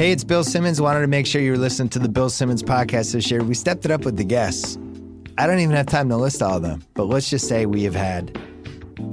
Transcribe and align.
Hey, 0.00 0.12
it's 0.12 0.24
Bill 0.24 0.44
Simmons. 0.44 0.80
Wanted 0.80 1.02
to 1.02 1.08
make 1.08 1.26
sure 1.26 1.42
you 1.42 1.50
were 1.50 1.58
listening 1.58 1.90
to 1.90 1.98
the 1.98 2.08
Bill 2.08 2.30
Simmons 2.30 2.62
podcast 2.62 3.12
this 3.12 3.30
year. 3.30 3.44
We 3.44 3.52
stepped 3.52 3.84
it 3.84 3.90
up 3.90 4.06
with 4.06 4.16
the 4.16 4.24
guests. 4.24 4.78
I 5.36 5.46
don't 5.46 5.58
even 5.58 5.76
have 5.76 5.84
time 5.84 6.08
to 6.08 6.16
list 6.16 6.40
all 6.40 6.56
of 6.56 6.62
them, 6.62 6.82
but 6.94 7.04
let's 7.04 7.28
just 7.28 7.46
say 7.46 7.66
we 7.66 7.82
have 7.82 7.94
had 7.94 8.34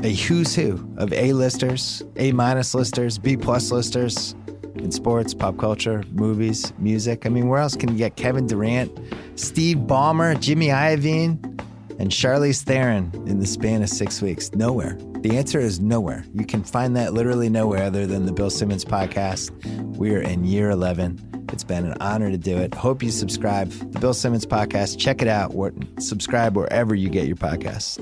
a 0.01 0.13
who's 0.13 0.55
who 0.55 0.89
of 0.95 1.11
A 1.11 1.33
listers, 1.33 2.03
A 2.15 2.31
minus 2.31 2.73
listers, 2.73 3.17
B 3.17 3.35
plus 3.35 3.69
listers 3.69 4.33
in 4.75 4.89
sports, 4.93 5.33
pop 5.33 5.57
culture, 5.57 6.05
movies, 6.13 6.71
music. 6.77 7.25
I 7.25 7.29
mean, 7.31 7.49
where 7.49 7.59
else 7.59 7.75
can 7.75 7.89
you 7.89 7.97
get 7.97 8.15
Kevin 8.15 8.47
Durant, 8.47 8.97
Steve 9.35 9.79
Ballmer, 9.79 10.39
Jimmy 10.39 10.67
Iovine, 10.67 11.56
and 11.99 12.09
Charlize 12.09 12.63
Theron 12.63 13.11
in 13.27 13.39
the 13.39 13.45
span 13.45 13.81
of 13.81 13.89
six 13.89 14.21
weeks? 14.21 14.51
Nowhere. 14.53 14.97
The 15.21 15.37
answer 15.37 15.59
is 15.59 15.79
nowhere. 15.79 16.25
You 16.33 16.45
can 16.45 16.63
find 16.63 16.95
that 16.95 17.13
literally 17.13 17.49
nowhere 17.49 17.83
other 17.83 18.05
than 18.05 18.25
the 18.25 18.31
Bill 18.31 18.49
Simmons 18.49 18.85
podcast. 18.85 19.51
We're 19.97 20.21
in 20.21 20.45
year 20.45 20.69
11. 20.69 21.47
It's 21.51 21.63
been 21.63 21.85
an 21.85 21.97
honor 21.99 22.29
to 22.29 22.37
do 22.37 22.57
it. 22.57 22.73
Hope 22.73 23.01
you 23.01 23.11
subscribe. 23.11 23.71
The 23.71 23.99
Bill 23.99 24.13
Simmons 24.13 24.45
podcast. 24.45 24.99
Check 24.99 25.21
it 25.21 25.27
out. 25.27 25.53
Subscribe 25.99 26.55
wherever 26.55 26.93
you 26.93 27.09
get 27.09 27.25
your 27.25 27.37
podcasts. 27.37 27.97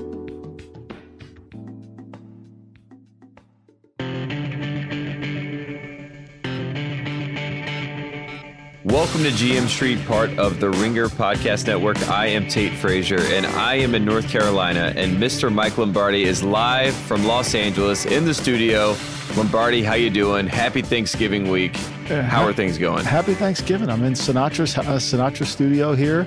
Welcome 8.86 9.24
to 9.24 9.30
GM 9.30 9.66
Street, 9.66 9.98
part 10.06 10.38
of 10.38 10.60
the 10.60 10.70
Ringer 10.70 11.08
Podcast 11.08 11.66
Network. 11.66 12.00
I 12.08 12.26
am 12.26 12.46
Tate 12.46 12.72
Frazier, 12.72 13.18
and 13.18 13.44
I 13.44 13.74
am 13.74 13.96
in 13.96 14.04
North 14.04 14.28
Carolina. 14.28 14.92
And 14.94 15.16
Mr. 15.16 15.52
Mike 15.52 15.76
Lombardi 15.76 16.22
is 16.22 16.44
live 16.44 16.94
from 16.94 17.24
Los 17.24 17.56
Angeles 17.56 18.06
in 18.06 18.24
the 18.26 18.32
studio. 18.32 18.94
Lombardi, 19.36 19.82
how 19.82 19.94
you 19.94 20.08
doing? 20.08 20.46
Happy 20.46 20.82
Thanksgiving 20.82 21.50
week. 21.50 21.74
how 22.06 22.44
are 22.44 22.52
things 22.52 22.78
going? 22.78 23.04
Happy 23.04 23.34
Thanksgiving. 23.34 23.90
I'm 23.90 24.04
in 24.04 24.12
Sinatra's 24.12 24.78
uh, 24.78 24.84
Sinatra 24.84 25.46
studio 25.46 25.96
here. 25.96 26.24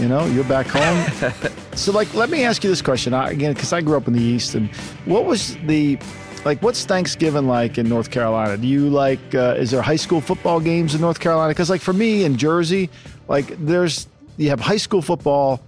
You 0.00 0.08
know, 0.08 0.26
you're 0.26 0.42
back 0.42 0.66
home. 0.66 1.32
so, 1.76 1.92
like, 1.92 2.12
let 2.14 2.28
me 2.28 2.42
ask 2.42 2.64
you 2.64 2.70
this 2.70 2.82
question 2.82 3.14
I, 3.14 3.30
again, 3.30 3.54
because 3.54 3.72
I 3.72 3.82
grew 3.82 3.96
up 3.96 4.08
in 4.08 4.14
the 4.14 4.20
East. 4.20 4.56
And 4.56 4.68
what 5.04 5.26
was 5.26 5.56
the 5.58 5.96
like 6.44 6.62
what's 6.62 6.84
Thanksgiving 6.84 7.46
like 7.46 7.78
in 7.78 7.88
North 7.88 8.10
Carolina? 8.10 8.56
Do 8.56 8.66
you 8.66 8.88
like 8.88 9.34
uh, 9.34 9.54
is 9.58 9.70
there 9.70 9.82
high 9.82 9.96
school 9.96 10.20
football 10.20 10.60
games 10.60 10.94
in 10.94 11.00
North 11.00 11.20
Carolina? 11.20 11.50
Because 11.50 11.70
like 11.70 11.80
for 11.80 11.92
me 11.92 12.24
in 12.24 12.36
Jersey, 12.36 12.90
like 13.28 13.46
there's 13.58 14.08
you 14.36 14.48
have 14.48 14.60
high 14.60 14.76
school 14.76 15.02
football, 15.02 15.60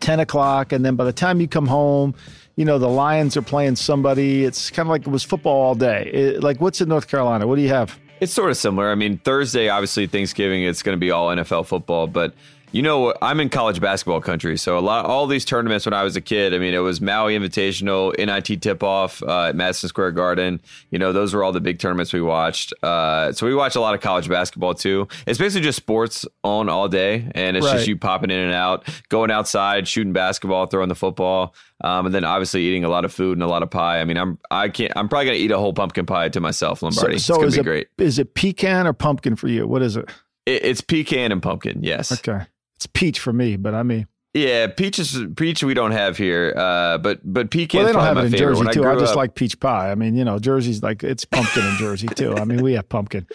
ten 0.00 0.20
o'clock, 0.20 0.72
and 0.72 0.84
then 0.84 0.96
by 0.96 1.04
the 1.04 1.12
time 1.12 1.40
you 1.40 1.48
come 1.48 1.66
home, 1.66 2.14
you 2.56 2.64
know 2.64 2.78
the 2.78 2.88
Lions 2.88 3.36
are 3.36 3.42
playing 3.42 3.76
somebody. 3.76 4.44
It's 4.44 4.70
kind 4.70 4.86
of 4.86 4.90
like 4.90 5.02
it 5.02 5.10
was 5.10 5.24
football 5.24 5.60
all 5.62 5.74
day. 5.74 6.10
It, 6.12 6.42
like 6.42 6.60
what's 6.60 6.80
in 6.80 6.88
North 6.88 7.08
Carolina? 7.08 7.46
What 7.46 7.56
do 7.56 7.62
you 7.62 7.68
have? 7.68 7.98
It's 8.20 8.34
sort 8.34 8.50
of 8.50 8.58
similar. 8.58 8.90
I 8.90 8.96
mean, 8.96 9.16
Thursday, 9.16 9.70
obviously 9.70 10.06
Thanksgiving, 10.06 10.62
it's 10.62 10.82
going 10.82 10.94
to 10.94 11.00
be 11.00 11.10
all 11.10 11.28
NFL 11.28 11.64
football, 11.64 12.06
but 12.06 12.34
you 12.72 12.82
know, 12.82 13.14
I'm 13.20 13.40
in 13.40 13.48
college 13.48 13.80
basketball 13.80 14.20
country, 14.20 14.56
so 14.56 14.78
a 14.78 14.80
lot 14.80 15.04
all 15.04 15.26
these 15.26 15.44
tournaments 15.44 15.86
when 15.86 15.92
I 15.92 16.04
was 16.04 16.14
a 16.14 16.20
kid. 16.20 16.54
I 16.54 16.58
mean, 16.58 16.72
it 16.72 16.78
was 16.78 17.00
Maui 17.00 17.36
Invitational, 17.36 18.16
NIT 18.16 18.62
Tip 18.62 18.82
Off 18.82 19.22
uh, 19.24 19.46
at 19.46 19.56
Madison 19.56 19.88
Square 19.88 20.12
Garden. 20.12 20.60
You 20.90 20.98
know, 20.98 21.12
those 21.12 21.34
were 21.34 21.42
all 21.42 21.52
the 21.52 21.60
big 21.60 21.80
tournaments 21.80 22.12
we 22.12 22.22
watched. 22.22 22.72
Uh, 22.82 23.32
so 23.32 23.46
we 23.46 23.54
watch 23.54 23.74
a 23.74 23.80
lot 23.80 23.94
of 23.94 24.00
college 24.00 24.28
basketball 24.28 24.74
too. 24.74 25.08
It's 25.26 25.38
basically 25.38 25.62
just 25.62 25.76
sports 25.76 26.26
on 26.44 26.68
all 26.68 26.88
day, 26.88 27.28
and 27.34 27.56
it's 27.56 27.66
right. 27.66 27.74
just 27.74 27.88
you 27.88 27.96
popping 27.96 28.30
in 28.30 28.38
and 28.38 28.54
out, 28.54 28.88
going 29.08 29.32
outside, 29.32 29.88
shooting 29.88 30.12
basketball, 30.12 30.66
throwing 30.66 30.88
the 30.88 30.94
football. 30.94 31.54
Um, 31.82 32.06
and 32.06 32.14
then 32.14 32.24
obviously 32.24 32.62
eating 32.62 32.84
a 32.84 32.88
lot 32.88 33.04
of 33.04 33.12
food 33.12 33.32
and 33.32 33.42
a 33.42 33.46
lot 33.46 33.62
of 33.62 33.70
pie. 33.70 34.00
I 34.00 34.04
mean, 34.04 34.18
I'm 34.18 34.38
I 34.50 34.68
can't. 34.68 34.92
I'm 34.94 35.08
probably 35.08 35.26
gonna 35.26 35.38
eat 35.38 35.50
a 35.50 35.58
whole 35.58 35.72
pumpkin 35.72 36.06
pie 36.06 36.28
to 36.28 36.40
myself, 36.40 36.82
Lombardi. 36.82 37.18
So, 37.18 37.34
so 37.34 37.42
it's 37.42 37.56
gonna 37.56 37.64
be 37.64 37.70
it, 37.70 37.86
great. 37.96 38.06
Is 38.06 38.18
it 38.18 38.34
pecan 38.34 38.86
or 38.86 38.92
pumpkin 38.92 39.34
for 39.34 39.48
you? 39.48 39.66
What 39.66 39.82
is 39.82 39.96
it? 39.96 40.08
it 40.46 40.64
it's 40.64 40.82
pecan 40.82 41.32
and 41.32 41.42
pumpkin. 41.42 41.82
Yes. 41.82 42.12
Okay. 42.12 42.44
It's 42.80 42.86
peach 42.86 43.20
for 43.20 43.30
me, 43.30 43.56
but 43.56 43.74
I 43.74 43.82
mean. 43.82 44.06
Yeah, 44.32 44.68
peach 44.68 44.98
is 44.98 45.18
peach 45.36 45.62
we 45.62 45.74
don't 45.74 45.90
have 45.90 46.16
here, 46.16 46.54
uh, 46.56 46.96
but 46.96 47.20
but 47.22 47.50
pecan. 47.50 47.80
Well, 47.80 47.86
they 47.86 47.92
don't 47.92 48.04
have 48.04 48.16
it 48.16 48.32
in 48.32 48.38
Jersey 48.38 48.64
too. 48.72 48.84
I, 48.84 48.92
I 48.92 48.98
just 48.98 49.10
up, 49.10 49.16
like 49.16 49.34
peach 49.34 49.60
pie. 49.60 49.90
I 49.90 49.94
mean, 49.96 50.16
you 50.16 50.24
know, 50.24 50.38
Jersey's 50.38 50.82
like 50.82 51.04
it's 51.04 51.26
pumpkin 51.26 51.66
in 51.66 51.76
Jersey 51.76 52.06
too. 52.06 52.34
I 52.34 52.44
mean, 52.44 52.62
we 52.62 52.72
have 52.72 52.88
pumpkin. 52.88 53.26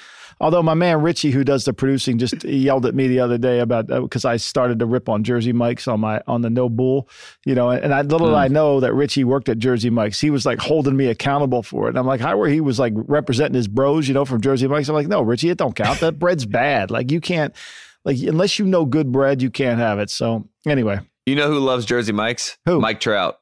Although 0.42 0.64
my 0.64 0.74
man 0.74 1.02
Richie, 1.02 1.30
who 1.30 1.44
does 1.44 1.66
the 1.66 1.74
producing, 1.74 2.18
just 2.18 2.44
yelled 2.44 2.88
at 2.88 2.96
me 2.96 3.08
the 3.08 3.20
other 3.20 3.38
day 3.38 3.60
about 3.60 3.86
because 3.88 4.26
uh, 4.26 4.30
I 4.30 4.38
started 4.38 4.80
to 4.80 4.88
rip 4.88 5.08
on 5.10 5.24
Jersey 5.24 5.54
Mike's 5.54 5.88
on 5.88 6.00
my 6.00 6.22
on 6.26 6.42
the 6.42 6.50
No 6.50 6.70
Bull, 6.70 7.08
you 7.46 7.54
know, 7.54 7.70
and 7.70 7.94
I 7.94 8.02
little 8.02 8.30
mm. 8.30 8.38
I 8.38 8.48
know 8.48 8.80
that 8.80 8.94
Richie 8.96 9.26
worked 9.26 9.48
at 9.48 9.60
Jersey 9.60 9.92
Mike's. 9.92 10.20
He 10.20 10.32
was 10.32 10.44
like 10.44 10.60
holding 10.60 10.98
me 10.98 11.08
accountable 11.08 11.62
for 11.62 11.86
it. 11.86 11.90
And 11.90 12.00
I'm 12.00 12.08
like, 12.08 12.20
how 12.20 12.36
where 12.36 12.50
he 12.50 12.62
was 12.62 12.80
like 12.80 12.94
representing 12.96 13.56
his 13.56 13.68
bros, 13.68 14.08
you 14.08 14.16
know, 14.16 14.26
from 14.26 14.42
Jersey 14.42 14.68
Mike's. 14.68 14.90
I'm 14.90 14.96
like, 14.96 15.08
no, 15.08 15.22
Richie, 15.22 15.50
it 15.50 15.58
don't 15.58 15.76
count. 15.76 16.00
That 16.00 16.18
bread's 16.18 16.46
bad. 16.46 16.90
Like 16.90 17.12
you 17.12 17.22
can't 17.22 17.54
like 18.06 18.18
unless 18.20 18.60
you 18.60 18.66
know 18.66 18.86
good 18.86 19.12
bread, 19.12 19.42
you 19.42 19.50
can't 19.50 19.80
have 19.80 20.00
it. 20.00 20.10
So 20.10 20.48
anyway, 20.66 21.00
you 21.26 21.36
know 21.36 21.48
who 21.48 21.60
loves 21.60 21.86
Jersey 21.86 22.14
Mike's? 22.14 22.58
Who? 22.66 22.80
Mike 22.80 23.00
Trout. 23.00 23.40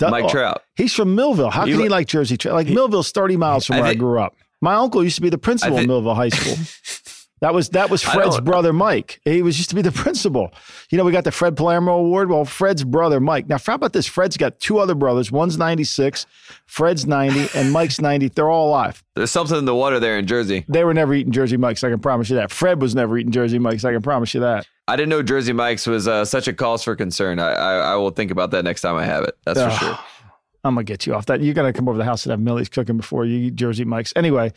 Mike 0.00 0.24
oh, 0.26 0.28
Trout. 0.28 0.62
He's 0.76 0.94
from 0.94 1.16
Millville. 1.16 1.50
How 1.50 1.66
he 1.66 1.72
can 1.72 1.80
he 1.80 1.88
like 1.88 2.06
Jersey 2.06 2.36
Trout? 2.36 2.54
Like 2.54 2.68
he, 2.68 2.74
Millville's 2.74 3.10
thirty 3.10 3.36
miles 3.36 3.66
from 3.66 3.76
where 3.76 3.84
I, 3.84 3.88
think, 3.88 3.98
I 3.98 4.00
grew 4.00 4.20
up. 4.20 4.36
My 4.60 4.74
uncle 4.74 5.02
used 5.02 5.16
to 5.16 5.22
be 5.22 5.28
the 5.28 5.38
principal 5.38 5.76
think, 5.76 5.86
of 5.86 5.88
Millville 5.88 6.14
High 6.14 6.28
School. 6.28 6.54
That 7.40 7.54
was 7.54 7.68
that 7.70 7.90
was 7.90 8.02
Fred's 8.02 8.40
brother 8.40 8.72
Mike. 8.72 9.20
He 9.24 9.42
was 9.42 9.58
used 9.58 9.70
to 9.70 9.76
be 9.76 9.82
the 9.82 9.92
principal. 10.04 10.52
You 10.90 10.98
know, 10.98 11.04
we 11.04 11.12
got 11.12 11.24
the 11.24 11.30
Fred 11.30 11.56
Palermo 11.56 11.96
Award. 11.98 12.30
Well, 12.30 12.44
Fred's 12.44 12.84
brother 12.84 13.20
Mike. 13.20 13.48
Now, 13.48 13.58
how 13.64 13.74
about 13.74 13.92
this? 13.92 14.06
Fred's 14.06 14.36
got 14.36 14.58
two 14.60 14.78
other 14.78 14.94
brothers. 14.94 15.30
One's 15.30 15.56
ninety 15.58 15.84
six, 15.84 16.26
Fred's 16.66 17.06
ninety, 17.06 17.48
and 17.54 17.72
Mike's 17.72 18.00
ninety. 18.00 18.28
They're 18.28 18.50
all 18.50 18.68
alive. 18.68 19.02
There's 19.14 19.30
something 19.30 19.56
in 19.56 19.64
the 19.64 19.74
water 19.74 20.00
there 20.00 20.18
in 20.18 20.26
Jersey. 20.26 20.64
They 20.68 20.84
were 20.84 20.94
never 20.94 21.14
eating 21.14 21.32
Jersey 21.32 21.56
Mike's. 21.56 21.84
I 21.84 21.90
can 21.90 22.00
promise 22.00 22.30
you 22.30 22.36
that. 22.36 22.50
Fred 22.50 22.80
was 22.82 22.94
never 22.94 23.16
eating 23.18 23.32
Jersey 23.32 23.58
Mike's. 23.58 23.84
I 23.84 23.92
can 23.92 24.02
promise 24.02 24.34
you 24.34 24.40
that. 24.40 24.66
I 24.88 24.96
didn't 24.96 25.10
know 25.10 25.22
Jersey 25.22 25.52
Mike's 25.52 25.86
was 25.86 26.08
uh, 26.08 26.24
such 26.24 26.48
a 26.48 26.52
cause 26.52 26.82
for 26.82 26.96
concern. 26.96 27.38
I, 27.38 27.50
I, 27.52 27.74
I 27.92 27.96
will 27.96 28.10
think 28.10 28.30
about 28.30 28.52
that 28.52 28.64
next 28.64 28.80
time 28.80 28.96
I 28.96 29.04
have 29.04 29.24
it. 29.24 29.36
That's 29.44 29.60
for 29.60 29.70
sure. 29.70 29.98
I'm 30.64 30.74
gonna 30.74 30.84
get 30.84 31.06
you 31.06 31.14
off 31.14 31.26
that. 31.26 31.40
You're 31.40 31.54
gonna 31.54 31.72
come 31.72 31.88
over 31.88 31.96
to 31.96 31.98
the 31.98 32.04
house 32.04 32.24
and 32.26 32.30
have 32.30 32.40
Millie's 32.40 32.68
cooking 32.68 32.96
before 32.96 33.24
you 33.24 33.46
eat 33.46 33.54
Jersey 33.54 33.84
Mike's. 33.84 34.12
Anyway, 34.16 34.52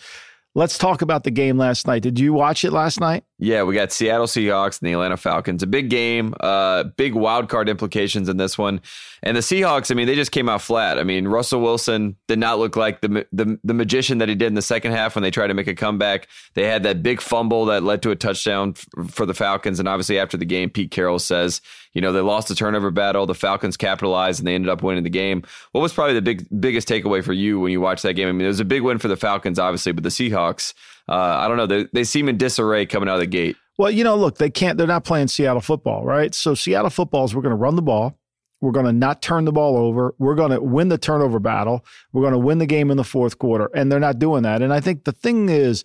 let's 0.54 0.78
talk 0.78 1.02
about 1.02 1.24
the 1.24 1.32
game 1.32 1.58
last 1.58 1.88
night. 1.88 2.02
Did 2.02 2.20
you 2.20 2.34
watch 2.34 2.64
it 2.64 2.72
last 2.72 3.00
night? 3.00 3.24
Yeah, 3.40 3.64
we 3.64 3.74
got 3.74 3.92
Seattle 3.92 4.28
Seahawks 4.28 4.80
and 4.80 4.88
the 4.88 4.94
Atlanta 4.94 5.18
Falcons. 5.18 5.64
A 5.64 5.68
big 5.68 5.90
game, 5.90 6.36
uh, 6.42 6.84
big 6.84 7.16
wild 7.16 7.50
card 7.50 7.70
implications 7.70 8.30
in 8.30 8.38
this 8.38 8.58
one. 8.58 8.82
And 9.24 9.36
the 9.36 9.42
Seahawks, 9.42 9.92
I 9.92 9.96
mean, 9.96 10.08
they 10.08 10.16
just 10.16 10.32
came 10.32 10.50
out 10.50 10.62
flat. 10.62 11.00
I 11.00 11.04
mean, 11.04 11.28
Russell 11.28 11.62
Wilson 11.62 12.16
did 12.28 12.40
not 12.40 12.60
look 12.60 12.76
like 12.76 13.02
the, 13.02 13.26
the 13.32 13.60
the 13.64 13.74
magician 13.74 14.20
that 14.20 14.30
he 14.30 14.36
did 14.36 14.48
in 14.48 14.54
the 14.54 14.62
second 14.62 14.92
half 14.92 15.16
when 15.16 15.24
they 15.24 15.32
tried 15.32 15.48
to 15.48 15.54
make 15.54 15.68
a 15.68 15.76
comeback. 15.76 16.28
They 16.54 16.68
had 16.68 16.84
that 16.84 17.02
big 17.02 17.22
fumble 17.22 17.66
that 17.66 17.84
led 17.84 18.02
to 18.04 18.12
a 18.12 18.16
touchdown 18.16 18.76
f- 18.76 19.12
for 19.12 19.26
the 19.26 19.34
Falcons. 19.34 19.80
And 19.80 19.88
obviously, 19.88 20.20
after 20.20 20.38
the 20.38 20.46
game, 20.46 20.70
Pete 20.70 20.92
Carroll 20.92 21.20
says, 21.20 21.62
you 21.94 22.02
know, 22.02 22.12
they 22.12 22.22
lost 22.22 22.48
the 22.48 22.56
turnover 22.56 22.92
battle. 22.92 23.26
The 23.26 23.36
Falcons 23.36 23.78
capitalized 23.78 24.40
and 24.40 24.48
they 24.48 24.56
ended 24.56 24.70
up 24.70 24.84
winning 24.84 25.04
the 25.04 25.10
game. 25.10 25.44
What 25.72 25.82
was 25.82 25.94
probably 25.94 26.14
the 26.14 26.22
big 26.22 26.48
biggest 26.60 26.88
takeaway 26.88 27.24
for 27.24 27.34
you 27.34 27.60
when 27.60 27.72
you 27.72 27.82
watched 27.82 28.04
that 28.04 28.14
game? 28.14 28.28
I 28.28 28.32
mean, 28.32 28.46
it 28.46 28.50
was 28.50 28.60
a 28.60 28.66
big 28.66 28.82
win 28.82 28.98
for 28.98 29.08
the 29.08 29.18
Falcons, 29.18 29.60
obviously, 29.60 29.92
but 29.92 30.04
the 30.04 30.10
Seahawks, 30.10 30.74
uh, 31.10 31.14
I 31.14 31.48
don't 31.48 31.58
know, 31.58 31.68
they, 31.68 31.88
they 31.94 32.04
seem 32.04 32.30
in 32.30 32.38
disarray 32.38 32.86
coming 32.86 33.10
out 33.10 33.16
of 33.16 33.22
the 33.22 33.28
gate. 33.28 33.58
Well, 33.78 33.92
you 33.92 34.04
know, 34.04 34.16
look, 34.16 34.38
they 34.38 34.50
can't, 34.50 34.78
they're 34.78 34.88
not 34.88 35.04
playing 35.04 35.28
Seattle 35.28 35.62
football, 35.62 36.06
right? 36.06 36.34
So 36.36 36.54
Seattle 36.54 36.90
football 36.90 37.26
is 37.26 37.36
we're 37.36 37.42
going 37.42 37.52
to 37.52 37.56
run 37.56 37.76
the 37.76 37.82
ball. 37.82 38.18
We're 38.62 38.72
going 38.72 38.86
to 38.86 38.94
not 38.94 39.24
turn 39.24 39.46
the 39.46 39.52
ball 39.52 39.76
over. 39.76 40.14
We're 40.20 40.36
going 40.36 40.52
to 40.52 40.62
win 40.62 40.90
the 40.90 40.98
turnover 41.00 41.40
battle. 41.40 41.84
We're 42.14 42.22
going 42.22 42.34
to 42.34 42.40
win 42.40 42.60
the 42.60 42.68
game 42.68 42.92
in 42.92 42.98
the 42.98 43.04
fourth 43.04 43.40
quarter. 43.40 43.72
And 43.74 43.92
they're 43.92 44.00
not 44.00 44.20
doing 44.20 44.44
that. 44.44 44.62
And 44.62 44.72
I 44.72 44.80
think 44.80 45.04
the 45.04 45.12
thing 45.12 45.50
is, 45.50 45.84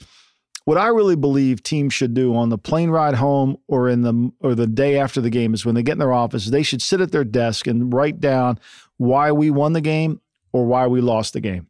what 0.67 0.77
I 0.77 0.89
really 0.89 1.15
believe 1.15 1.63
teams 1.63 1.95
should 1.95 2.13
do 2.13 2.35
on 2.35 2.49
the 2.49 2.59
plane 2.59 2.91
ride 2.91 3.15
home 3.15 3.57
or 3.69 3.89
in 3.89 4.03
the 4.03 4.33
or 4.41 4.57
the 4.57 4.67
day 4.67 4.99
after 4.99 5.21
the 5.21 5.31
game 5.31 5.55
is 5.55 5.65
when 5.65 5.77
they 5.77 5.83
get 5.83 5.93
in 5.93 6.01
their 6.01 6.13
office, 6.13 6.47
they 6.47 6.65
should 6.65 6.83
sit 6.83 7.01
at 7.01 7.13
their 7.13 7.25
desk 7.25 7.69
and 7.69 7.95
write 7.95 8.19
down 8.19 8.59
why 8.97 9.31
we 9.31 9.49
won 9.49 9.75
the 9.75 9.81
game 9.81 10.21
or 10.53 10.67
why 10.67 10.89
we 10.89 11.01
lost 11.01 11.35
the 11.35 11.41
game. 11.41 11.69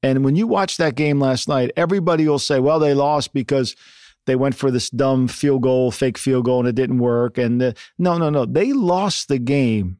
And 0.00 0.24
when 0.24 0.36
you 0.36 0.46
watch 0.46 0.76
that 0.76 0.94
game 0.94 1.18
last 1.18 1.48
night, 1.48 1.72
everybody 1.76 2.28
will 2.28 2.38
say, 2.38 2.60
well, 2.60 2.78
they 2.78 2.94
lost 2.94 3.34
because 3.34 3.74
they 4.26 4.36
went 4.36 4.54
for 4.54 4.70
this 4.70 4.90
dumb 4.90 5.26
field 5.26 5.62
goal, 5.62 5.90
fake 5.90 6.16
field 6.16 6.44
goal, 6.44 6.60
and 6.60 6.68
it 6.68 6.76
didn't 6.76 6.98
work. 6.98 7.38
And 7.38 7.60
the, 7.60 7.74
no, 7.98 8.16
no, 8.16 8.30
no. 8.30 8.44
They 8.44 8.72
lost 8.72 9.26
the 9.26 9.38
game 9.40 9.98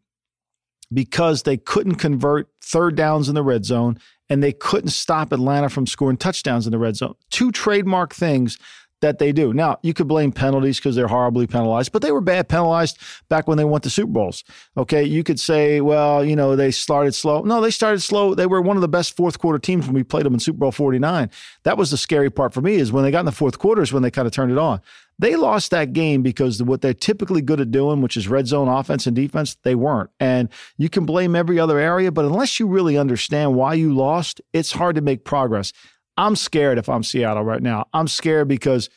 because 0.95 1.43
they 1.43 1.57
couldn't 1.57 1.97
convert 1.97 2.49
third 2.63 2.95
downs 2.95 3.29
in 3.29 3.35
the 3.35 3.43
red 3.43 3.65
zone 3.65 3.99
and 4.29 4.43
they 4.43 4.53
couldn't 4.53 4.91
stop 4.91 5.33
Atlanta 5.33 5.69
from 5.69 5.87
scoring 5.87 6.17
touchdowns 6.17 6.67
in 6.67 6.73
the 6.73 6.79
red 6.79 6.97
zone. 6.97 7.15
Two 7.31 7.53
trademark 7.53 8.15
things 8.15 8.59
that 9.03 9.19
they 9.19 9.33
do. 9.33 9.53
Now, 9.53 9.79
you 9.83 9.93
could 9.93 10.09
blame 10.09 10.33
penalties 10.33 10.79
because 10.79 10.97
they're 10.97 11.07
horribly 11.07 11.47
penalized, 11.47 11.93
but 11.93 12.03
they 12.03 12.13
were 12.13 12.21
bad 12.21 12.49
penalized 12.49 12.99
back 13.29 13.47
when 13.47 13.59
they 13.59 13.65
went 13.65 13.85
to 13.85 13.91
Super 13.91 14.13
Bowls. 14.13 14.45
Okay. 14.77 15.05
You 15.05 15.23
could 15.23 15.39
say, 15.39 15.81
well, 15.81 16.25
you 16.25 16.37
know, 16.37 16.57
they 16.57 16.71
started 16.71 17.15
slow. 17.15 17.43
No, 17.43 17.61
they 17.61 17.71
started 17.71 18.01
slow. 18.01 18.35
They 18.35 18.47
were 18.47 18.61
one 18.61 18.77
of 18.77 18.81
the 18.81 18.89
best 18.89 19.17
fourth 19.17 19.39
quarter 19.39 19.59
teams 19.59 19.87
when 19.87 19.95
we 19.95 20.03
played 20.03 20.25
them 20.25 20.35
in 20.35 20.41
Super 20.41 20.59
Bowl 20.59 20.73
49. 20.73 21.31
That 21.65 21.77
was 21.77 21.91
the 21.91 21.97
scary 21.97 22.31
part 22.31 22.55
for 22.55 22.61
me 22.61 22.77
is 22.77 22.93
when 22.93 23.05
they 23.05 23.11
got 23.11 23.21
in 23.21 23.27
the 23.27 23.33
fourth 23.33 23.59
quarters 23.59 23.93
when 23.93 24.03
they 24.03 24.11
kind 24.11 24.27
of 24.27 24.33
turned 24.33 24.53
it 24.53 24.59
on. 24.59 24.81
They 25.19 25.35
lost 25.35 25.71
that 25.71 25.95
game 25.95 26.23
because 26.23 26.63
what 26.63 26.83
they're 26.83 26.93
typically 26.93 27.41
good 27.41 27.61
at 27.61 27.71
doing, 27.71 28.03
which 28.03 28.19
is 28.19 28.29
red 28.29 28.47
zone 28.47 28.69
offense 28.69 29.07
and 29.07 29.17
defense, 29.17 29.57
they 29.63 29.75
weren't. 29.75 30.11
And 30.21 30.51
you 30.77 30.91
can 30.91 31.07
blame 31.07 31.35
every 31.35 31.59
other 31.59 31.79
area, 31.79 32.13
but 32.13 32.27
unless 32.27 32.61
you 32.61 32.67
really 32.67 32.99
understand 32.99 33.55
why 33.55 33.75
you 33.75 33.95
lost, 33.95 34.43
it's 34.53 34.73
hard 34.73 34.95
to 34.97 35.01
make 35.01 35.25
progress. 35.25 35.73
I'm 36.17 36.37
scared 36.37 36.79
if 36.79 36.89
I'm 36.89 37.03
Seattle 37.03 37.45
right 37.45 37.63
now. 37.63 37.87
I'm 37.93 38.09
scared 38.09 38.49
because 38.49 38.89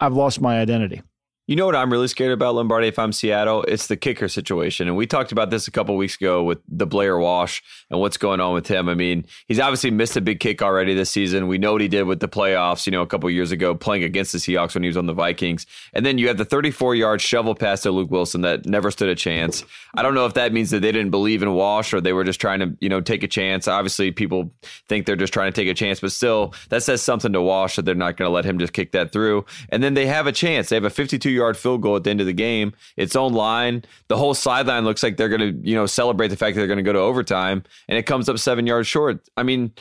I've 0.00 0.14
lost 0.14 0.40
my 0.40 0.60
identity. 0.60 1.02
You 1.48 1.56
know 1.56 1.64
what 1.64 1.74
I'm 1.74 1.90
really 1.90 2.08
scared 2.08 2.32
about, 2.32 2.56
Lombardi, 2.56 2.88
if 2.88 2.98
I'm 2.98 3.10
Seattle? 3.10 3.62
It's 3.62 3.86
the 3.86 3.96
kicker 3.96 4.28
situation. 4.28 4.86
And 4.86 4.98
we 4.98 5.06
talked 5.06 5.32
about 5.32 5.48
this 5.48 5.66
a 5.66 5.70
couple 5.70 5.96
weeks 5.96 6.16
ago 6.16 6.44
with 6.44 6.58
the 6.68 6.86
Blair 6.86 7.16
Walsh 7.16 7.62
and 7.88 7.98
what's 7.98 8.18
going 8.18 8.38
on 8.38 8.52
with 8.52 8.66
him. 8.66 8.86
I 8.86 8.92
mean, 8.92 9.24
he's 9.46 9.58
obviously 9.58 9.90
missed 9.90 10.14
a 10.18 10.20
big 10.20 10.40
kick 10.40 10.60
already 10.60 10.92
this 10.92 11.08
season. 11.08 11.48
We 11.48 11.56
know 11.56 11.72
what 11.72 11.80
he 11.80 11.88
did 11.88 12.02
with 12.02 12.20
the 12.20 12.28
playoffs, 12.28 12.84
you 12.84 12.90
know, 12.90 13.00
a 13.00 13.06
couple 13.06 13.30
years 13.30 13.50
ago, 13.50 13.74
playing 13.74 14.04
against 14.04 14.32
the 14.32 14.38
Seahawks 14.38 14.74
when 14.74 14.82
he 14.82 14.88
was 14.88 14.98
on 14.98 15.06
the 15.06 15.14
Vikings. 15.14 15.64
And 15.94 16.04
then 16.04 16.18
you 16.18 16.28
have 16.28 16.36
the 16.36 16.44
34 16.44 16.96
yard 16.96 17.22
shovel 17.22 17.54
pass 17.54 17.80
to 17.84 17.92
Luke 17.92 18.10
Wilson 18.10 18.42
that 18.42 18.66
never 18.66 18.90
stood 18.90 19.08
a 19.08 19.14
chance. 19.14 19.64
I 19.94 20.02
don't 20.02 20.14
know 20.14 20.26
if 20.26 20.34
that 20.34 20.52
means 20.52 20.68
that 20.72 20.80
they 20.80 20.92
didn't 20.92 21.12
believe 21.12 21.42
in 21.42 21.54
Walsh 21.54 21.94
or 21.94 22.02
they 22.02 22.12
were 22.12 22.24
just 22.24 22.42
trying 22.42 22.60
to, 22.60 22.76
you 22.80 22.90
know, 22.90 23.00
take 23.00 23.22
a 23.22 23.28
chance. 23.28 23.66
Obviously, 23.66 24.10
people 24.10 24.52
think 24.86 25.06
they're 25.06 25.16
just 25.16 25.32
trying 25.32 25.50
to 25.50 25.58
take 25.58 25.68
a 25.68 25.72
chance, 25.72 25.98
but 25.98 26.12
still, 26.12 26.52
that 26.68 26.82
says 26.82 27.00
something 27.00 27.32
to 27.32 27.40
Walsh 27.40 27.76
that 27.76 27.86
they're 27.86 27.94
not 27.94 28.18
going 28.18 28.28
to 28.28 28.34
let 28.34 28.44
him 28.44 28.58
just 28.58 28.74
kick 28.74 28.92
that 28.92 29.12
through. 29.12 29.46
And 29.70 29.82
then 29.82 29.94
they 29.94 30.04
have 30.04 30.26
a 30.26 30.32
chance. 30.32 30.68
They 30.68 30.76
have 30.76 30.84
a 30.84 30.90
52 30.90 31.37
yard 31.38 31.56
field 31.56 31.82
goal 31.82 31.96
at 31.96 32.04
the 32.04 32.10
end 32.10 32.20
of 32.20 32.26
the 32.26 32.32
game. 32.32 32.72
It's 32.96 33.16
on 33.16 33.32
line. 33.32 33.84
The 34.08 34.16
whole 34.16 34.34
sideline 34.34 34.84
looks 34.84 35.02
like 35.02 35.16
they're 35.16 35.28
going 35.28 35.40
to, 35.40 35.68
you 35.68 35.74
know, 35.74 35.86
celebrate 35.86 36.28
the 36.28 36.36
fact 36.36 36.54
that 36.54 36.60
they're 36.60 36.68
going 36.68 36.78
to 36.78 36.82
go 36.82 36.92
to 36.92 36.98
overtime, 36.98 37.64
and 37.88 37.98
it 37.98 38.04
comes 38.04 38.28
up 38.28 38.38
seven 38.38 38.66
yards 38.66 38.86
short. 38.86 39.26
I 39.36 39.42
mean, 39.42 39.72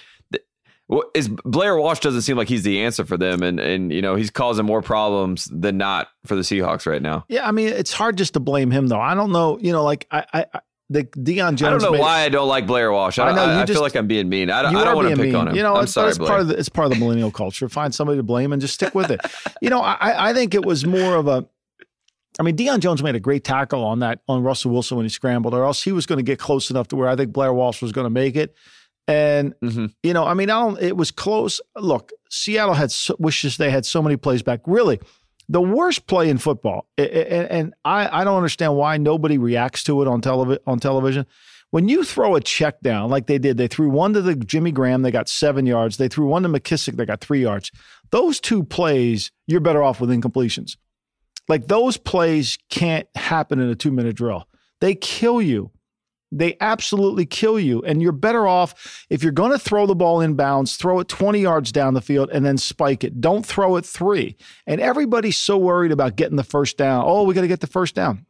is 1.13 1.27
Blair 1.27 1.77
Walsh 1.77 2.00
doesn't 2.00 2.21
seem 2.21 2.38
like 2.38 2.48
he's 2.48 2.63
the 2.63 2.81
answer 2.81 3.06
for 3.06 3.18
them, 3.18 3.44
and 3.44 3.59
and 3.59 3.92
you 3.92 4.01
know 4.01 4.15
he's 4.15 4.30
causing 4.30 4.65
more 4.65 4.81
problems 4.81 5.45
than 5.51 5.77
not 5.77 6.07
for 6.25 6.36
the 6.36 6.42
Seahawks 6.42 6.86
right 6.86 7.01
now. 7.01 7.25
Yeah, 7.27 7.48
I 7.48 7.51
mean 7.51 7.68
it's 7.68 7.92
hard 7.92 8.18
just 8.18 8.33
to 8.36 8.39
blame 8.39 8.71
him 8.71 8.88
though. 8.88 9.00
I 9.00 9.13
don't 9.13 9.31
know, 9.31 9.60
you 9.60 9.71
know, 9.71 9.83
like 9.83 10.07
I, 10.12 10.25
I 10.33 10.45
the 10.89 11.04
Deion 11.04 11.56
Jones. 11.56 11.63
I 11.63 11.69
don't 11.69 11.81
know 11.81 11.92
made, 11.92 12.00
why 12.00 12.22
I 12.22 12.30
don't 12.30 12.48
like 12.48 12.66
Blair 12.66 12.92
Walsh. 12.92 13.19
I, 13.19 13.30
I 13.30 13.36
know. 13.36 13.44
I, 13.44 13.62
I 13.62 13.66
just, 13.66 13.74
feel 13.74 13.81
like 13.81 13.95
I'm 13.95 14.07
being 14.07 14.30
mean. 14.30 14.50
I 14.50 14.62
don't, 14.62 14.75
I 14.75 14.84
don't 14.86 14.95
want 14.95 15.10
to 15.10 15.16
pick 15.16 15.25
mean. 15.25 15.36
on 15.36 15.48
him. 15.50 15.56
You 15.56 15.63
know, 15.63 15.75
I'm 15.75 15.84
it's, 15.84 15.94
sorry, 15.94 16.10
it's 16.10 16.18
part 16.18 16.39
of 16.39 16.48
the, 16.48 16.57
it's 16.57 16.69
part 16.69 16.86
of 16.86 16.94
the 16.94 17.00
millennial 17.00 17.31
culture. 17.31 17.68
Find 17.68 17.94
somebody 17.94 18.18
to 18.18 18.24
blame 18.24 18.54
and 18.54 18.62
just 18.62 18.75
stick 18.75 18.95
with 18.95 19.12
it. 19.12 19.19
you 19.62 19.69
know, 19.69 19.81
I, 19.81 20.30
I 20.30 20.34
think 20.34 20.54
it 20.54 20.66
was 20.66 20.86
more 20.86 21.16
of 21.16 21.28
a 21.28 21.45
I 22.39 22.44
mean, 22.44 22.56
Deion 22.56 22.80
Jones 22.80 23.01
made 23.01 23.16
a 23.16 23.19
great 23.19 23.44
tackle 23.44 23.84
on 23.84 24.00
that 24.00 24.19
on 24.28 24.44
Russell 24.44 24.72
Wilson 24.72 24.98
when 24.98 25.06
he 25.06 25.10
scrambled, 25.10 25.54
or 25.54 25.63
else 25.63 25.84
he 25.84 25.92
was 25.92 26.06
going 26.06 26.18
to 26.18 26.24
get 26.24 26.39
close 26.39 26.69
enough 26.69 26.88
to 26.89 26.95
where 26.95 27.10
I 27.10 27.16
think 27.16 27.34
Blair 27.34 27.54
Walsh 27.54 27.81
was 27.81 27.92
going 27.92 28.06
to 28.06 28.12
make 28.12 28.36
it. 28.36 28.56
And 29.07 29.56
mm-hmm. 29.62 29.88
you 30.04 30.13
know, 30.13 30.25
I 30.25 30.34
mean, 30.34 30.50
I 30.50 30.60
don't, 30.60 30.81
it 30.81 30.95
was 30.95 31.12
close. 31.12 31.62
Look, 31.75 32.12
Seattle 32.30 32.74
had 32.75 32.92
so, 32.92 33.16
wishes 33.19 33.57
they 33.57 33.72
had 33.72 33.86
so 33.86 34.01
many 34.01 34.18
plays 34.18 34.44
back. 34.44 34.62
Really, 34.68 35.00
the 35.49 35.61
worst 35.61 36.07
play 36.07 36.29
in 36.29 36.38
football, 36.38 36.88
and, 36.97 37.73
I, 37.85 38.21
I 38.21 38.23
don't 38.23 38.35
understand 38.35 38.75
why 38.75 38.97
nobody 38.97 39.38
reacts 39.38 39.83
to 39.85 40.01
it 40.01 40.07
on 40.07 40.21
television. 40.21 40.61
On 40.67 40.79
television, 40.79 41.25
when 41.71 41.89
you 41.89 42.03
throw 42.03 42.35
a 42.35 42.41
check 42.41 42.81
down 42.81 43.09
like 43.09 43.27
they 43.27 43.38
did, 43.38 43.57
they 43.57 43.67
threw 43.67 43.89
one 43.89 44.13
to 44.13 44.21
the 44.21 44.35
Jimmy 44.35 44.71
Graham, 44.71 45.01
they 45.01 45.11
got 45.11 45.29
seven 45.29 45.65
yards. 45.65 45.97
They 45.97 46.07
threw 46.07 46.27
one 46.27 46.44
to 46.44 46.49
McKissic, 46.49 46.95
they 46.95 47.05
got 47.05 47.21
three 47.21 47.41
yards. 47.41 47.71
Those 48.11 48.39
two 48.39 48.63
plays, 48.63 49.31
you're 49.47 49.59
better 49.59 49.83
off 49.83 49.99
with 49.99 50.09
incompletions. 50.09 50.77
Like 51.47 51.67
those 51.67 51.97
plays 51.97 52.57
can't 52.69 53.07
happen 53.15 53.59
in 53.59 53.69
a 53.69 53.75
two 53.75 53.91
minute 53.91 54.15
drill. 54.15 54.47
They 54.81 54.95
kill 54.95 55.41
you. 55.41 55.71
They 56.31 56.57
absolutely 56.59 57.25
kill 57.25 57.59
you. 57.59 57.81
And 57.83 58.01
you're 58.01 58.12
better 58.12 58.47
off 58.47 59.06
if 59.09 59.24
you're 59.24 59.31
going 59.31 59.51
to 59.51 59.59
throw 59.59 59.85
the 59.85 59.95
ball 59.95 60.19
inbounds, 60.19 60.77
throw 60.77 61.00
it 61.00 61.07
20 61.07 61.39
yards 61.39 61.71
down 61.71 61.94
the 61.94 62.01
field 62.01 62.29
and 62.31 62.45
then 62.45 62.57
spike 62.57 63.03
it. 63.03 63.21
Don't 63.21 63.45
throw 63.45 63.77
it 63.77 63.85
three. 63.85 64.35
And 64.65 64.81
everybody's 64.81 65.38
so 65.38 65.57
worried 65.57 65.91
about 65.91 66.15
getting 66.15 66.38
the 66.38 66.44
first 66.44 66.77
down. 66.77 67.03
Oh, 67.06 67.24
we 67.24 67.33
got 67.33 67.41
to 67.41 67.47
get 67.47 67.62
the 67.62 67.68
first 67.68 67.95
down. 67.95 68.25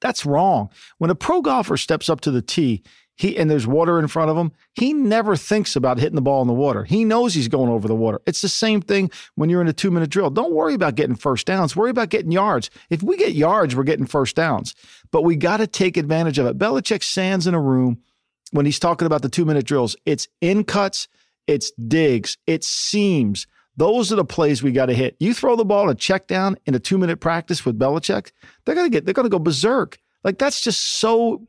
That's 0.00 0.24
wrong. 0.24 0.70
When 0.98 1.10
a 1.10 1.14
pro 1.16 1.42
golfer 1.42 1.76
steps 1.76 2.08
up 2.08 2.20
to 2.22 2.30
the 2.30 2.42
tee, 2.42 2.84
he 3.18 3.36
and 3.36 3.50
there's 3.50 3.66
water 3.66 3.98
in 3.98 4.06
front 4.06 4.30
of 4.30 4.36
him, 4.36 4.52
he 4.74 4.92
never 4.92 5.36
thinks 5.36 5.74
about 5.74 5.98
hitting 5.98 6.14
the 6.14 6.22
ball 6.22 6.40
in 6.40 6.46
the 6.46 6.54
water. 6.54 6.84
He 6.84 7.04
knows 7.04 7.34
he's 7.34 7.48
going 7.48 7.68
over 7.68 7.88
the 7.88 7.94
water. 7.94 8.20
It's 8.26 8.40
the 8.40 8.48
same 8.48 8.80
thing 8.80 9.10
when 9.34 9.50
you're 9.50 9.60
in 9.60 9.66
a 9.66 9.72
two 9.72 9.90
minute 9.90 10.08
drill. 10.08 10.30
Don't 10.30 10.54
worry 10.54 10.74
about 10.74 10.94
getting 10.94 11.16
first 11.16 11.46
downs. 11.46 11.74
Worry 11.74 11.90
about 11.90 12.10
getting 12.10 12.30
yards. 12.30 12.70
If 12.90 13.02
we 13.02 13.16
get 13.16 13.32
yards, 13.32 13.74
we're 13.74 13.82
getting 13.82 14.06
first 14.06 14.36
downs. 14.36 14.74
But 15.10 15.22
we 15.22 15.34
got 15.34 15.56
to 15.56 15.66
take 15.66 15.96
advantage 15.96 16.38
of 16.38 16.46
it. 16.46 16.58
Belichick 16.58 17.02
stands 17.02 17.48
in 17.48 17.54
a 17.54 17.60
room 17.60 17.98
when 18.52 18.66
he's 18.66 18.78
talking 18.78 19.06
about 19.06 19.22
the 19.22 19.28
two 19.28 19.44
minute 19.44 19.66
drills. 19.66 19.96
It's 20.06 20.28
in 20.40 20.62
cuts, 20.62 21.08
it's 21.48 21.72
digs, 21.72 22.38
it's 22.46 22.68
seams. 22.68 23.48
Those 23.76 24.12
are 24.12 24.16
the 24.16 24.24
plays 24.24 24.62
we 24.62 24.70
got 24.70 24.86
to 24.86 24.94
hit. 24.94 25.16
You 25.18 25.34
throw 25.34 25.56
the 25.56 25.64
ball 25.64 25.90
and 25.90 25.98
check 25.98 26.28
down 26.28 26.56
in 26.66 26.74
a 26.74 26.78
two 26.78 26.98
minute 26.98 27.18
practice 27.18 27.64
with 27.64 27.78
Belichick, 27.78 28.30
they're 28.64 28.76
gonna 28.76 28.90
get 28.90 29.04
they're 29.04 29.14
gonna 29.14 29.28
go 29.28 29.40
berserk. 29.40 29.98
Like 30.22 30.38
that's 30.38 30.62
just 30.62 31.00
so 31.00 31.46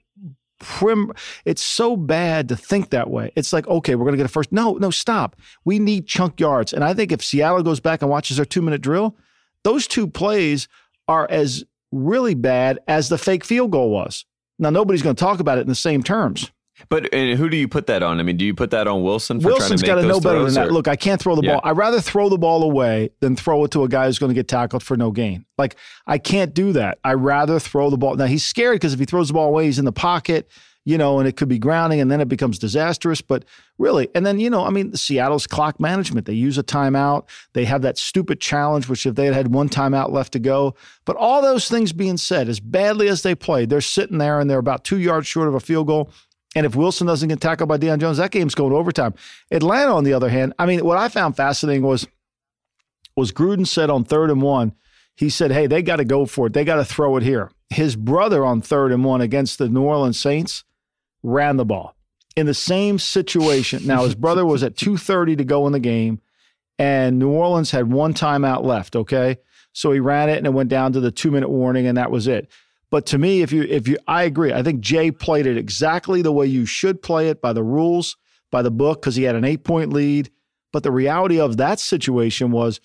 prim 0.59 1.11
it's 1.45 1.61
so 1.61 1.95
bad 1.95 2.49
to 2.49 2.55
think 2.55 2.89
that 2.89 3.09
way. 3.09 3.31
It's 3.35 3.53
like 3.53 3.67
okay 3.67 3.95
we're 3.95 4.05
going 4.05 4.13
to 4.13 4.17
get 4.17 4.25
a 4.25 4.29
first 4.29 4.51
no 4.51 4.73
no 4.73 4.91
stop. 4.91 5.35
We 5.65 5.79
need 5.79 6.07
chunk 6.07 6.39
yards. 6.39 6.73
And 6.73 6.83
i 6.83 6.93
think 6.93 7.11
if 7.11 7.23
seattle 7.23 7.63
goes 7.63 7.79
back 7.79 8.01
and 8.01 8.11
watches 8.11 8.37
their 8.37 8.45
two 8.45 8.61
minute 8.61 8.81
drill 8.81 9.15
those 9.63 9.87
two 9.87 10.07
plays 10.07 10.67
are 11.07 11.27
as 11.29 11.63
really 11.91 12.35
bad 12.35 12.79
as 12.87 13.09
the 13.09 13.17
fake 13.17 13.43
field 13.43 13.71
goal 13.71 13.89
was. 13.89 14.25
Now 14.57 14.69
nobody's 14.69 15.01
going 15.01 15.15
to 15.15 15.19
talk 15.19 15.39
about 15.39 15.57
it 15.57 15.61
in 15.61 15.67
the 15.67 15.75
same 15.75 16.03
terms 16.03 16.51
but 16.87 17.13
and 17.13 17.37
who 17.37 17.49
do 17.49 17.57
you 17.57 17.67
put 17.67 17.87
that 17.87 18.01
on? 18.01 18.19
I 18.19 18.23
mean, 18.23 18.37
do 18.37 18.45
you 18.45 18.53
put 18.53 18.71
that 18.71 18.87
on 18.87 19.03
Wilson? 19.03 19.41
For 19.41 19.47
Wilson's 19.47 19.83
got 19.83 19.95
to 19.95 20.03
know 20.03 20.19
better 20.19 20.43
than 20.43 20.53
that. 20.53 20.71
Look, 20.71 20.87
I 20.87 20.95
can't 20.95 21.21
throw 21.21 21.35
the 21.35 21.41
yeah. 21.41 21.53
ball. 21.53 21.61
I'd 21.63 21.77
rather 21.77 21.99
throw 21.99 22.29
the 22.29 22.37
ball 22.37 22.63
away 22.63 23.09
than 23.19 23.35
throw 23.35 23.65
it 23.65 23.71
to 23.71 23.83
a 23.83 23.89
guy 23.89 24.05
who's 24.05 24.19
going 24.19 24.29
to 24.29 24.35
get 24.35 24.47
tackled 24.47 24.83
for 24.83 24.95
no 24.95 25.11
gain. 25.11 25.45
Like 25.57 25.75
I 26.07 26.17
can't 26.17 26.53
do 26.53 26.71
that. 26.73 26.99
I 27.03 27.13
rather 27.13 27.59
throw 27.59 27.89
the 27.89 27.97
ball. 27.97 28.15
Now 28.15 28.25
he's 28.25 28.45
scared 28.45 28.75
because 28.75 28.93
if 28.93 28.99
he 28.99 29.05
throws 29.05 29.27
the 29.27 29.33
ball 29.33 29.49
away, 29.49 29.65
he's 29.65 29.79
in 29.79 29.85
the 29.85 29.91
pocket 29.91 30.49
you 30.89 30.97
know, 30.97 31.19
and 31.19 31.27
it 31.27 31.35
could 31.35 31.47
be 31.47 31.59
grounding 31.59 32.01
and 32.01 32.09
then 32.09 32.19
it 32.19 32.27
becomes 32.27 32.57
disastrous. 32.57 33.21
But 33.21 33.45
really, 33.77 34.09
and 34.15 34.25
then, 34.25 34.39
you 34.39 34.49
know, 34.49 34.65
I 34.65 34.71
mean, 34.71 34.95
Seattle's 34.95 35.45
clock 35.45 35.79
management, 35.79 36.25
they 36.25 36.33
use 36.33 36.57
a 36.57 36.63
timeout. 36.63 37.27
They 37.53 37.65
have 37.65 37.83
that 37.83 37.99
stupid 37.99 38.41
challenge, 38.41 38.89
which 38.89 39.05
if 39.05 39.13
they 39.13 39.25
had 39.25 39.35
had 39.35 39.53
one 39.53 39.69
timeout 39.69 40.11
left 40.11 40.33
to 40.33 40.39
go. 40.39 40.73
But 41.05 41.15
all 41.15 41.43
those 41.43 41.69
things 41.69 41.93
being 41.93 42.17
said, 42.17 42.49
as 42.49 42.59
badly 42.59 43.07
as 43.07 43.21
they 43.21 43.35
played, 43.35 43.69
they're 43.69 43.81
sitting 43.81 44.17
there 44.17 44.39
and 44.39 44.49
they're 44.49 44.57
about 44.57 44.83
two 44.83 44.97
yards 44.97 45.27
short 45.27 45.47
of 45.47 45.53
a 45.53 45.59
field 45.59 45.85
goal. 45.85 46.11
And 46.55 46.65
if 46.65 46.75
Wilson 46.75 47.07
doesn't 47.07 47.29
get 47.29 47.41
tackled 47.41 47.69
by 47.69 47.77
Deion 47.77 47.99
Jones, 47.99 48.17
that 48.17 48.31
game's 48.31 48.55
going 48.55 48.73
overtime. 48.73 49.13
Atlanta, 49.51 49.93
on 49.93 50.03
the 50.03 50.13
other 50.13 50.29
hand, 50.29 50.53
I 50.57 50.65
mean, 50.65 50.83
what 50.83 50.97
I 50.97 51.07
found 51.07 51.35
fascinating 51.35 51.83
was 51.83 52.07
was 53.15 53.31
Gruden 53.31 53.67
said 53.67 53.89
on 53.89 54.05
third 54.05 54.31
and 54.31 54.41
one, 54.41 54.73
he 55.15 55.29
said, 55.29 55.51
"Hey, 55.51 55.67
they 55.67 55.81
got 55.81 55.97
to 55.97 56.05
go 56.05 56.25
for 56.25 56.47
it. 56.47 56.53
They 56.53 56.63
got 56.63 56.75
to 56.75 56.85
throw 56.85 57.17
it 57.17 57.23
here." 57.23 57.51
His 57.69 57.95
brother 57.95 58.43
on 58.45 58.61
third 58.61 58.91
and 58.91 59.03
one 59.03 59.21
against 59.21 59.59
the 59.59 59.69
New 59.69 59.83
Orleans 59.83 60.19
Saints 60.19 60.63
ran 61.21 61.57
the 61.57 61.65
ball 61.65 61.95
in 62.35 62.45
the 62.45 62.53
same 62.53 62.97
situation. 62.97 63.85
Now 63.85 64.05
his 64.05 64.15
brother 64.15 64.45
was 64.45 64.63
at 64.63 64.75
2:30 64.75 65.37
to 65.37 65.43
go 65.43 65.67
in 65.67 65.73
the 65.73 65.79
game 65.79 66.21
and 66.77 67.19
New 67.19 67.29
Orleans 67.29 67.71
had 67.71 67.91
one 67.91 68.13
timeout 68.13 68.63
left, 68.63 68.95
okay? 68.95 69.37
So 69.73 69.91
he 69.91 69.99
ran 69.99 70.29
it 70.29 70.37
and 70.37 70.47
it 70.47 70.53
went 70.53 70.69
down 70.69 70.93
to 70.93 70.99
the 70.99 71.11
2-minute 71.11 71.49
warning 71.49 71.85
and 71.85 71.97
that 71.97 72.11
was 72.11 72.27
it. 72.27 72.49
But 72.91 73.05
to 73.07 73.17
me, 73.17 73.41
if 73.41 73.51
you 73.51 73.63
if 73.63 73.87
you 73.87 73.97
I 74.07 74.23
agree. 74.23 74.53
I 74.53 74.63
think 74.63 74.81
Jay 74.81 75.11
played 75.11 75.45
it 75.45 75.57
exactly 75.57 76.21
the 76.21 76.31
way 76.31 76.47
you 76.47 76.65
should 76.65 77.01
play 77.01 77.29
it 77.29 77.41
by 77.41 77.53
the 77.53 77.63
rules, 77.63 78.17
by 78.51 78.61
the 78.61 78.71
book 78.71 79.01
cuz 79.01 79.15
he 79.15 79.23
had 79.23 79.35
an 79.35 79.43
8-point 79.43 79.93
lead. 79.93 80.31
But 80.71 80.83
the 80.83 80.91
reality 80.91 81.39
of 81.39 81.57
that 81.57 81.79
situation 81.79 82.51
was 82.51 82.79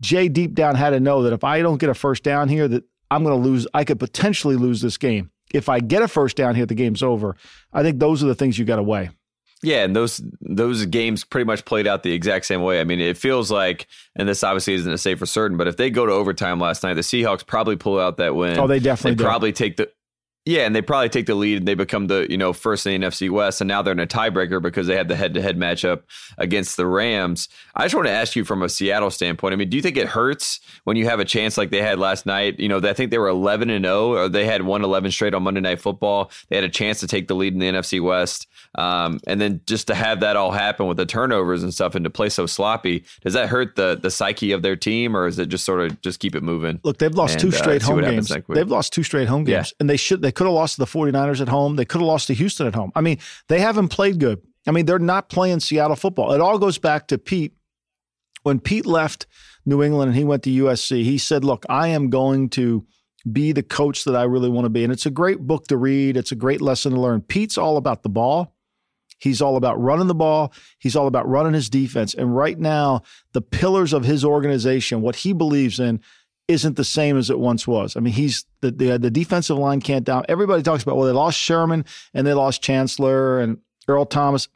Jay 0.00 0.28
deep 0.28 0.54
down 0.54 0.76
had 0.76 0.90
to 0.90 1.00
know 1.00 1.22
that 1.22 1.32
if 1.32 1.44
I 1.44 1.60
don't 1.60 1.80
get 1.80 1.90
a 1.90 1.94
first 1.94 2.22
down 2.22 2.48
here 2.48 2.68
that 2.68 2.84
I'm 3.10 3.22
going 3.24 3.40
to 3.40 3.48
lose 3.48 3.66
I 3.74 3.84
could 3.84 3.98
potentially 3.98 4.56
lose 4.56 4.80
this 4.80 4.96
game 4.96 5.30
if 5.52 5.68
I 5.68 5.80
get 5.80 6.02
a 6.02 6.08
first 6.08 6.36
down 6.36 6.54
here, 6.54 6.66
the 6.66 6.74
game's 6.74 7.02
over. 7.02 7.36
I 7.72 7.82
think 7.82 7.98
those 7.98 8.22
are 8.22 8.26
the 8.26 8.34
things 8.34 8.58
you 8.58 8.64
got 8.64 8.76
to 8.76 8.82
weigh. 8.82 9.10
Yeah, 9.62 9.84
and 9.84 9.94
those 9.94 10.22
those 10.40 10.86
games 10.86 11.22
pretty 11.22 11.44
much 11.44 11.64
played 11.66 11.86
out 11.86 12.02
the 12.02 12.12
exact 12.12 12.46
same 12.46 12.62
way. 12.62 12.80
I 12.80 12.84
mean, 12.84 13.00
it 13.00 13.18
feels 13.18 13.50
like, 13.50 13.88
and 14.16 14.26
this 14.28 14.42
obviously 14.42 14.74
isn't 14.74 14.90
a 14.90 14.96
say 14.96 15.14
for 15.14 15.26
certain, 15.26 15.58
but 15.58 15.68
if 15.68 15.76
they 15.76 15.90
go 15.90 16.06
to 16.06 16.12
overtime 16.12 16.58
last 16.58 16.82
night, 16.82 16.94
the 16.94 17.02
Seahawks 17.02 17.46
probably 17.46 17.76
pull 17.76 18.00
out 18.00 18.16
that 18.16 18.34
win. 18.34 18.58
Oh, 18.58 18.66
they 18.66 18.78
definitely 18.78 19.16
they 19.16 19.24
probably 19.24 19.52
take 19.52 19.76
the 19.76 19.90
yeah, 20.46 20.62
and 20.62 20.74
they 20.74 20.80
probably 20.80 21.10
take 21.10 21.26
the 21.26 21.34
lead 21.34 21.58
and 21.58 21.68
they 21.68 21.74
become 21.74 22.06
the, 22.06 22.26
you 22.30 22.38
know, 22.38 22.54
first 22.54 22.86
in 22.86 22.98
the 22.98 23.06
NFC 23.06 23.28
West. 23.28 23.60
And 23.60 23.68
now 23.68 23.82
they're 23.82 23.92
in 23.92 24.00
a 24.00 24.06
tiebreaker 24.06 24.60
because 24.60 24.86
they 24.86 24.96
had 24.96 25.08
the 25.08 25.14
head 25.14 25.34
to 25.34 25.42
head 25.42 25.58
matchup 25.58 26.02
against 26.38 26.78
the 26.78 26.86
Rams. 26.86 27.50
I 27.74 27.84
just 27.84 27.94
want 27.94 28.06
to 28.06 28.12
ask 28.12 28.34
you 28.34 28.46
from 28.46 28.62
a 28.62 28.68
Seattle 28.70 29.10
standpoint. 29.10 29.52
I 29.52 29.56
mean, 29.56 29.68
do 29.68 29.76
you 29.76 29.82
think 29.82 29.98
it 29.98 30.08
hurts 30.08 30.60
when 30.84 30.96
you 30.96 31.04
have 31.04 31.20
a 31.20 31.26
chance 31.26 31.58
like 31.58 31.68
they 31.68 31.82
had 31.82 31.98
last 31.98 32.24
night? 32.24 32.58
You 32.58 32.70
know, 32.70 32.78
I 32.78 32.94
think 32.94 33.10
they 33.10 33.18
were 33.18 33.28
11 33.28 33.68
and 33.68 33.84
0, 33.84 34.14
or 34.14 34.28
they 34.30 34.46
had 34.46 34.62
won 34.62 34.82
11 34.82 35.10
straight 35.10 35.34
on 35.34 35.42
Monday 35.42 35.60
Night 35.60 35.80
Football. 35.80 36.30
They 36.48 36.56
had 36.56 36.64
a 36.64 36.70
chance 36.70 37.00
to 37.00 37.06
take 37.06 37.28
the 37.28 37.34
lead 37.36 37.52
in 37.52 37.58
the 37.58 37.66
NFC 37.66 38.02
West. 38.02 38.46
Um, 38.76 39.18
and 39.26 39.40
then 39.40 39.60
just 39.66 39.88
to 39.88 39.94
have 39.94 40.20
that 40.20 40.36
all 40.36 40.52
happen 40.52 40.86
with 40.86 40.96
the 40.96 41.06
turnovers 41.06 41.62
and 41.62 41.74
stuff 41.74 41.96
and 41.96 42.04
to 42.04 42.10
play 42.10 42.28
so 42.28 42.46
sloppy, 42.46 43.04
does 43.22 43.34
that 43.34 43.48
hurt 43.48 43.74
the 43.74 43.98
the 44.00 44.10
psyche 44.10 44.52
of 44.52 44.62
their 44.62 44.76
team 44.76 45.16
or 45.16 45.26
is 45.26 45.38
it 45.38 45.48
just 45.48 45.64
sort 45.64 45.80
of 45.80 46.00
just 46.02 46.20
keep 46.20 46.36
it 46.36 46.42
moving? 46.42 46.80
Look, 46.84 46.98
they've 46.98 47.14
lost 47.14 47.34
and, 47.34 47.40
two 47.40 47.48
uh, 47.48 47.60
straight 47.60 47.82
uh, 47.82 47.86
home 47.86 48.00
games. 48.02 48.32
They've 48.48 48.68
lost 48.68 48.92
two 48.92 49.02
straight 49.02 49.28
home 49.28 49.44
games. 49.44 49.72
Yeah. 49.72 49.76
And 49.80 49.90
they 49.90 49.96
should 49.96 50.22
they 50.22 50.30
could 50.30 50.46
have 50.46 50.54
lost 50.54 50.76
to 50.76 50.80
the 50.80 50.86
49ers 50.86 51.40
at 51.40 51.48
home. 51.48 51.76
They 51.76 51.84
could 51.84 52.00
have 52.00 52.06
lost 52.06 52.28
to 52.28 52.34
Houston 52.34 52.66
at 52.66 52.74
home. 52.74 52.92
I 52.94 53.00
mean, 53.00 53.18
they 53.48 53.60
haven't 53.60 53.88
played 53.88 54.20
good. 54.20 54.40
I 54.66 54.70
mean, 54.70 54.86
they're 54.86 54.98
not 54.98 55.28
playing 55.28 55.60
Seattle 55.60 55.96
football. 55.96 56.32
It 56.32 56.40
all 56.40 56.58
goes 56.58 56.78
back 56.78 57.08
to 57.08 57.18
Pete. 57.18 57.54
When 58.42 58.60
Pete 58.60 58.86
left 58.86 59.26
New 59.66 59.82
England 59.82 60.10
and 60.10 60.16
he 60.16 60.24
went 60.24 60.42
to 60.44 60.50
USC, 60.50 61.02
he 61.02 61.18
said, 61.18 61.44
Look, 61.44 61.66
I 61.68 61.88
am 61.88 62.08
going 62.08 62.50
to 62.50 62.86
be 63.30 63.52
the 63.52 63.62
coach 63.62 64.04
that 64.04 64.16
I 64.16 64.22
really 64.22 64.48
want 64.48 64.64
to 64.64 64.70
be. 64.70 64.84
And 64.84 64.92
it's 64.92 65.06
a 65.06 65.10
great 65.10 65.40
book 65.40 65.66
to 65.66 65.76
read, 65.76 66.16
it's 66.16 66.32
a 66.32 66.36
great 66.36 66.60
lesson 66.60 66.92
to 66.92 67.00
learn. 67.00 67.20
Pete's 67.20 67.58
all 67.58 67.76
about 67.76 68.02
the 68.02 68.08
ball. 68.08 68.54
He's 69.20 69.40
all 69.40 69.56
about 69.56 69.80
running 69.80 70.08
the 70.08 70.14
ball. 70.14 70.52
He's 70.78 70.96
all 70.96 71.06
about 71.06 71.28
running 71.28 71.52
his 71.52 71.70
defense. 71.70 72.14
And 72.14 72.34
right 72.34 72.58
now, 72.58 73.02
the 73.32 73.42
pillars 73.42 73.92
of 73.92 74.04
his 74.04 74.24
organization, 74.24 75.02
what 75.02 75.16
he 75.16 75.32
believes 75.32 75.78
in, 75.78 76.00
isn't 76.48 76.76
the 76.76 76.84
same 76.84 77.16
as 77.16 77.30
it 77.30 77.38
once 77.38 77.66
was. 77.68 77.96
I 77.96 78.00
mean, 78.00 78.14
he's 78.14 78.44
the 78.60 78.72
the, 78.72 78.98
the 78.98 79.10
defensive 79.10 79.56
line 79.56 79.80
can't 79.80 80.04
down. 80.04 80.24
Everybody 80.28 80.62
talks 80.62 80.82
about 80.82 80.96
well, 80.96 81.06
they 81.06 81.12
lost 81.12 81.38
Sherman 81.38 81.84
and 82.12 82.26
they 82.26 82.34
lost 82.34 82.62
Chancellor 82.62 83.40
and 83.40 83.58
Earl 83.86 84.06
Thomas. 84.06 84.48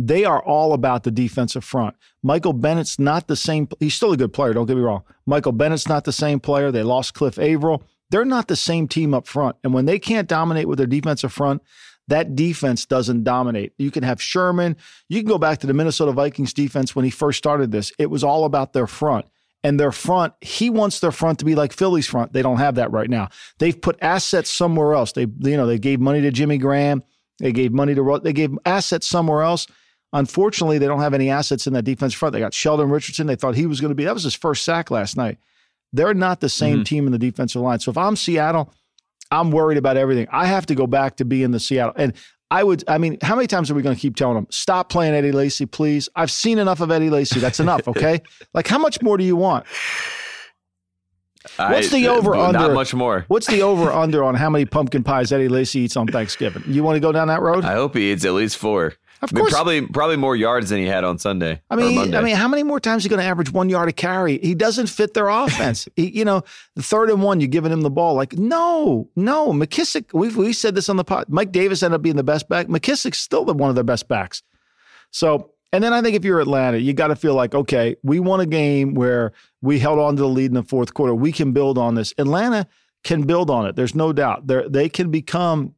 They 0.00 0.24
are 0.24 0.42
all 0.42 0.72
about 0.72 1.02
the 1.02 1.10
defensive 1.10 1.64
front. 1.64 1.96
Michael 2.22 2.52
Bennett's 2.52 2.98
not 2.98 3.28
the 3.28 3.36
same. 3.36 3.68
He's 3.80 3.94
still 3.94 4.12
a 4.12 4.16
good 4.16 4.32
player. 4.32 4.52
Don't 4.52 4.66
get 4.66 4.76
me 4.76 4.82
wrong. 4.82 5.02
Michael 5.26 5.52
Bennett's 5.52 5.88
not 5.88 6.04
the 6.04 6.12
same 6.12 6.40
player. 6.40 6.70
They 6.70 6.82
lost 6.82 7.14
Cliff 7.14 7.38
Avril. 7.38 7.82
They're 8.10 8.24
not 8.24 8.48
the 8.48 8.56
same 8.56 8.88
team 8.88 9.12
up 9.12 9.26
front. 9.26 9.56
And 9.62 9.74
when 9.74 9.84
they 9.84 9.98
can't 9.98 10.28
dominate 10.28 10.68
with 10.68 10.78
their 10.78 10.86
defensive 10.86 11.32
front, 11.32 11.62
that 12.08 12.34
defense 12.34 12.84
doesn't 12.86 13.24
dominate. 13.24 13.72
You 13.78 13.90
can 13.90 14.02
have 14.02 14.20
Sherman. 14.20 14.76
You 15.08 15.20
can 15.20 15.28
go 15.28 15.38
back 15.38 15.58
to 15.58 15.66
the 15.66 15.74
Minnesota 15.74 16.12
Vikings 16.12 16.52
defense 16.52 16.96
when 16.96 17.04
he 17.04 17.10
first 17.10 17.38
started 17.38 17.70
this. 17.70 17.92
It 17.98 18.10
was 18.10 18.24
all 18.24 18.44
about 18.44 18.72
their 18.72 18.86
front. 18.86 19.26
And 19.64 19.78
their 19.78 19.92
front, 19.92 20.34
he 20.40 20.70
wants 20.70 21.00
their 21.00 21.10
front 21.10 21.40
to 21.40 21.44
be 21.44 21.54
like 21.54 21.72
Philly's 21.72 22.06
front. 22.06 22.32
They 22.32 22.42
don't 22.42 22.58
have 22.58 22.76
that 22.76 22.92
right 22.92 23.10
now. 23.10 23.28
They've 23.58 23.78
put 23.78 23.98
assets 24.00 24.50
somewhere 24.50 24.94
else. 24.94 25.12
They, 25.12 25.22
you 25.22 25.56
know, 25.56 25.66
they 25.66 25.78
gave 25.78 26.00
money 26.00 26.20
to 26.20 26.30
Jimmy 26.30 26.58
Graham. 26.58 27.02
They 27.38 27.52
gave 27.52 27.72
money 27.72 27.94
to, 27.94 28.20
they 28.22 28.32
gave 28.32 28.56
assets 28.64 29.06
somewhere 29.08 29.42
else. 29.42 29.66
Unfortunately, 30.12 30.78
they 30.78 30.86
don't 30.86 31.00
have 31.00 31.12
any 31.12 31.28
assets 31.28 31.66
in 31.66 31.72
that 31.74 31.82
defense 31.82 32.14
front. 32.14 32.32
They 32.32 32.40
got 32.40 32.54
Sheldon 32.54 32.88
Richardson. 32.88 33.26
They 33.26 33.36
thought 33.36 33.56
he 33.56 33.66
was 33.66 33.80
going 33.80 33.90
to 33.90 33.94
be, 33.96 34.04
that 34.04 34.14
was 34.14 34.22
his 34.22 34.34
first 34.34 34.64
sack 34.64 34.90
last 34.90 35.16
night. 35.16 35.38
They're 35.92 36.14
not 36.14 36.40
the 36.40 36.48
same 36.48 36.76
mm-hmm. 36.76 36.82
team 36.84 37.06
in 37.06 37.12
the 37.12 37.18
defensive 37.18 37.60
line. 37.60 37.80
So 37.80 37.90
if 37.90 37.98
I'm 37.98 38.16
Seattle, 38.16 38.72
I'm 39.30 39.50
worried 39.50 39.78
about 39.78 39.96
everything. 39.96 40.26
I 40.30 40.46
have 40.46 40.66
to 40.66 40.74
go 40.74 40.86
back 40.86 41.16
to 41.16 41.24
being 41.24 41.50
the 41.50 41.60
Seattle. 41.60 41.92
And 41.96 42.14
I 42.50 42.64
would, 42.64 42.82
I 42.88 42.98
mean, 42.98 43.18
how 43.22 43.36
many 43.36 43.46
times 43.46 43.70
are 43.70 43.74
we 43.74 43.82
going 43.82 43.94
to 43.94 44.00
keep 44.00 44.16
telling 44.16 44.36
them, 44.36 44.46
stop 44.50 44.88
playing 44.88 45.14
Eddie 45.14 45.32
Lacy, 45.32 45.66
please? 45.66 46.08
I've 46.16 46.30
seen 46.30 46.58
enough 46.58 46.80
of 46.80 46.90
Eddie 46.90 47.10
Lacy. 47.10 47.40
That's 47.40 47.60
enough, 47.60 47.86
okay? 47.88 48.22
like, 48.54 48.66
how 48.66 48.78
much 48.78 49.02
more 49.02 49.18
do 49.18 49.24
you 49.24 49.36
want? 49.36 49.66
What's 51.56 51.90
the 51.90 52.08
uh, 52.08 52.14
over 52.14 52.34
under? 52.34 52.58
Not 52.58 52.72
much 52.72 52.94
more. 52.94 53.24
What's 53.28 53.46
the 53.46 53.62
over 53.62 53.90
under 53.92 54.24
on 54.24 54.34
how 54.34 54.50
many 54.50 54.64
pumpkin 54.64 55.02
pies 55.02 55.32
Eddie 55.32 55.48
Lacy 55.48 55.80
eats 55.80 55.96
on 55.96 56.06
Thanksgiving? 56.06 56.62
You 56.66 56.82
want 56.82 56.96
to 56.96 57.00
go 57.00 57.12
down 57.12 57.28
that 57.28 57.40
road? 57.40 57.64
I 57.64 57.74
hope 57.74 57.94
he 57.94 58.12
eats 58.12 58.24
at 58.24 58.32
least 58.32 58.56
four. 58.56 58.94
Of 59.20 59.34
course, 59.34 59.52
I 59.52 59.64
mean, 59.64 59.82
probably 59.82 59.86
probably 59.86 60.16
more 60.16 60.36
yards 60.36 60.70
than 60.70 60.78
he 60.78 60.86
had 60.86 61.02
on 61.02 61.18
Sunday. 61.18 61.60
I 61.70 61.76
mean, 61.76 62.14
I 62.14 62.22
mean, 62.22 62.36
how 62.36 62.46
many 62.46 62.62
more 62.62 62.78
times 62.78 63.04
are 63.04 63.06
you 63.06 63.10
going 63.10 63.20
to 63.20 63.26
average 63.26 63.52
one 63.52 63.68
yard 63.68 63.88
a 63.88 63.92
carry? 63.92 64.38
He 64.38 64.54
doesn't 64.54 64.86
fit 64.86 65.14
their 65.14 65.28
offense. 65.28 65.88
he, 65.96 66.16
you 66.16 66.24
know, 66.24 66.42
the 66.76 66.82
third 66.82 67.10
and 67.10 67.22
one, 67.22 67.40
you're 67.40 67.48
giving 67.48 67.72
him 67.72 67.80
the 67.80 67.90
ball. 67.90 68.14
Like, 68.14 68.34
no, 68.34 69.08
no, 69.16 69.52
McKissic. 69.52 70.12
We 70.12 70.28
we 70.28 70.52
said 70.52 70.74
this 70.76 70.88
on 70.88 70.96
the 70.96 71.04
pod. 71.04 71.26
Mike 71.28 71.50
Davis 71.50 71.82
ended 71.82 71.96
up 71.96 72.02
being 72.02 72.16
the 72.16 72.22
best 72.22 72.48
back. 72.48 72.68
McKissic's 72.68 73.18
still 73.18 73.44
the 73.44 73.54
one 73.54 73.70
of 73.70 73.74
their 73.74 73.84
best 73.84 74.06
backs. 74.06 74.42
So, 75.10 75.50
and 75.72 75.82
then 75.82 75.92
I 75.92 76.00
think 76.00 76.14
if 76.14 76.24
you're 76.24 76.40
Atlanta, 76.40 76.78
you 76.78 76.92
got 76.92 77.08
to 77.08 77.16
feel 77.16 77.34
like, 77.34 77.54
okay, 77.54 77.96
we 78.04 78.20
won 78.20 78.40
a 78.40 78.46
game 78.46 78.94
where 78.94 79.32
we 79.62 79.80
held 79.80 79.98
on 79.98 80.14
to 80.16 80.22
the 80.22 80.28
lead 80.28 80.46
in 80.46 80.54
the 80.54 80.62
fourth 80.62 80.94
quarter. 80.94 81.14
We 81.14 81.32
can 81.32 81.52
build 81.52 81.76
on 81.76 81.96
this. 81.96 82.14
Atlanta 82.18 82.68
can 83.02 83.22
build 83.22 83.50
on 83.50 83.66
it. 83.66 83.74
There's 83.74 83.94
no 83.94 84.12
doubt. 84.12 84.46
They 84.46 84.62
they 84.68 84.88
can 84.88 85.10
become 85.10 85.74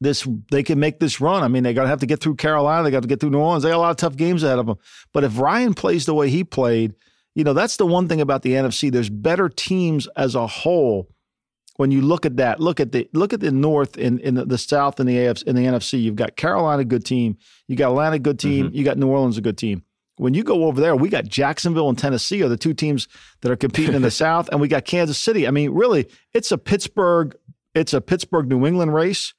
this 0.00 0.26
they 0.50 0.62
can 0.62 0.78
make 0.78 1.00
this 1.00 1.20
run. 1.20 1.42
I 1.42 1.48
mean, 1.48 1.62
they 1.62 1.74
got 1.74 1.82
to 1.82 1.88
have 1.88 2.00
to 2.00 2.06
get 2.06 2.20
through 2.20 2.36
Carolina, 2.36 2.84
they 2.84 2.90
got 2.90 3.02
to 3.02 3.08
get 3.08 3.20
through 3.20 3.30
New 3.30 3.38
Orleans. 3.38 3.62
They 3.62 3.70
got 3.70 3.76
a 3.76 3.78
lot 3.78 3.90
of 3.90 3.96
tough 3.96 4.16
games 4.16 4.42
ahead 4.42 4.58
of 4.58 4.66
them. 4.66 4.76
But 5.12 5.24
if 5.24 5.38
Ryan 5.38 5.74
plays 5.74 6.06
the 6.06 6.14
way 6.14 6.28
he 6.28 6.44
played, 6.44 6.94
you 7.34 7.44
know, 7.44 7.52
that's 7.52 7.76
the 7.76 7.86
one 7.86 8.08
thing 8.08 8.20
about 8.20 8.42
the 8.42 8.52
NFC. 8.52 8.90
There's 8.90 9.10
better 9.10 9.48
teams 9.48 10.08
as 10.16 10.34
a 10.34 10.46
whole. 10.46 11.08
When 11.76 11.90
you 11.90 12.00
look 12.00 12.24
at 12.24 12.38
that, 12.38 12.58
look 12.58 12.80
at 12.80 12.92
the 12.92 13.08
look 13.12 13.34
at 13.34 13.40
the 13.40 13.50
North 13.50 13.98
in 13.98 14.18
in 14.20 14.34
the, 14.34 14.46
the 14.46 14.56
South 14.56 14.98
and 14.98 15.08
the 15.08 15.16
AFC 15.16 15.44
in 15.44 15.56
the 15.56 15.64
NFC. 15.64 16.02
You've 16.02 16.16
got 16.16 16.36
Carolina, 16.36 16.84
good 16.84 17.04
team. 17.04 17.36
You 17.68 17.76
got 17.76 17.90
Atlanta, 17.90 18.18
good 18.18 18.38
team. 18.38 18.66
Mm-hmm. 18.66 18.76
You 18.76 18.84
got 18.84 18.96
New 18.96 19.08
Orleans, 19.08 19.36
a 19.36 19.42
good 19.42 19.58
team. 19.58 19.82
When 20.16 20.32
you 20.32 20.42
go 20.42 20.64
over 20.64 20.80
there, 20.80 20.96
we 20.96 21.10
got 21.10 21.26
Jacksonville 21.26 21.90
and 21.90 21.98
Tennessee 21.98 22.42
are 22.42 22.48
the 22.48 22.56
two 22.56 22.72
teams 22.72 23.06
that 23.42 23.52
are 23.52 23.56
competing 23.56 23.94
in 23.94 24.00
the 24.00 24.10
South, 24.10 24.48
and 24.50 24.58
we 24.58 24.68
got 24.68 24.86
Kansas 24.86 25.18
City. 25.18 25.46
I 25.46 25.50
mean, 25.50 25.72
really, 25.72 26.08
it's 26.32 26.50
a 26.50 26.56
Pittsburgh, 26.56 27.36
it's 27.74 27.92
a 27.92 28.00
Pittsburgh 28.00 28.48
New 28.48 28.66
England 28.66 28.94
race 28.94 29.34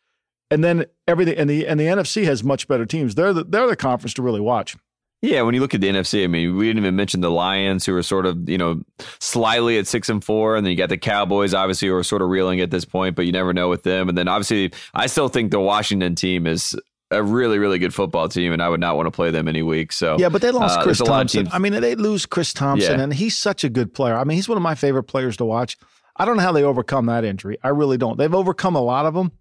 and 0.50 0.64
then 0.64 0.86
everything 1.08 1.38
and 1.38 1.50
the 1.50 1.68
and 1.68 1.80
the 1.80 1.86
NFC 1.86 2.24
has 2.26 2.44
much 2.44 2.68
better 2.68 2.86
teams. 2.86 3.16
They're 3.16 3.34
the, 3.34 3.44
they're 3.44 3.68
the 3.68 3.76
conference 3.76 4.14
to 4.16 4.22
really 4.22 4.42
watch. 4.42 4.76
Yeah, 5.22 5.42
when 5.42 5.56
you 5.56 5.62
look 5.62 5.74
at 5.74 5.82
the 5.82 5.90
NFC, 5.90 6.24
I 6.24 6.28
mean, 6.28 6.56
we 6.56 6.68
didn't 6.68 6.84
even 6.84 6.96
mention 6.96 7.22
the 7.22 7.32
Lions, 7.32 7.88
who 7.88 7.96
are 7.96 8.04
sort 8.04 8.28
of, 8.28 8.48
you 8.48 8.58
know, 8.58 8.84
slyly 9.20 9.80
at 9.80 9.88
six 9.88 10.10
and 10.10 10.24
four, 10.24 10.56
and 10.56 10.64
then 10.64 10.70
you 10.70 10.78
got 10.78 10.90
the 10.90 10.98
Cowboys, 10.98 11.56
obviously, 11.56 11.88
who 11.88 11.96
are 11.96 12.04
sort 12.04 12.22
of 12.22 12.30
reeling 12.30 12.60
at 12.60 12.70
this 12.70 12.86
point, 12.86 13.16
but 13.16 13.26
you 13.26 13.32
never 13.32 13.52
know 13.52 13.68
with 13.68 13.82
them. 13.82 14.10
And 14.10 14.18
then 14.18 14.28
obviously, 14.28 14.72
I 14.94 15.08
still 15.08 15.28
think 15.28 15.50
the 15.50 15.60
Washington 15.60 16.14
team 16.14 16.46
is 16.46 16.76
a 17.10 17.24
really, 17.24 17.58
really 17.58 17.80
good 17.80 17.96
football 17.96 18.30
team, 18.30 18.54
and 18.54 18.62
I 18.62 18.70
would 18.70 18.80
not 18.80 18.96
want 18.96 19.08
to 19.08 19.12
play 19.12 19.32
them 19.32 19.48
any 19.48 19.64
week. 19.64 19.92
So 19.92 20.18
yeah, 20.20 20.30
but 20.30 20.44
they 20.44 20.52
lost 20.52 20.80
uh, 20.80 20.84
Chris 20.84 21.00
Thompson. 21.00 21.48
I 21.52 21.58
mean, 21.58 21.74
they 21.74 21.96
lose 21.96 22.28
Chris 22.28 22.54
Thompson, 22.54 22.98
yeah. 23.00 23.04
and 23.04 23.12
he's 23.12 23.36
such 23.36 23.64
a 23.64 23.70
good 23.70 23.96
player. 23.96 24.16
I 24.16 24.24
mean, 24.24 24.36
he's 24.36 24.48
one 24.48 24.58
of 24.58 24.62
my 24.64 24.76
favorite 24.76 25.04
players 25.04 25.38
to 25.38 25.46
watch. 25.46 25.78
I 26.16 26.26
don't 26.26 26.38
know 26.38 26.44
how 26.44 26.52
they 26.52 26.64
overcome 26.64 27.08
that 27.08 27.24
injury. 27.24 27.58
I 27.64 27.70
really 27.70 27.98
don't. 27.98 28.18
They've 28.18 28.34
overcome 28.34 28.76
a 28.76 28.82
lot 28.82 29.06
of 29.06 29.14
them, 29.14 29.32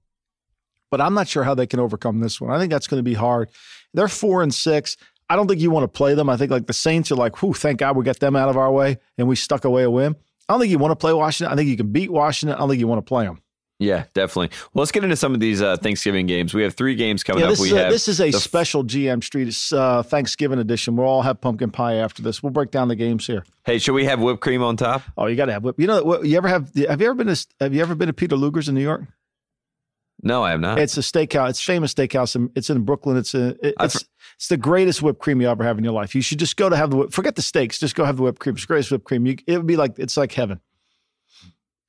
but 0.91 1.01
I'm 1.01 1.15
not 1.15 1.29
sure 1.29 1.45
how 1.45 1.55
they 1.55 1.67
can 1.67 1.81
overcome 1.81 2.21
this 2.21 2.41
one. 2.41 2.51
I 2.51 2.59
think 2.59 2.71
that's 2.71 2.87
going 2.87 2.99
to 2.99 3.05
be 3.05 3.15
hard. 3.15 3.51
They're 3.95 4.09
four 4.09 4.43
and 4.43 4.55
six. 4.55 4.97
I 5.29 5.37
don't 5.37 5.49
think 5.49 5.61
you 5.61 5.71
want 5.71 5.85
to 5.85 5.89
play 5.89 6.15
them. 6.15 6.29
I 6.29 6.37
think 6.37 6.51
like 6.51 6.67
the 6.67 6.73
Saints 6.73 7.11
are 7.11 7.17
like, 7.17 7.43
whew, 7.43 7.53
thank 7.53 7.79
God 7.79 7.97
we 7.97 8.05
got 8.05 8.21
them 8.21 8.37
out 8.37 8.49
of 8.49 8.57
our 8.57 8.71
way 8.71 8.99
and 9.19 9.27
we 9.27 9.37
stuck 9.37 9.65
away 9.65 9.83
a 9.83 9.91
win. 9.91 10.15
I 10.49 10.53
don't 10.53 10.61
think 10.61 10.71
you 10.71 10.79
want 10.79 10.93
to 10.93 10.97
play 10.97 11.13
Washington. 11.13 11.53
I 11.53 11.57
think 11.57 11.69
you 11.69 11.77
can 11.77 11.91
beat 11.91 12.11
Washington. 12.11 12.57
I 12.57 12.61
don't 12.61 12.69
think 12.69 12.81
you 12.81 12.87
want 12.87 13.05
to 13.05 13.09
play 13.09 13.25
them. 13.25 13.41
Yeah, 13.79 14.05
definitely. 14.15 14.57
Well, 14.73 14.83
let's 14.83 14.93
get 14.93 15.05
into 15.05 15.17
some 15.17 15.35
of 15.35 15.41
these 15.41 15.61
uh, 15.61 15.77
Thanksgiving 15.77 16.27
games. 16.27 16.55
We 16.55 16.63
have 16.63 16.75
three 16.75 16.95
games 16.95 17.23
coming 17.23 17.43
yeah, 17.43 17.51
up. 17.51 17.59
We 17.59 17.69
is 17.69 17.77
have 17.77 17.91
this 17.91 18.09
is 18.09 18.21
a 18.21 18.33
special 18.33 18.85
GM 18.85 19.23
Street 19.23 19.55
uh, 19.73 20.03
Thanksgiving 20.03 20.59
edition. 20.59 20.97
We'll 20.97 21.07
all 21.07 21.23
have 21.23 21.43
pumpkin 21.43 21.71
pie 21.71 21.97
after 21.97 22.23
this. 22.23 22.43
We'll 22.43 22.53
break 22.53 22.71
down 22.71 22.89
the 22.89 22.97
games 22.97 23.27
here. 23.27 23.45
Hey, 23.67 23.79
should 23.79 23.93
we 23.93 24.07
have 24.07 24.21
whipped 24.21 24.41
cream 24.41 24.63
on 24.63 24.79
top? 24.79 25.03
Oh, 25.19 25.27
you 25.27 25.37
got 25.37 25.47
to 25.47 25.53
have 25.53 25.63
whipped. 25.63 25.79
You 25.79 25.89
know, 25.89 26.23
you 26.23 26.39
ever 26.39 26.49
have? 26.49 26.75
Have 26.75 27.03
you 27.03 27.09
ever 27.09 27.15
been 27.15 27.27
to? 27.27 27.47
Have 27.61 27.75
you 27.75 27.83
ever 27.83 27.95
been 27.95 28.07
to 28.07 28.15
Peter 28.15 28.37
Luger's 28.37 28.69
in 28.69 28.75
New 28.75 28.81
York? 28.81 29.03
No, 30.27 30.43
I 30.43 30.51
have 30.51 30.61
not. 30.61 30.79
It's 30.79 30.97
a 30.97 31.01
steakhouse. 31.01 31.51
It's 31.51 31.63
famous 31.63 31.95
steakhouse. 31.95 32.35
In, 32.35 32.51
it's 32.55 32.69
in 32.69 32.83
Brooklyn. 32.83 33.17
It's 33.17 33.35
a, 33.35 33.57
it's 33.63 34.05
it's 34.37 34.49
the 34.49 34.57
greatest 34.57 35.01
whipped 35.01 35.21
cream 35.21 35.41
you 35.41 35.49
ever 35.49 35.63
have 35.63 35.79
in 35.79 35.85
your 35.85 35.93
life. 35.93 36.15
You 36.15 36.21
should 36.21 36.39
just 36.39 36.57
go 36.57 36.69
to 36.69 36.77
have 36.77 36.91
the 36.91 37.09
forget 37.11 37.37
the 37.37 37.43
steaks. 37.43 37.79
Just 37.79 37.95
go 37.95 38.05
have 38.05 38.17
the 38.17 38.23
whipped 38.23 38.41
cream. 38.41 38.55
It's 38.55 38.65
the 38.65 38.67
greatest 38.67 38.91
whipped 38.91 39.05
cream. 39.05 39.25
You, 39.25 39.37
it 39.47 39.57
would 39.57 39.67
be 39.67 39.77
like 39.77 39.99
it's 39.99 40.17
like 40.17 40.33
heaven. 40.33 40.61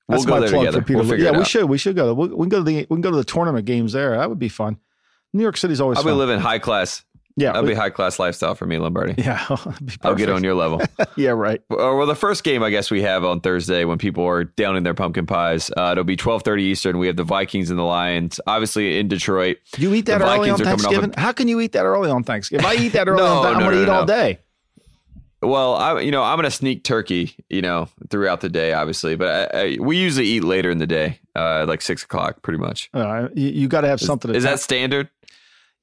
That's 0.07 0.25
we'll 0.25 0.39
my 0.39 0.47
plug 0.47 0.59
together. 0.59 0.81
for 0.81 0.85
Peter. 0.85 0.99
We'll 0.99 1.19
yeah, 1.19 1.37
we 1.37 1.45
should. 1.45 1.65
We 1.65 1.77
should 1.77 1.95
go. 1.95 2.13
we 2.13 2.27
we 2.27 2.43
can 2.43 2.49
go 2.49 2.57
to 2.59 2.63
the 2.63 2.75
we 2.75 2.85
can 2.85 3.01
go 3.01 3.11
to 3.11 3.17
the 3.17 3.23
tournament 3.23 3.65
games 3.65 3.93
there. 3.93 4.15
That 4.17 4.29
would 4.29 4.39
be 4.39 4.49
fun. 4.49 4.77
New 5.33 5.43
York 5.43 5.57
City's 5.57 5.81
always. 5.81 5.97
I'll 5.97 6.03
fun. 6.03 6.13
be 6.13 6.17
living 6.17 6.39
high 6.39 6.59
class 6.59 7.03
yeah, 7.37 7.53
that'd 7.53 7.69
be 7.69 7.75
high 7.75 7.91
class 7.91 8.17
lifestyle 8.17 8.55
for 8.55 8.65
me, 8.65 8.79
Lombardi. 8.79 9.13
Yeah, 9.15 9.45
I'll 10.01 10.15
get 10.15 10.29
on 10.29 10.43
your 10.43 10.55
level. 10.55 10.81
yeah, 11.15 11.29
right. 11.29 11.61
Well, 11.69 12.05
the 12.07 12.15
first 12.15 12.43
game 12.43 12.63
I 12.63 12.71
guess 12.71 12.89
we 12.89 13.03
have 13.03 13.23
on 13.23 13.41
Thursday 13.41 13.85
when 13.85 13.99
people 13.99 14.25
are 14.25 14.45
down 14.45 14.75
in 14.75 14.81
their 14.81 14.95
pumpkin 14.95 15.27
pies, 15.27 15.69
uh, 15.77 15.89
it'll 15.91 16.03
be 16.03 16.15
twelve 16.15 16.41
thirty 16.41 16.63
Eastern. 16.63 16.97
We 16.97 17.05
have 17.05 17.15
the 17.15 17.23
Vikings 17.23 17.69
and 17.69 17.77
the 17.77 17.83
Lions, 17.83 18.39
obviously 18.47 18.97
in 18.97 19.07
Detroit. 19.07 19.57
You 19.77 19.93
eat 19.93 20.07
that 20.07 20.21
early 20.21 20.49
on 20.49 20.57
Thanksgiving? 20.57 21.13
How 21.15 21.31
can 21.31 21.47
you 21.47 21.59
eat 21.59 21.73
that 21.73 21.85
early 21.85 22.09
on 22.09 22.23
Thanksgiving? 22.23 22.65
If 22.65 22.71
I 22.71 22.75
eat 22.81 22.93
that 22.93 23.07
early, 23.07 23.21
no, 23.21 23.43
I'm 23.43 23.53
no, 23.53 23.59
going 23.59 23.71
to 23.71 23.75
no, 23.77 23.83
eat 23.83 23.89
all 23.89 24.05
day. 24.05 24.39
Well, 25.43 25.75
I 25.75 25.99
you 25.99 26.09
know 26.09 26.23
I'm 26.23 26.39
gonna 26.39 26.49
sneak 26.49 26.83
turkey, 26.83 27.35
you 27.49 27.61
know, 27.61 27.87
throughout 28.09 28.41
the 28.41 28.49
day, 28.49 28.73
obviously, 28.73 29.15
but 29.15 29.53
I, 29.53 29.59
I, 29.59 29.77
we 29.79 29.97
usually 29.97 30.25
eat 30.25 30.43
later 30.43 30.71
in 30.71 30.79
the 30.79 30.87
day, 30.87 31.19
uh, 31.35 31.65
like 31.67 31.83
six 31.83 32.03
o'clock, 32.03 32.41
pretty 32.41 32.57
much. 32.57 32.89
Uh, 32.95 33.27
you, 33.35 33.49
you 33.49 33.67
got 33.67 33.81
to 33.81 33.87
have 33.87 33.99
something. 33.99 34.31
Is, 34.31 34.37
is 34.37 34.43
that 34.45 34.59
standard? 34.59 35.09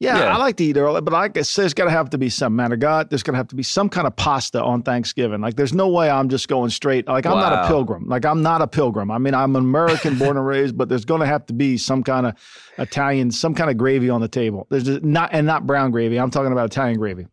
Yeah, 0.01 0.19
yeah, 0.19 0.35
I 0.35 0.39
like 0.39 0.57
to 0.57 0.65
eat 0.65 0.77
early, 0.77 1.01
but 1.01 1.13
like 1.13 1.31
I 1.31 1.33
guess 1.35 1.55
there's 1.55 1.73
got 1.73 1.85
to 1.85 1.91
have 1.91 2.11
to 2.11 2.19
be 2.19 2.29
some 2.29 2.57
man 2.57 2.73
of 2.73 2.81
God. 2.81 3.11
There's 3.11 3.23
going 3.23 3.35
to 3.35 3.39
have 3.39 3.49
to 3.49 3.55
be 3.55 3.63
some 3.63 3.89
kind 3.89 4.09
of 4.09 4.17
pasta 4.17 4.61
on 4.61 4.83
Thanksgiving. 4.83 5.41
Like, 5.41 5.55
there's 5.55 5.73
no 5.73 5.89
way 5.89 6.11
I'm 6.11 6.29
just 6.29 6.49
going 6.49 6.71
straight. 6.71 7.07
Like, 7.07 7.27
I'm 7.27 7.39
not 7.39 7.65
a 7.65 7.69
pilgrim. 7.69 8.07
Like, 8.09 8.27
I'm 8.27 8.43
not 8.43 8.61
a 8.61 8.67
pilgrim. 8.67 9.11
I 9.11 9.19
mean, 9.19 9.35
I'm 9.35 9.55
an 9.55 9.63
American, 9.63 10.19
born 10.19 10.37
and 10.37 10.45
raised, 10.45 10.77
but 10.77 10.89
there's 10.89 11.05
going 11.05 11.21
to 11.21 11.27
have 11.27 11.47
to 11.47 11.53
be 11.53 11.79
some 11.79 12.03
kind 12.03 12.27
of 12.27 12.35
Italian, 12.77 13.31
some 13.31 13.55
kind 13.55 13.71
of 13.71 13.79
gravy 13.79 14.11
on 14.11 14.21
the 14.21 14.29
table. 14.29 14.67
There's 14.69 14.85
just 14.85 15.05
not 15.05 15.31
and 15.33 15.47
not 15.47 15.65
brown 15.65 15.93
gravy. 15.93 16.19
I'm 16.19 16.31
talking 16.31 16.51
about 16.51 16.67
Italian 16.67 16.99
gravy. 16.99 17.29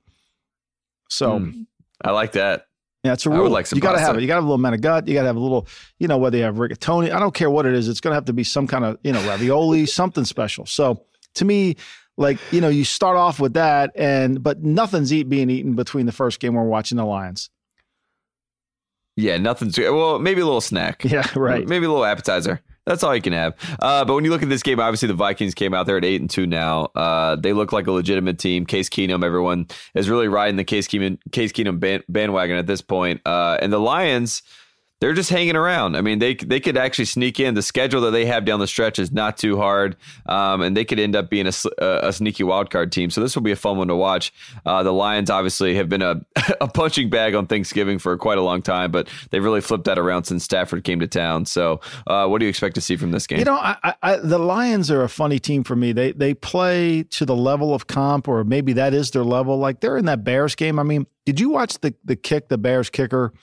So, 1.09 1.39
mm, 1.39 1.65
I 2.03 2.11
like 2.11 2.33
that. 2.33 2.67
Yeah, 3.03 3.13
it's 3.13 3.25
a 3.25 3.31
rule. 3.31 3.49
Like 3.49 3.71
you 3.71 3.81
got 3.81 3.93
to 3.93 3.99
have 3.99 4.15
it. 4.15 4.21
You 4.21 4.27
got 4.27 4.35
to 4.35 4.37
have 4.37 4.43
a 4.43 4.47
little 4.47 4.59
man 4.59 4.75
of 4.75 4.81
gut. 4.81 5.07
You 5.07 5.15
got 5.15 5.21
to 5.21 5.27
have 5.27 5.35
a 5.35 5.39
little, 5.39 5.67
you 5.97 6.07
know, 6.07 6.19
whether 6.19 6.37
you 6.37 6.43
have 6.43 6.55
rigatoni. 6.55 7.11
I 7.11 7.19
don't 7.19 7.33
care 7.33 7.49
what 7.49 7.65
it 7.65 7.73
is. 7.73 7.89
It's 7.89 7.99
going 7.99 8.11
to 8.11 8.15
have 8.15 8.25
to 8.25 8.33
be 8.33 8.43
some 8.43 8.67
kind 8.67 8.85
of, 8.85 8.99
you 9.03 9.11
know, 9.11 9.27
ravioli, 9.27 9.87
something 9.87 10.23
special. 10.23 10.67
So 10.67 11.03
to 11.33 11.45
me, 11.45 11.77
like 12.17 12.37
you 12.51 12.61
know 12.61 12.69
you 12.69 12.83
start 12.83 13.17
off 13.17 13.39
with 13.39 13.53
that 13.53 13.91
and 13.95 14.43
but 14.43 14.63
nothing's 14.63 15.11
eat, 15.13 15.29
being 15.29 15.49
eaten 15.49 15.75
between 15.75 16.05
the 16.05 16.11
first 16.11 16.39
game 16.39 16.53
we're 16.53 16.63
watching 16.63 16.97
the 16.97 17.05
lions 17.05 17.49
yeah 19.15 19.37
nothing's 19.37 19.77
well 19.77 20.19
maybe 20.19 20.41
a 20.41 20.45
little 20.45 20.61
snack 20.61 21.03
yeah 21.05 21.27
right 21.35 21.67
maybe 21.67 21.85
a 21.85 21.89
little 21.89 22.05
appetizer 22.05 22.61
that's 22.85 23.03
all 23.03 23.15
you 23.15 23.21
can 23.21 23.33
have. 23.33 23.53
Uh, 23.79 24.03
but 24.05 24.15
when 24.15 24.25
you 24.25 24.31
look 24.31 24.41
at 24.41 24.49
this 24.49 24.63
game, 24.63 24.79
obviously 24.79 25.07
the 25.07 25.13
Vikings 25.13 25.53
came 25.53 25.73
out 25.73 25.85
there 25.85 25.97
at 25.97 26.05
eight 26.05 26.19
and 26.19 26.29
two. 26.29 26.47
Now 26.47 26.85
uh, 26.95 27.35
they 27.35 27.53
look 27.53 27.71
like 27.71 27.87
a 27.87 27.91
legitimate 27.91 28.39
team. 28.39 28.65
Case 28.65 28.89
Keenum, 28.89 29.23
everyone 29.23 29.67
is 29.93 30.09
really 30.09 30.27
riding 30.27 30.55
the 30.55 30.63
Case 30.63 30.87
Keenum 30.87 31.19
Case 31.31 31.51
Keenum 31.51 32.03
bandwagon 32.09 32.57
at 32.57 32.65
this 32.65 32.81
point. 32.81 33.21
Uh, 33.25 33.57
and 33.61 33.71
the 33.71 33.79
Lions, 33.79 34.41
they're 35.01 35.13
just 35.13 35.31
hanging 35.31 35.55
around. 35.55 35.97
I 35.97 36.01
mean, 36.01 36.19
they 36.19 36.35
they 36.35 36.59
could 36.59 36.77
actually 36.77 37.05
sneak 37.05 37.39
in. 37.39 37.55
The 37.55 37.63
schedule 37.63 38.01
that 38.01 38.11
they 38.11 38.25
have 38.27 38.45
down 38.45 38.59
the 38.59 38.67
stretch 38.67 38.99
is 38.99 39.11
not 39.11 39.35
too 39.35 39.57
hard, 39.57 39.97
um, 40.27 40.61
and 40.61 40.77
they 40.77 40.85
could 40.85 40.99
end 40.99 41.15
up 41.15 41.29
being 41.29 41.47
a, 41.47 41.53
a, 41.79 42.13
sneaky 42.13 42.43
wild 42.43 42.69
card 42.69 42.91
team. 42.91 43.09
So 43.09 43.19
this 43.19 43.35
will 43.35 43.41
be 43.41 43.51
a 43.51 43.55
fun 43.55 43.77
one 43.77 43.87
to 43.87 43.95
watch. 43.95 44.31
Uh, 44.63 44.83
the 44.83 44.93
Lions 44.93 45.31
obviously 45.31 45.73
have 45.75 45.89
been 45.89 46.03
a, 46.03 46.21
a 46.61 46.67
punching 46.67 47.09
bag 47.09 47.33
on 47.33 47.47
Thanksgiving 47.47 47.97
for 47.97 48.15
quite 48.15 48.37
a 48.37 48.43
long 48.43 48.61
time, 48.61 48.91
but 48.91 49.09
they've 49.31 49.43
really 49.43 49.59
flipped 49.59 49.85
that 49.85 49.97
around 49.97 50.25
since 50.25 50.43
Stafford 50.43 50.83
came 50.83 50.99
to 50.99 51.07
town. 51.07 51.45
So, 51.45 51.81
uh, 52.05 52.27
what 52.27 52.37
do 52.37 52.45
you 52.45 52.49
expect 52.49 52.75
to 52.75 52.81
see 52.81 52.95
from 52.95 53.09
this 53.09 53.25
game? 53.25 53.39
You 53.39 53.45
know, 53.45 53.57
I, 53.57 53.95
I, 54.03 54.17
the 54.17 54.37
Lions 54.37 54.91
are 54.91 55.01
a 55.01 55.09
funny 55.09 55.39
team 55.39 55.63
for 55.63 55.75
me. 55.75 55.93
They 55.93 56.11
they 56.11 56.35
play 56.35 57.03
to 57.03 57.25
the 57.25 57.35
level 57.35 57.73
of 57.73 57.87
comp, 57.87 58.27
or 58.27 58.43
maybe 58.43 58.73
that 58.73 58.93
is 58.93 59.09
their 59.09 59.23
level. 59.23 59.57
Like 59.57 59.79
they're 59.79 59.97
in 59.97 60.05
that 60.05 60.23
Bears 60.23 60.53
game. 60.53 60.77
I 60.77 60.83
mean, 60.83 61.07
did 61.25 61.39
you 61.39 61.49
watch 61.49 61.79
the 61.79 61.95
the 62.05 62.15
kick 62.15 62.49
the 62.49 62.59
Bears 62.59 62.91
kicker? 62.91 63.33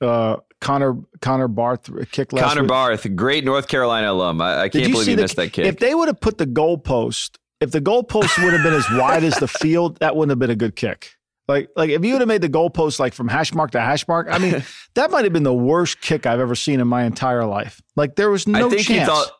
Uh, 0.00 0.36
Connor 0.60 0.96
Connor 1.20 1.48
Barth 1.48 1.90
kick 2.10 2.32
last 2.32 2.48
Connor 2.48 2.62
week. 2.62 2.68
Barth, 2.68 3.16
great 3.16 3.44
North 3.44 3.68
Carolina 3.68 4.12
alum. 4.12 4.40
I, 4.40 4.62
I 4.62 4.68
can't 4.68 4.90
believe 4.90 5.06
he 5.06 5.14
the, 5.14 5.22
missed 5.22 5.36
that 5.36 5.52
kick. 5.52 5.66
If 5.66 5.78
they 5.78 5.94
would 5.94 6.08
have 6.08 6.20
put 6.20 6.38
the 6.38 6.46
goalpost, 6.46 7.36
if 7.60 7.70
the 7.70 7.80
goalpost 7.80 8.42
would 8.42 8.52
have 8.52 8.62
been 8.62 8.74
as 8.74 8.86
wide 8.92 9.24
as 9.24 9.38
the 9.38 9.48
field, 9.48 9.98
that 9.98 10.16
wouldn't 10.16 10.30
have 10.30 10.38
been 10.38 10.50
a 10.50 10.56
good 10.56 10.76
kick. 10.76 11.16
Like, 11.48 11.70
like 11.76 11.90
if 11.90 12.04
you 12.04 12.12
would 12.12 12.20
have 12.20 12.28
made 12.28 12.42
the 12.42 12.48
goalpost 12.48 12.98
like 12.98 13.14
from 13.14 13.28
hash 13.28 13.54
mark 13.54 13.70
to 13.72 13.80
hash 13.80 14.08
mark, 14.08 14.26
I 14.30 14.38
mean, 14.38 14.64
that 14.94 15.10
might 15.10 15.24
have 15.24 15.32
been 15.32 15.44
the 15.44 15.54
worst 15.54 16.00
kick 16.00 16.26
I've 16.26 16.40
ever 16.40 16.54
seen 16.54 16.80
in 16.80 16.88
my 16.88 17.04
entire 17.04 17.44
life. 17.44 17.80
Like 17.94 18.16
there 18.16 18.30
was 18.30 18.48
no 18.48 18.66
I 18.66 18.70
think 18.70 18.82
chance. 18.82 19.00
He 19.00 19.04
thought, 19.04 19.30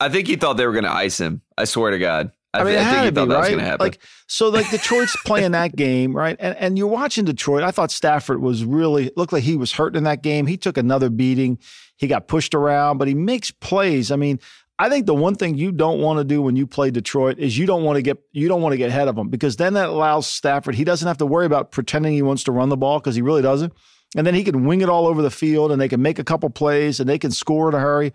I 0.00 0.08
think 0.08 0.26
he 0.26 0.36
thought 0.36 0.54
they 0.54 0.66
were 0.66 0.72
going 0.72 0.84
to 0.84 0.92
ice 0.92 1.18
him. 1.18 1.42
I 1.56 1.64
swear 1.64 1.92
to 1.92 1.98
God. 1.98 2.32
I, 2.56 2.60
I 2.60 2.64
mean, 2.64 2.78
I 2.78 2.90
think 2.90 3.04
he 3.04 3.10
thought 3.10 3.28
be, 3.28 3.54
right? 3.56 3.80
Like, 3.80 3.98
so 4.26 4.48
like 4.48 4.70
Detroit's 4.70 5.16
playing 5.24 5.52
that 5.52 5.76
game, 5.76 6.14
right? 6.14 6.36
And 6.38 6.56
and 6.56 6.78
you're 6.78 6.86
watching 6.86 7.24
Detroit. 7.24 7.62
I 7.62 7.70
thought 7.70 7.90
Stafford 7.90 8.40
was 8.40 8.64
really 8.64 9.10
looked 9.16 9.32
like 9.32 9.44
he 9.44 9.56
was 9.56 9.72
hurt 9.72 9.96
in 9.96 10.04
that 10.04 10.22
game. 10.22 10.46
He 10.46 10.56
took 10.56 10.76
another 10.76 11.10
beating. 11.10 11.58
He 11.96 12.06
got 12.06 12.28
pushed 12.28 12.54
around, 12.54 12.98
but 12.98 13.08
he 13.08 13.14
makes 13.14 13.50
plays. 13.50 14.10
I 14.10 14.16
mean, 14.16 14.38
I 14.78 14.90
think 14.90 15.06
the 15.06 15.14
one 15.14 15.34
thing 15.34 15.56
you 15.56 15.72
don't 15.72 16.00
want 16.00 16.18
to 16.18 16.24
do 16.24 16.42
when 16.42 16.54
you 16.54 16.66
play 16.66 16.90
Detroit 16.90 17.38
is 17.38 17.56
you 17.56 17.64
don't 17.64 17.82
want 17.82 17.96
to 17.96 18.02
get 18.02 18.18
you 18.32 18.48
don't 18.48 18.60
want 18.60 18.74
to 18.74 18.76
get 18.76 18.90
ahead 18.90 19.08
of 19.08 19.16
them 19.16 19.28
because 19.28 19.56
then 19.56 19.74
that 19.74 19.88
allows 19.88 20.26
Stafford. 20.26 20.74
He 20.74 20.84
doesn't 20.84 21.06
have 21.06 21.18
to 21.18 21.26
worry 21.26 21.46
about 21.46 21.70
pretending 21.70 22.12
he 22.12 22.22
wants 22.22 22.44
to 22.44 22.52
run 22.52 22.68
the 22.68 22.76
ball 22.76 22.98
because 22.98 23.14
he 23.14 23.22
really 23.22 23.42
doesn't. 23.42 23.72
And 24.16 24.26
then 24.26 24.34
he 24.34 24.44
can 24.44 24.66
wing 24.66 24.82
it 24.82 24.88
all 24.88 25.06
over 25.06 25.22
the 25.22 25.30
field 25.30 25.72
and 25.72 25.80
they 25.80 25.88
can 25.88 26.02
make 26.02 26.18
a 26.18 26.24
couple 26.24 26.48
plays 26.50 27.00
and 27.00 27.08
they 27.08 27.18
can 27.18 27.30
score 27.30 27.68
in 27.68 27.74
a 27.74 27.80
hurry. 27.80 28.12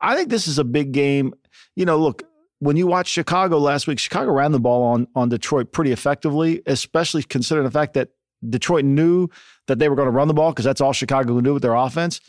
I 0.00 0.14
think 0.14 0.28
this 0.28 0.46
is 0.46 0.58
a 0.58 0.64
big 0.64 0.92
game. 0.92 1.34
You 1.76 1.84
know, 1.84 1.98
look, 1.98 2.22
when 2.64 2.78
you 2.78 2.86
watch 2.86 3.08
Chicago 3.08 3.58
last 3.58 3.86
week, 3.86 3.98
Chicago 3.98 4.32
ran 4.32 4.52
the 4.52 4.58
ball 4.58 4.82
on 4.84 5.06
on 5.14 5.28
Detroit 5.28 5.70
pretty 5.70 5.92
effectively, 5.92 6.62
especially 6.66 7.22
considering 7.22 7.66
the 7.66 7.70
fact 7.70 7.92
that 7.92 8.08
Detroit 8.48 8.86
knew 8.86 9.28
that 9.66 9.78
they 9.78 9.90
were 9.90 9.96
going 9.96 10.06
to 10.06 10.12
run 10.12 10.28
the 10.28 10.34
ball 10.34 10.50
because 10.50 10.64
that's 10.64 10.80
all 10.80 10.94
Chicago 10.94 11.34
can 11.34 11.44
do 11.44 11.52
with 11.52 11.62
their 11.62 11.74
offense. 11.74 12.22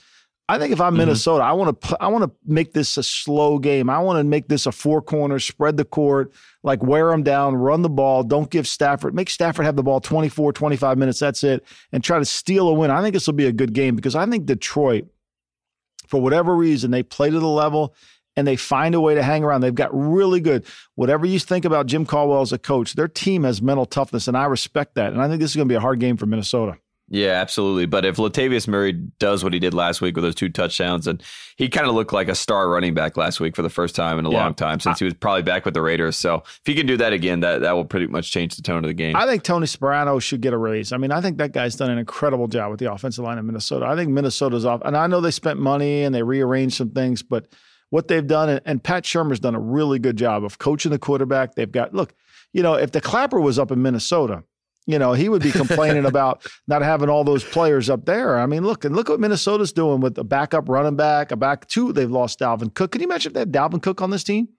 I 0.49 0.59
think 0.59 0.73
if 0.73 0.81
I'm 0.81 0.91
mm-hmm. 0.91 0.99
Minnesota, 0.99 1.43
I 1.45 1.53
want 1.53 1.81
to 1.81 1.97
I 2.01 2.07
want 2.07 2.25
to 2.25 2.31
make 2.45 2.73
this 2.73 2.97
a 2.97 3.03
slow 3.03 3.59
game. 3.59 3.89
I 3.89 3.99
want 3.99 4.19
to 4.19 4.25
make 4.25 4.49
this 4.49 4.65
a 4.65 4.73
four 4.73 5.01
corner, 5.01 5.39
spread 5.39 5.77
the 5.77 5.85
court, 5.85 6.33
like 6.63 6.83
wear 6.83 7.09
them 7.11 7.23
down, 7.23 7.55
run 7.55 7.81
the 7.81 7.89
ball, 7.89 8.21
don't 8.23 8.49
give 8.49 8.67
Stafford, 8.67 9.15
make 9.15 9.29
Stafford 9.29 9.65
have 9.65 9.77
the 9.77 9.83
ball 9.83 10.01
24, 10.01 10.51
25 10.51 10.97
minutes, 10.97 11.19
that's 11.19 11.45
it, 11.45 11.63
and 11.93 12.03
try 12.03 12.19
to 12.19 12.25
steal 12.25 12.67
a 12.67 12.73
win. 12.73 12.91
I 12.91 13.01
think 13.01 13.13
this 13.13 13.25
will 13.25 13.35
be 13.35 13.47
a 13.47 13.53
good 13.53 13.71
game 13.71 13.95
because 13.95 14.15
I 14.15 14.25
think 14.25 14.45
Detroit 14.45 15.07
for 16.07 16.21
whatever 16.21 16.55
reason 16.55 16.91
they 16.91 17.03
play 17.03 17.29
to 17.29 17.39
the 17.39 17.47
level 17.47 17.95
and 18.35 18.47
they 18.47 18.55
find 18.55 18.95
a 18.95 19.01
way 19.01 19.15
to 19.15 19.23
hang 19.23 19.43
around. 19.43 19.61
They've 19.61 19.73
got 19.73 19.89
really 19.93 20.39
good. 20.39 20.65
Whatever 20.95 21.25
you 21.25 21.39
think 21.39 21.65
about 21.65 21.85
Jim 21.85 22.05
Caldwell 22.05 22.41
as 22.41 22.51
a 22.51 22.57
coach, 22.57 22.93
their 22.93 23.07
team 23.07 23.43
has 23.43 23.61
mental 23.61 23.85
toughness, 23.85 24.27
and 24.27 24.37
I 24.37 24.45
respect 24.45 24.95
that. 24.95 25.13
And 25.13 25.21
I 25.21 25.27
think 25.27 25.41
this 25.41 25.51
is 25.51 25.55
going 25.55 25.67
to 25.67 25.71
be 25.71 25.77
a 25.77 25.81
hard 25.81 25.99
game 25.99 26.17
for 26.17 26.25
Minnesota. 26.25 26.77
Yeah, 27.07 27.33
absolutely. 27.33 27.85
But 27.85 28.03
if 28.03 28.17
Latavius 28.17 28.67
Murray 28.67 28.93
does 28.93 29.43
what 29.43 29.53
he 29.53 29.59
did 29.59 29.75
last 29.75 30.01
week 30.01 30.15
with 30.15 30.23
those 30.23 30.33
two 30.33 30.49
touchdowns, 30.49 31.05
and 31.05 31.21
he 31.55 31.69
kind 31.69 31.87
of 31.87 31.93
looked 31.93 32.13
like 32.13 32.29
a 32.29 32.35
star 32.35 32.67
running 32.67 32.95
back 32.95 33.15
last 33.15 33.39
week 33.39 33.55
for 33.55 33.61
the 33.61 33.69
first 33.69 33.95
time 33.95 34.17
in 34.17 34.25
a 34.25 34.31
yeah. 34.31 34.43
long 34.43 34.55
time 34.55 34.79
since 34.79 34.97
he 34.97 35.05
was 35.05 35.13
probably 35.13 35.43
back 35.43 35.65
with 35.65 35.75
the 35.75 35.83
Raiders. 35.83 36.17
So 36.17 36.37
if 36.45 36.61
he 36.65 36.73
can 36.73 36.87
do 36.87 36.97
that 36.97 37.13
again, 37.13 37.41
that 37.41 37.61
that 37.61 37.73
will 37.73 37.85
pretty 37.85 38.07
much 38.07 38.31
change 38.31 38.55
the 38.55 38.63
tone 38.63 38.83
of 38.83 38.87
the 38.87 38.95
game. 38.95 39.15
I 39.15 39.27
think 39.27 39.43
Tony 39.43 39.67
Sparano 39.67 40.19
should 40.19 40.41
get 40.41 40.53
a 40.53 40.57
raise. 40.57 40.91
I 40.91 40.97
mean, 40.97 41.11
I 41.11 41.21
think 41.21 41.37
that 41.37 41.51
guy's 41.51 41.75
done 41.75 41.91
an 41.91 41.99
incredible 41.99 42.47
job 42.47 42.71
with 42.71 42.79
the 42.79 42.91
offensive 42.91 43.23
line 43.23 43.37
in 43.37 43.45
Minnesota. 43.45 43.85
I 43.85 43.95
think 43.95 44.09
Minnesota's 44.09 44.65
off, 44.65 44.81
and 44.83 44.97
I 44.97 45.05
know 45.05 45.21
they 45.21 45.31
spent 45.31 45.59
money 45.59 46.03
and 46.03 46.15
they 46.15 46.23
rearranged 46.23 46.75
some 46.75 46.89
things, 46.89 47.21
but 47.21 47.45
what 47.89 48.07
they've 48.07 48.25
done, 48.25 48.61
and 48.65 48.83
Pat 48.83 49.03
Shurmur's 49.03 49.39
done 49.39 49.55
a 49.55 49.59
really 49.59 49.99
good 49.99 50.17
job 50.17 50.43
of 50.43 50.57
coaching 50.57 50.91
the 50.91 50.99
quarterback. 50.99 51.55
They've 51.55 51.71
got 51.71 51.93
look, 51.93 52.13
you 52.53 52.63
know, 52.63 52.73
if 52.73 52.91
the 52.91 53.01
clapper 53.01 53.39
was 53.39 53.59
up 53.59 53.71
in 53.71 53.81
Minnesota 53.81 54.43
you 54.85 54.99
know, 54.99 55.13
he 55.13 55.29
would 55.29 55.41
be 55.41 55.51
complaining 55.51 56.05
about 56.05 56.45
not 56.67 56.81
having 56.81 57.09
all 57.09 57.23
those 57.23 57.43
players 57.43 57.89
up 57.89 58.05
there. 58.05 58.37
I 58.37 58.45
mean, 58.45 58.63
look 58.63 58.85
and 58.85 58.95
look 58.95 59.09
what 59.09 59.19
Minnesota's 59.19 59.73
doing 59.73 59.99
with 59.99 60.17
a 60.17 60.23
backup 60.23 60.69
running 60.69 60.95
back, 60.95 61.31
a 61.31 61.35
back 61.35 61.67
two. 61.67 61.91
They've 61.91 62.09
lost 62.09 62.39
Dalvin 62.39 62.73
Cook. 62.73 62.91
Can 62.91 63.01
you 63.01 63.07
imagine 63.07 63.31
if 63.31 63.33
they 63.33 63.39
had 63.41 63.51
Dalvin 63.51 63.81
Cook 63.81 64.01
on 64.01 64.11
this 64.11 64.23
team? 64.23 64.49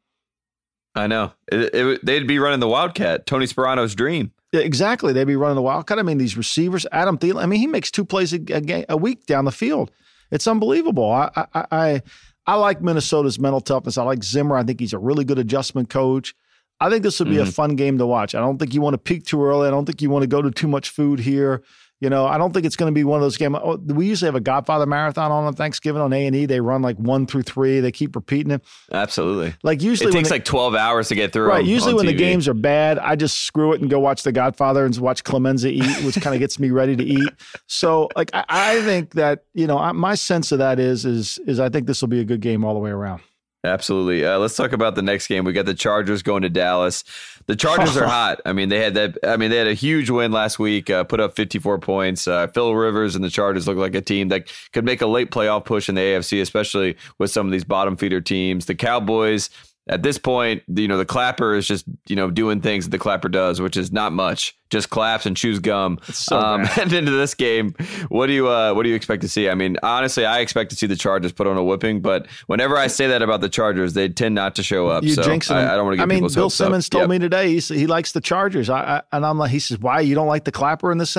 I 0.94 1.06
know 1.06 1.32
it, 1.52 1.74
it, 1.74 2.04
they'd 2.04 2.26
be 2.26 2.38
running 2.38 2.60
the 2.60 2.68
Wildcat, 2.68 3.26
Tony 3.26 3.46
Sparano's 3.46 3.94
dream. 3.94 4.32
Yeah, 4.52 4.62
exactly, 4.62 5.12
they'd 5.12 5.24
be 5.24 5.36
running 5.36 5.56
the 5.56 5.62
Wildcat. 5.62 5.98
I 5.98 6.02
mean, 6.02 6.18
these 6.18 6.36
receivers, 6.36 6.86
Adam 6.90 7.18
Thielen. 7.18 7.42
I 7.42 7.46
mean, 7.46 7.60
he 7.60 7.66
makes 7.66 7.90
two 7.90 8.04
plays 8.04 8.32
a, 8.32 8.40
a, 8.50 8.86
a 8.90 8.96
week 8.96 9.26
down 9.26 9.44
the 9.44 9.52
field. 9.52 9.90
It's 10.30 10.46
unbelievable. 10.46 11.10
I, 11.10 11.30
I, 11.54 11.66
I 11.70 12.02
I 12.46 12.54
like 12.54 12.80
Minnesota's 12.80 13.38
mental 13.38 13.60
toughness. 13.60 13.98
I 13.98 14.04
like 14.04 14.22
Zimmer. 14.22 14.56
I 14.56 14.62
think 14.62 14.80
he's 14.80 14.92
a 14.92 14.98
really 14.98 15.24
good 15.24 15.38
adjustment 15.38 15.90
coach. 15.90 16.34
I 16.78 16.90
think 16.90 17.02
this 17.02 17.18
would 17.18 17.28
be 17.28 17.36
mm-hmm. 17.36 17.48
a 17.48 17.52
fun 17.52 17.74
game 17.74 17.98
to 17.98 18.06
watch. 18.06 18.34
I 18.34 18.40
don't 18.40 18.58
think 18.58 18.74
you 18.74 18.80
want 18.80 18.94
to 18.94 18.98
peak 18.98 19.24
too 19.24 19.42
early. 19.42 19.66
I 19.66 19.70
don't 19.70 19.86
think 19.86 20.02
you 20.02 20.10
want 20.10 20.22
to 20.22 20.28
go 20.28 20.42
to 20.42 20.50
too 20.50 20.68
much 20.68 20.90
food 20.90 21.18
here. 21.18 21.62
You 22.00 22.10
know, 22.10 22.26
I 22.26 22.36
don't 22.36 22.52
think 22.52 22.66
it's 22.66 22.76
going 22.76 22.92
to 22.92 22.94
be 22.94 23.04
one 23.04 23.18
of 23.18 23.22
those 23.22 23.38
games. 23.38 23.56
Oh, 23.62 23.76
we 23.76 24.06
usually 24.06 24.26
have 24.26 24.34
a 24.34 24.40
Godfather 24.40 24.84
marathon 24.84 25.32
on 25.32 25.44
on 25.44 25.54
Thanksgiving 25.54 26.02
on 26.02 26.12
A 26.12 26.26
and 26.26 26.36
E. 26.36 26.44
They 26.44 26.60
run 26.60 26.82
like 26.82 26.96
one 26.96 27.26
through 27.26 27.42
three. 27.42 27.80
They 27.80 27.90
keep 27.90 28.14
repeating 28.14 28.52
it. 28.52 28.62
Absolutely. 28.92 29.54
Like 29.62 29.82
usually, 29.82 30.10
it 30.10 30.12
takes 30.12 30.30
like 30.30 30.44
twelve 30.44 30.74
hours 30.74 31.08
to 31.08 31.14
get 31.14 31.32
through. 31.32 31.48
Right. 31.48 31.64
usually, 31.64 31.92
on 31.92 31.96
when 31.96 32.06
TV. 32.06 32.08
the 32.08 32.18
games 32.18 32.48
are 32.48 32.54
bad, 32.54 32.98
I 32.98 33.16
just 33.16 33.38
screw 33.38 33.72
it 33.72 33.80
and 33.80 33.88
go 33.88 33.98
watch 33.98 34.24
The 34.24 34.32
Godfather 34.32 34.84
and 34.84 34.94
watch 34.98 35.24
Clemenza 35.24 35.68
eat, 35.68 36.04
which 36.04 36.20
kind 36.20 36.34
of 36.34 36.40
gets 36.40 36.58
me 36.58 36.70
ready 36.70 36.96
to 36.96 37.04
eat. 37.04 37.30
So, 37.66 38.10
like, 38.14 38.30
I, 38.34 38.44
I 38.48 38.82
think 38.82 39.14
that 39.14 39.44
you 39.54 39.66
know, 39.66 39.92
my 39.94 40.16
sense 40.16 40.52
of 40.52 40.58
that 40.58 40.78
is 40.78 41.06
is 41.06 41.38
is 41.46 41.58
I 41.58 41.70
think 41.70 41.86
this 41.86 42.02
will 42.02 42.08
be 42.08 42.20
a 42.20 42.24
good 42.24 42.40
game 42.40 42.62
all 42.62 42.74
the 42.74 42.80
way 42.80 42.90
around. 42.90 43.22
Absolutely. 43.66 44.24
Uh, 44.24 44.38
let's 44.38 44.56
talk 44.56 44.72
about 44.72 44.94
the 44.94 45.02
next 45.02 45.26
game. 45.26 45.44
We 45.44 45.52
got 45.52 45.66
the 45.66 45.74
Chargers 45.74 46.22
going 46.22 46.42
to 46.42 46.48
Dallas. 46.48 47.04
The 47.46 47.56
Chargers 47.56 47.96
are 47.96 48.06
hot. 48.08 48.40
I 48.46 48.52
mean, 48.52 48.68
they 48.68 48.78
had 48.80 48.94
that. 48.94 49.18
I 49.24 49.36
mean, 49.36 49.50
they 49.50 49.56
had 49.56 49.66
a 49.66 49.74
huge 49.74 50.08
win 50.08 50.32
last 50.32 50.58
week. 50.58 50.88
Uh, 50.88 51.04
put 51.04 51.20
up 51.20 51.36
54 51.36 51.78
points. 51.78 52.28
Uh, 52.28 52.46
Phil 52.48 52.74
Rivers 52.74 53.14
and 53.14 53.24
the 53.24 53.30
Chargers 53.30 53.66
look 53.66 53.76
like 53.76 53.94
a 53.94 54.00
team 54.00 54.28
that 54.28 54.52
could 54.72 54.84
make 54.84 55.00
a 55.02 55.06
late 55.06 55.30
playoff 55.30 55.64
push 55.64 55.88
in 55.88 55.94
the 55.94 56.00
AFC, 56.00 56.40
especially 56.40 56.96
with 57.18 57.30
some 57.30 57.46
of 57.46 57.52
these 57.52 57.64
bottom 57.64 57.96
feeder 57.96 58.20
teams. 58.20 58.66
The 58.66 58.74
Cowboys 58.74 59.50
at 59.88 60.02
this 60.02 60.18
point, 60.18 60.64
you 60.66 60.88
know, 60.88 60.98
the 60.98 61.04
clapper 61.04 61.54
is 61.54 61.66
just, 61.66 61.84
you 62.08 62.16
know, 62.16 62.28
doing 62.28 62.60
things 62.60 62.84
that 62.84 62.90
the 62.90 62.98
clapper 62.98 63.28
does, 63.28 63.60
which 63.60 63.76
is 63.76 63.92
not 63.92 64.12
much. 64.12 64.56
Just 64.68 64.90
claps 64.90 65.26
and 65.26 65.36
chews 65.36 65.60
gum. 65.60 66.00
So 66.12 66.36
um, 66.36 66.66
and 66.80 66.92
into 66.92 67.12
this 67.12 67.34
game, 67.34 67.72
what 68.08 68.26
do 68.26 68.32
you 68.32 68.48
uh, 68.48 68.74
what 68.74 68.82
do 68.82 68.88
you 68.88 68.96
expect 68.96 69.22
to 69.22 69.28
see? 69.28 69.48
I 69.48 69.54
mean, 69.54 69.76
honestly, 69.84 70.26
I 70.26 70.40
expect 70.40 70.70
to 70.70 70.76
see 70.76 70.88
the 70.88 70.96
Chargers 70.96 71.30
put 71.30 71.46
on 71.46 71.56
a 71.56 71.62
whipping, 71.62 72.00
but 72.00 72.26
whenever 72.48 72.76
I 72.76 72.88
say 72.88 73.06
that 73.06 73.22
about 73.22 73.42
the 73.42 73.48
Chargers, 73.48 73.94
they 73.94 74.08
tend 74.08 74.34
not 74.34 74.56
to 74.56 74.64
show 74.64 74.88
up. 74.88 75.04
You 75.04 75.10
so. 75.10 75.22
I, 75.22 75.72
I 75.72 75.76
don't 75.76 75.84
want 75.84 75.92
to 75.92 75.96
get 75.98 76.02
I 76.02 76.06
mean, 76.06 76.26
Bill 76.34 76.50
Simmons 76.50 76.88
up. 76.88 76.90
told 76.90 77.02
yep. 77.02 77.10
me 77.10 77.18
today 77.20 77.56
he, 77.56 77.60
he 77.60 77.86
likes 77.86 78.10
the 78.10 78.20
Chargers. 78.20 78.68
I, 78.68 78.80
I, 78.80 79.02
and 79.12 79.24
I'm 79.24 79.38
like, 79.38 79.52
he 79.52 79.60
says, 79.60 79.78
why 79.78 80.00
you 80.00 80.16
don't 80.16 80.26
like 80.26 80.44
the 80.44 80.52
clapper 80.52 80.90
in 80.90 80.98
this? 80.98 81.16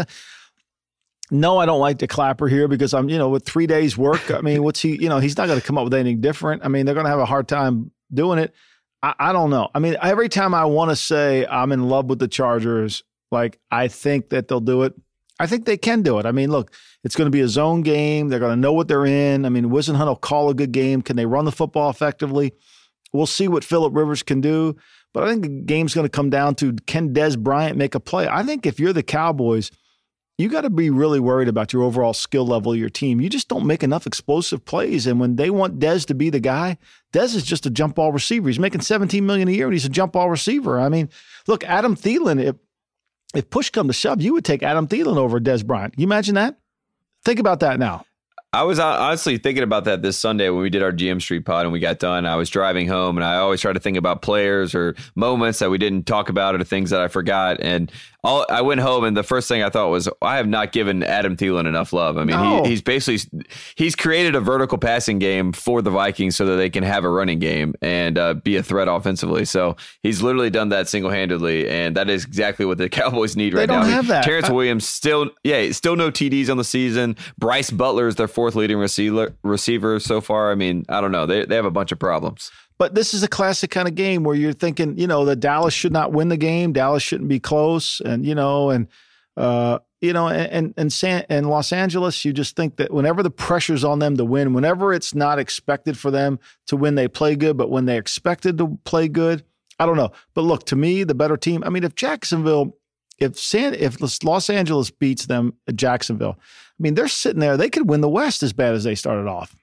No, 1.32 1.58
I 1.58 1.65
don't 1.65 1.80
like 1.80 1.99
the 1.99 2.08
clapper 2.08 2.49
here 2.49 2.67
because 2.67 2.93
I'm, 2.93 3.08
you 3.08 3.17
know, 3.17 3.30
with 3.30 3.45
three 3.45 3.67
days 3.67 3.97
work. 3.97 4.30
I 4.30 4.41
mean, 4.41 4.62
what's 4.63 4.82
he, 4.82 5.01
you 5.01 5.08
know, 5.08 5.19
he's 5.19 5.38
not 5.38 5.47
going 5.47 5.60
to 5.60 5.65
come 5.65 5.77
up 5.77 5.86
with 5.86 5.93
anything 5.93 6.19
different. 6.19 6.65
I 6.65 6.67
mean, 6.67 6.86
they're 6.86 6.95
going 6.95 7.06
to 7.06 7.10
have 7.10 7.19
a 7.19 7.25
hard 7.25 7.47
time 7.47 7.91
doing 8.13 8.39
it. 8.39 8.54
I, 9.02 9.13
I 9.20 9.34
don't 9.34 9.50
know. 9.50 9.70
I 9.74 9.80
mean, 9.80 9.96
every 10.02 10.30
time 10.30 10.54
I 10.54 10.65
want 10.65 10.89
to 10.91 10.96
say 10.96 11.46
I'm 11.46 11.72
in 11.72 11.89
love 11.89 12.06
with 12.06 12.20
the 12.20 12.28
Chargers, 12.28 13.04
like 13.32 13.60
I 13.72 13.88
think 13.88 14.30
that 14.30 14.48
they'll 14.48 14.60
do 14.60 14.84
it. 14.84 14.93
I 15.39 15.46
think 15.46 15.65
they 15.65 15.78
can 15.78 16.02
do 16.02 16.17
it. 16.17 16.26
I 16.26 16.32
mean, 16.32 16.50
look, 16.50 16.74
it's 17.04 17.15
going 17.15 17.28
to 17.28 17.32
be 17.32 17.41
a 17.41 17.48
zone 17.48 17.84
game. 17.84 18.30
They're 18.30 18.39
going 18.39 18.56
to 18.56 18.62
know 18.62 18.74
what 18.74 18.88
they're 18.88 19.06
in. 19.06 19.46
I 19.46 19.50
mean, 19.50 19.65
Whisenhunt 19.65 20.08
will 20.08 20.15
call 20.15 20.50
a 20.50 20.56
good 20.56 20.72
game. 20.72 21.04
Can 21.04 21.15
they 21.15 21.28
run 21.28 21.46
the 21.46 21.52
football 21.52 21.91
effectively? 21.91 22.54
We'll 23.13 23.28
see 23.28 23.48
what 23.48 23.63
Philip 23.63 23.96
Rivers 23.96 24.24
can 24.24 24.41
do. 24.41 24.76
But 25.13 25.24
I 25.24 25.30
think 25.30 25.43
the 25.43 25.50
game's 25.50 25.93
going 25.93 26.06
to 26.06 26.10
come 26.10 26.32
down 26.32 26.56
to 26.56 26.74
can 26.88 27.13
Dez 27.13 27.38
Bryant 27.38 27.78
make 27.78 27.93
a 27.93 28.00
play? 28.00 28.28
I 28.28 28.43
think 28.43 28.65
if 28.65 28.80
you're 28.80 28.93
the 28.93 29.04
Cowboys– 29.04 29.72
you 30.38 30.50
got 30.50 30.62
to 30.62 30.69
be 30.69 30.89
really 30.89 31.19
worried 31.19 31.47
about 31.47 31.73
your 31.73 31.82
overall 31.82 32.13
skill 32.13 32.45
level 32.45 32.71
of 32.71 32.78
your 32.78 32.89
team. 32.89 33.19
You 33.19 33.30
just 33.30 33.47
don't 33.47 33.65
make 33.65 33.82
enough 33.82 34.06
explosive 34.06 34.63
plays. 34.65 35.08
And 35.08 35.19
when 35.19 35.36
they 35.36 35.50
want 35.50 35.80
Dez 35.80 36.06
to 36.08 36.13
be 36.13 36.30
the 36.30 36.39
guy, 36.39 36.78
Dez 37.12 37.36
is 37.36 37.43
just 37.43 37.65
a 37.65 37.71
jump 37.71 37.95
ball 37.95 38.12
receiver. 38.12 38.47
He's 38.47 38.60
making 38.60 38.82
17 38.82 39.26
million 39.26 39.47
a 39.47 39.52
year 39.52 39.65
and 39.65 39.73
he's 39.73 39.86
a 39.86 39.89
jump 39.89 40.13
ball 40.13 40.30
receiver. 40.30 40.80
I 40.80 40.89
mean, 40.89 41.10
look, 41.47 41.63
Adam 41.63 41.95
Thielen, 41.95 42.43
if 42.43 42.56
if 43.36 43.50
push 43.50 43.69
come 43.69 43.88
to 43.88 43.93
shove, 43.93 44.21
you 44.21 44.34
would 44.34 44.45
take 44.45 44.63
Adam 44.63 44.88
Thielen 44.88 45.17
over 45.17 45.39
Dez 45.39 45.65
Bryant. 45.65 45.95
You 45.97 46.06
imagine 46.06 46.36
that? 46.36 46.60
Think 47.26 47.39
about 47.39 47.60
that 47.60 47.80
now. 47.80 48.06
I 48.53 48.63
was 48.63 48.79
honestly 48.79 49.38
thinking 49.38 49.63
about 49.63 49.83
that 49.86 50.01
this 50.01 50.17
Sunday 50.17 50.49
when 50.49 50.62
we 50.62 50.69
did 50.69 50.81
our 50.81 50.93
GM 50.93 51.21
Street 51.21 51.45
pod 51.45 51.65
and 51.65 51.73
we 51.73 51.79
got 51.79 51.99
done. 51.99 52.25
I 52.25 52.38
was 52.38 52.49
driving 52.49 52.88
home 52.88 53.17
and 53.17 53.25
I 53.25 53.38
always 53.38 53.60
try 53.60 53.73
to 53.73 53.79
think 53.79 53.97
about 53.97 54.21
players 54.21 54.73
or 54.73 54.95
moments 55.15 55.60
that 55.60 55.69
we 55.69 55.77
didn't 55.77 56.05
talk 56.05 56.29
about 56.29 56.55
or 56.55 56.63
things 56.63 56.89
that 56.91 57.01
I 57.01 57.10
forgot. 57.10 57.57
And 57.60 57.91
all, 58.23 58.45
I 58.49 58.62
went 58.62 58.81
home 58.81 59.03
and 59.03 59.15
the 59.15 59.23
first 59.23 59.47
thing 59.47 59.63
I 59.63 59.69
thought 59.69 59.89
was, 59.89 60.10
I 60.21 60.38
have 60.38 60.47
not 60.47 60.71
given 60.71 61.03
Adam 61.03 61.36
Thielen 61.36 61.67
enough 61.67 61.93
love. 61.93 62.17
I 62.17 62.23
mean, 62.23 62.38
no. 62.38 62.63
he, 62.63 62.71
he's 62.71 62.81
basically 62.81 63.47
he's 63.75 63.95
created 63.95 64.33
a 64.33 64.39
vertical 64.39 64.77
passing 64.77 65.19
game 65.19 65.53
for 65.53 65.81
the 65.81 65.91
Vikings 65.91 66.36
so 66.36 66.45
that 66.45 66.55
they 66.55 66.69
can 66.69 66.83
have 66.83 67.03
a 67.03 67.10
running 67.10 67.39
game 67.39 67.73
and 67.81 68.17
uh, 68.17 68.33
be 68.33 68.55
a 68.55 68.63
threat 68.63 68.88
offensively. 68.88 69.45
So 69.45 69.75
he's 70.03 70.21
literally 70.21 70.49
done 70.49 70.69
that 70.69 70.88
single 70.88 71.12
handedly, 71.12 71.69
and 71.69 71.95
that 71.95 72.10
is 72.10 72.25
exactly 72.25 72.65
what 72.65 72.77
the 72.77 72.89
Cowboys 72.97 73.36
need 73.36 73.53
right 73.53 73.62
they 73.62 73.73
don't 73.73 73.88
now. 73.88 73.95
Have 73.95 74.07
that. 74.07 74.23
Terrance 74.23 74.49
Williams 74.49 74.88
still, 74.88 75.29
yeah, 75.43 75.71
still 75.71 75.95
no 75.95 76.10
TDs 76.10 76.49
on 76.49 76.57
the 76.57 76.63
season. 76.63 77.15
Brice 77.38 77.71
Butler 77.71 78.07
is 78.07 78.15
their 78.15 78.27
fourth 78.38 78.54
leading 78.54 78.78
receiver 78.78 79.36
receiver 79.41 80.00
so 80.00 80.21
far. 80.21 80.52
I 80.52 80.56
mean, 80.56 80.86
I 80.89 81.02
don't 81.02 81.12
know. 81.12 81.26
They 81.26 81.43
they 81.43 81.56
have 81.56 81.65
a 81.65 81.71
bunch 81.71 81.91
of 81.91 81.97
problems. 81.97 82.52
But 82.78 82.93
this 82.93 83.15
is 83.15 83.23
a 83.23 83.28
classic 83.28 83.71
kind 83.71 83.88
of 83.88 83.95
game 83.95 84.23
where 84.23 84.36
you're 84.36 84.54
thinking, 84.54 84.95
you 85.00 85.08
know, 85.08 85.26
that 85.26 85.38
Dallas 85.38 85.73
should 85.73 85.91
not 85.91 86.12
win 86.12 86.30
the 86.30 86.38
game. 86.38 86.71
Dallas 86.71 87.02
shouldn't 87.02 87.30
be 87.30 87.39
close, 87.39 88.00
and 88.00 88.23
you 88.23 88.36
know, 88.36 88.69
and 88.69 88.89
uh, 89.38 89.80
you 90.02 90.13
know, 90.13 90.30
and 90.30 90.76
and 90.78 90.93
San 90.93 91.26
and 91.30 91.50
Los 91.50 91.73
Angeles, 91.73 92.23
you 92.23 92.32
just 92.32 92.56
think 92.56 92.76
that 92.76 92.93
whenever 92.93 93.23
the 93.23 93.32
pressure's 93.32 93.84
on 93.84 93.97
them 93.97 94.17
to 94.17 94.23
win, 94.23 94.54
whenever 94.54 94.93
it's 94.93 95.15
not 95.15 95.39
expected 95.39 95.97
for 95.97 96.12
them 96.12 96.38
to 96.67 96.78
win, 96.78 96.93
they 96.93 97.08
play 97.08 97.36
good. 97.36 97.58
But 97.58 97.71
when 97.71 97.86
they 97.86 97.97
expected 97.97 98.60
to 98.60 98.78
play 98.86 99.08
good, 99.08 99.43
I 99.80 99.88
don't 99.88 99.97
know. 99.97 100.12
But 100.36 100.41
look, 100.43 100.67
to 100.67 100.76
me, 100.76 101.04
the 101.04 101.15
better 101.15 101.38
team. 101.38 101.63
I 101.65 101.71
mean, 101.71 101.84
if 101.84 101.95
Jacksonville, 101.95 102.78
if 103.17 103.39
San, 103.39 103.73
if 103.73 103.97
Los 104.23 104.52
Angeles 104.52 104.91
beats 104.91 105.26
them 105.26 105.56
at 105.67 105.76
Jacksonville, 105.76 106.38
I 106.79 106.83
mean, 106.83 106.93
they're 106.93 107.07
sitting 107.07 107.39
there. 107.39 107.57
They 107.57 107.69
could 107.69 107.89
win 107.89 108.01
the 108.01 108.09
West 108.09 108.43
as 108.43 108.53
bad 108.53 108.75
as 108.75 108.83
they 108.83 108.95
started 108.95 109.27
off, 109.27 109.55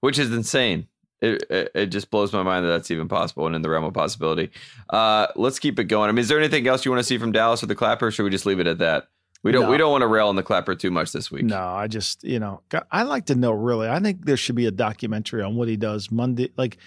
which 0.00 0.18
is 0.18 0.32
insane. 0.32 0.88
It, 1.20 1.44
it, 1.50 1.70
it, 1.72 1.86
just 1.86 2.10
blows 2.10 2.32
my 2.32 2.42
mind 2.42 2.64
that 2.64 2.70
that's 2.70 2.90
even 2.90 3.06
possible 3.06 3.46
and 3.46 3.54
in 3.54 3.62
the 3.62 3.70
realm 3.70 3.84
of 3.84 3.94
possibility. 3.94 4.50
Uh, 4.90 5.28
let's 5.36 5.60
keep 5.60 5.78
it 5.78 5.84
going. 5.84 6.08
I 6.08 6.12
mean, 6.12 6.18
is 6.18 6.28
there 6.28 6.38
anything 6.38 6.66
else 6.66 6.84
you 6.84 6.90
want 6.90 6.98
to 6.98 7.04
see 7.04 7.16
from 7.16 7.30
Dallas 7.30 7.62
or 7.62 7.66
the 7.66 7.76
Clapper? 7.76 8.08
Or 8.08 8.10
should 8.10 8.24
we 8.24 8.30
just 8.30 8.44
leave 8.44 8.58
it 8.58 8.66
at 8.66 8.78
that? 8.78 9.06
We 9.42 9.52
don't. 9.52 9.62
No. 9.62 9.70
We 9.70 9.76
don't 9.76 9.90
want 9.90 10.02
to 10.02 10.08
rail 10.08 10.28
on 10.28 10.36
the 10.36 10.42
Clapper 10.42 10.74
too 10.74 10.90
much 10.90 11.12
this 11.12 11.30
week. 11.30 11.44
No, 11.44 11.60
I 11.60 11.88
just 11.88 12.22
you 12.24 12.38
know 12.38 12.62
I 12.90 13.02
like 13.02 13.26
to 13.26 13.34
know 13.34 13.52
really. 13.52 13.88
I 13.88 13.98
think 14.00 14.24
there 14.24 14.36
should 14.36 14.54
be 14.54 14.66
a 14.66 14.70
documentary 14.70 15.42
on 15.42 15.56
what 15.56 15.68
he 15.68 15.76
does 15.76 16.10
Monday. 16.10 16.50
Like, 16.56 16.78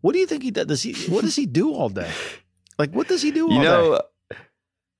what 0.00 0.12
do 0.12 0.18
you 0.18 0.26
think 0.26 0.42
he 0.42 0.50
does? 0.50 0.66
Does 0.66 0.82
he? 0.82 0.92
What 1.10 1.22
does 1.22 1.36
he 1.36 1.46
do 1.46 1.72
all 1.72 1.88
day? 1.88 2.10
Like, 2.78 2.92
what 2.92 3.08
does 3.08 3.22
he 3.22 3.30
do? 3.30 3.52
you 3.52 3.62
know, 3.62 4.00
day? 4.30 4.36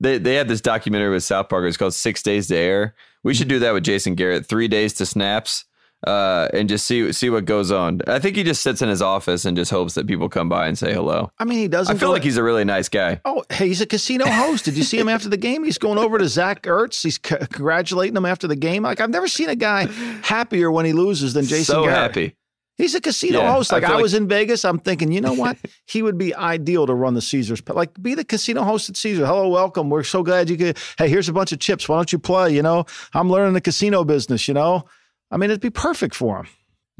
they 0.00 0.18
they 0.18 0.34
had 0.34 0.48
this 0.48 0.60
documentary 0.60 1.10
with 1.10 1.24
South 1.24 1.48
Park. 1.48 1.66
It's 1.66 1.76
called 1.76 1.94
Six 1.94 2.22
Days 2.22 2.48
to 2.48 2.56
Air. 2.56 2.94
We 3.24 3.34
should 3.34 3.48
do 3.48 3.58
that 3.60 3.72
with 3.72 3.82
Jason 3.82 4.14
Garrett. 4.14 4.46
Three 4.46 4.68
days 4.68 4.92
to 4.94 5.06
snaps 5.06 5.64
uh, 6.06 6.48
and 6.52 6.68
just 6.68 6.86
see 6.86 7.12
see 7.12 7.30
what 7.30 7.46
goes 7.46 7.70
on. 7.72 8.00
I 8.06 8.18
think 8.18 8.36
he 8.36 8.44
just 8.44 8.62
sits 8.62 8.82
in 8.82 8.88
his 8.88 9.00
office 9.00 9.44
and 9.44 9.56
just 9.56 9.70
hopes 9.70 9.94
that 9.94 10.06
people 10.06 10.28
come 10.28 10.48
by 10.48 10.66
and 10.66 10.76
say 10.76 10.92
hello. 10.92 11.30
I 11.38 11.44
mean, 11.44 11.58
he 11.58 11.68
doesn't. 11.68 11.94
I 11.94 11.98
feel 11.98 12.10
like 12.10 12.22
he's 12.22 12.36
a 12.36 12.42
really 12.42 12.64
nice 12.64 12.88
guy. 12.88 13.20
Oh, 13.24 13.44
hey, 13.50 13.68
he's 13.68 13.80
a 13.80 13.86
casino 13.86 14.26
host. 14.26 14.66
Did 14.66 14.76
you 14.76 14.82
see 14.84 14.98
him 14.98 15.08
after 15.08 15.28
the 15.28 15.36
game? 15.36 15.64
He's 15.64 15.78
going 15.78 15.98
over 15.98 16.18
to 16.18 16.28
Zach 16.28 16.62
Ertz. 16.62 17.02
He's 17.02 17.14
c- 17.14 17.46
congratulating 17.50 18.16
him 18.16 18.26
after 18.26 18.46
the 18.46 18.56
game. 18.56 18.82
Like 18.82 19.00
I've 19.00 19.10
never 19.10 19.28
seen 19.28 19.48
a 19.48 19.56
guy 19.56 19.86
happier 20.22 20.70
when 20.70 20.84
he 20.84 20.92
loses 20.92 21.32
than 21.32 21.46
Jason. 21.46 21.64
So 21.64 21.82
Garrett. 21.84 21.96
happy. 21.96 22.36
He's 22.76 22.94
a 22.94 23.00
casino 23.00 23.40
yeah, 23.40 23.52
host. 23.52 23.70
Like 23.70 23.84
I, 23.84 23.94
I 23.98 24.02
was 24.02 24.12
like- 24.14 24.22
in 24.22 24.28
Vegas, 24.28 24.64
I'm 24.64 24.78
thinking, 24.78 25.12
you 25.12 25.20
know 25.20 25.32
what? 25.32 25.56
he 25.86 26.02
would 26.02 26.18
be 26.18 26.34
ideal 26.34 26.86
to 26.86 26.94
run 26.94 27.14
the 27.14 27.22
Caesars. 27.22 27.60
but 27.60 27.76
Like 27.76 27.90
be 28.02 28.14
the 28.14 28.24
casino 28.24 28.62
host 28.64 28.88
at 28.88 28.96
Caesar. 28.96 29.26
Hello, 29.26 29.48
welcome. 29.48 29.90
We're 29.90 30.02
so 30.02 30.22
glad 30.22 30.50
you 30.50 30.56
could. 30.56 30.78
Hey, 30.98 31.08
here's 31.08 31.28
a 31.28 31.32
bunch 31.32 31.52
of 31.52 31.60
chips. 31.60 31.88
Why 31.88 31.96
don't 31.96 32.12
you 32.12 32.18
play? 32.18 32.52
You 32.52 32.62
know, 32.62 32.84
I'm 33.12 33.30
learning 33.30 33.54
the 33.54 33.60
casino 33.60 34.02
business. 34.04 34.48
You 34.48 34.54
know, 34.54 34.86
I 35.30 35.36
mean, 35.36 35.50
it'd 35.50 35.60
be 35.60 35.70
perfect 35.70 36.14
for 36.14 36.38
him. 36.38 36.46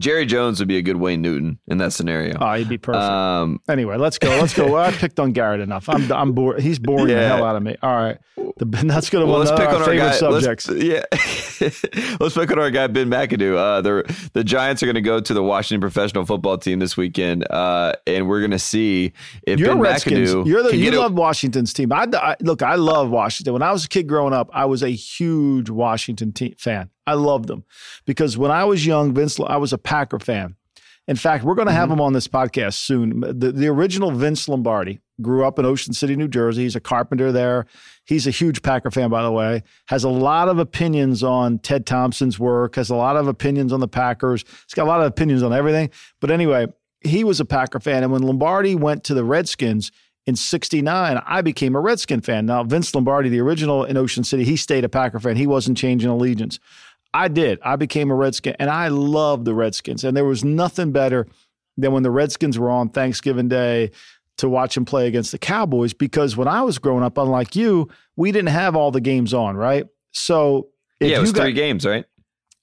Jerry 0.01 0.27
Jones 0.27 0.59
would 0.59 0.67
be 0.67 0.77
a 0.77 0.83
good 0.83 0.97
Wayne 0.97 1.23
Newton 1.23 1.59
in 1.69 1.79
that 1.79 1.93
scenario. 1.93 2.37
Oh, 2.41 2.55
he'd 2.55 2.69
be 2.69 2.79
perfect. 2.79 3.05
Um, 3.05 3.61
anyway, 3.69 3.97
let's 3.97 4.19
go. 4.19 4.29
Let's 4.29 4.53
go. 4.53 4.67
Well, 4.67 4.85
I 4.85 4.91
picked 4.91 5.21
on 5.21 5.33
Garrett 5.33 5.61
enough. 5.61 5.89
I'm 5.89 6.11
I'm 6.13 6.33
bored. 6.33 6.61
He's 6.61 6.81
boring 6.81 7.09
yeah. 7.09 7.21
the 7.21 7.29
hell 7.29 7.45
out 7.45 7.55
of 7.55 7.63
me. 7.63 7.77
All 7.81 7.95
right, 7.95 8.19
the, 8.57 8.65
that's 8.87 9.09
going 9.09 9.25
to 9.25 9.31
well, 9.31 9.39
let's 9.39 9.53
pick 9.53 9.69
on 9.69 9.83
our 9.83 9.95
guy. 9.95 10.11
Subjects. 10.13 10.69
Let's, 10.69 10.83
yeah, 10.85 11.05
let's 12.21 12.35
pick 12.35 12.51
on 12.51 12.59
our 12.59 12.73
guy 12.73 12.89
Ben 12.89 13.09
McAdoo. 13.09 13.57
Uh, 13.57 13.81
the 13.83 14.31
the 14.33 14.43
Giants 14.43 14.83
are 14.83 14.87
going 14.87 14.95
to 14.97 15.01
go 15.01 15.21
to 15.21 15.33
the 15.33 15.43
Washington 15.45 15.81
professional 15.81 16.27
football 16.27 16.59
team 16.59 16.81
this 16.81 16.97
weekend, 16.97 17.49
uh, 17.51 17.93
and 18.07 18.29
we're 18.29 18.41
going 18.41 18.51
to 18.51 18.59
see 18.59 19.13
if 19.45 19.61
you're 19.61 19.69
Ben 19.69 19.79
Redskins. 19.79 20.35
McAdoo. 20.35 20.47
You're 20.47 20.63
the, 20.65 20.77
you 20.77 20.91
love 20.91 21.13
a, 21.13 21.15
Washington's 21.15 21.73
team. 21.73 21.93
I, 21.93 22.09
I, 22.13 22.35
look. 22.41 22.63
I 22.63 22.75
love 22.75 23.11
Washington. 23.11 23.53
When 23.53 23.63
I 23.63 23.71
was 23.71 23.85
a 23.85 23.89
kid 23.89 24.09
growing 24.09 24.33
up, 24.33 24.51
I 24.53 24.65
was 24.65 24.83
a 24.83 24.91
huge 24.91 25.71
Washington 25.71 26.33
team 26.33 26.57
fan. 26.59 26.91
I 27.07 27.15
loved 27.15 27.49
them 27.49 27.65
because 28.07 28.37
when 28.39 28.51
I 28.51 28.65
was 28.65 28.87
young, 28.87 29.13
Vince, 29.13 29.39
I 29.41 29.57
was 29.57 29.73
a 29.73 29.79
Packer 29.79 30.19
fan. 30.19 30.57
In 31.07 31.17
fact, 31.17 31.45
we're 31.45 31.55
going 31.55 31.69
to 31.69 31.73
have 31.73 31.91
mm-hmm. 31.91 31.99
him 31.99 32.01
on 32.01 32.13
this 32.15 32.29
podcast 32.29 32.75
soon. 32.75 33.21
The, 33.21 33.53
the 33.53 33.67
original 33.67 34.11
Vince 34.11 34.49
Lombardi 34.49 35.01
grew 35.21 35.47
up 35.47 35.59
in 35.59 35.67
Ocean 35.67 35.93
City, 35.93 36.17
New 36.17 36.29
Jersey. 36.29 36.63
He's 36.63 36.77
a 36.77 36.81
carpenter 36.81 37.31
there. 37.31 37.67
He's 38.07 38.27
a 38.27 38.31
huge 38.31 38.63
Packer 38.63 38.91
fan, 38.91 39.11
by 39.11 39.23
the 39.23 39.31
way. 39.31 39.63
Has 39.89 40.05
a 40.05 40.09
lot 40.09 40.49
of 40.49 40.59
opinions 40.59 41.23
on 41.23 41.59
Ted 41.59 41.87
Thompson's 41.87 42.39
work. 42.39 42.77
Has 42.77 42.91
a 42.91 42.97
lot 42.97 43.17
of 43.17 43.29
opinions 43.29 43.73
on 43.73 43.81
the 43.81 43.89
Packers. 43.89 44.45
He's 44.67 44.75
got 44.75 44.85
a 44.85 44.89
lot 44.89 45.01
of 45.01 45.07
opinions 45.07 45.43
on 45.43 45.53
everything. 45.53 45.91
But 46.21 46.31
anyway, 46.31 46.67
he 47.01 47.23
was 47.23 47.39
a 47.39 47.45
Packer 47.45 47.81
fan, 47.81 48.03
and 48.03 48.11
when 48.11 48.23
Lombardi 48.23 48.75
went 48.75 49.05
to 49.05 49.15
the 49.15 49.25
Redskins 49.25 49.93
in 50.27 50.37
'69, 50.37 51.21
I 51.27 51.43
became 51.43 51.77
a 51.77 51.81
Redskin 51.81 52.23
fan. 52.23 52.47
Now 52.47 52.65
Vince 52.65 52.95
Lombardi, 52.95 53.29
the 53.29 53.41
original 53.41 53.85
in 53.85 53.99
Ocean 53.99 54.25
City, 54.25 54.45
he 54.45 54.57
stayed 54.57 54.85
a 54.85 54.89
Packer 54.89 55.21
fan. 55.21 55.37
He 55.37 55.47
wasn't 55.47 55.77
changing 55.77 56.09
allegiance. 56.09 56.59
I 57.15 57.29
did. 57.29 57.61
I 57.63 57.77
became 57.77 58.11
a 58.11 58.15
Redskin, 58.15 58.57
and 58.59 58.69
I 58.69 58.89
love 58.89 59.45
the 59.45 59.55
Redskins. 59.55 60.03
And 60.03 60.17
there 60.17 60.25
was 60.25 60.45
nothing 60.45 60.91
better 60.91 61.29
than 61.77 61.93
when 61.93 62.03
the 62.03 62.11
Redskins 62.11 62.59
were 62.59 62.69
on 62.69 62.89
Thanksgiving 62.89 63.49
Day 63.49 63.93
to 64.39 64.49
watch 64.49 64.75
them 64.75 64.85
play 64.85 65.07
against 65.07 65.31
the 65.31 65.39
Cowboys. 65.39 65.93
Because 65.93 66.37
when 66.37 66.49
I 66.49 66.63
was 66.63 66.81
growing 66.81 67.05
up, 67.05 67.17
unlike 67.17 67.55
you, 67.55 67.89
we 68.17 68.33
didn't 68.33 68.49
have 68.49 68.75
all 68.75 68.91
the 68.91 69.01
games 69.01 69.33
on, 69.33 69.57
right? 69.57 69.87
So 70.11 70.71
yeah, 70.99 71.19
it 71.19 71.21
was 71.21 71.33
got, 71.33 71.43
three 71.43 71.53
games, 71.53 71.87
right? 71.87 72.05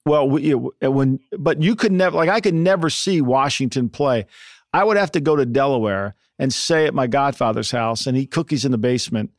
Well, 0.05 0.29
we, 0.29 0.53
when 0.53 1.19
but 1.39 1.61
you 1.61 1.75
could 1.75 1.93
never 1.93 2.17
like 2.17 2.29
I 2.29 2.41
could 2.41 2.53
never 2.53 2.89
see 2.89 3.21
Washington 3.21 3.87
play. 3.87 4.25
I 4.73 4.83
would 4.83 4.97
have 4.97 5.11
to 5.13 5.21
go 5.21 5.35
to 5.37 5.45
Delaware 5.45 6.15
and 6.39 6.53
stay 6.53 6.87
at 6.87 6.93
my 6.93 7.07
godfather's 7.07 7.71
house 7.71 8.05
and 8.05 8.17
eat 8.17 8.31
cookies 8.31 8.65
in 8.65 8.71
the 8.71 8.77
basement 8.77 9.31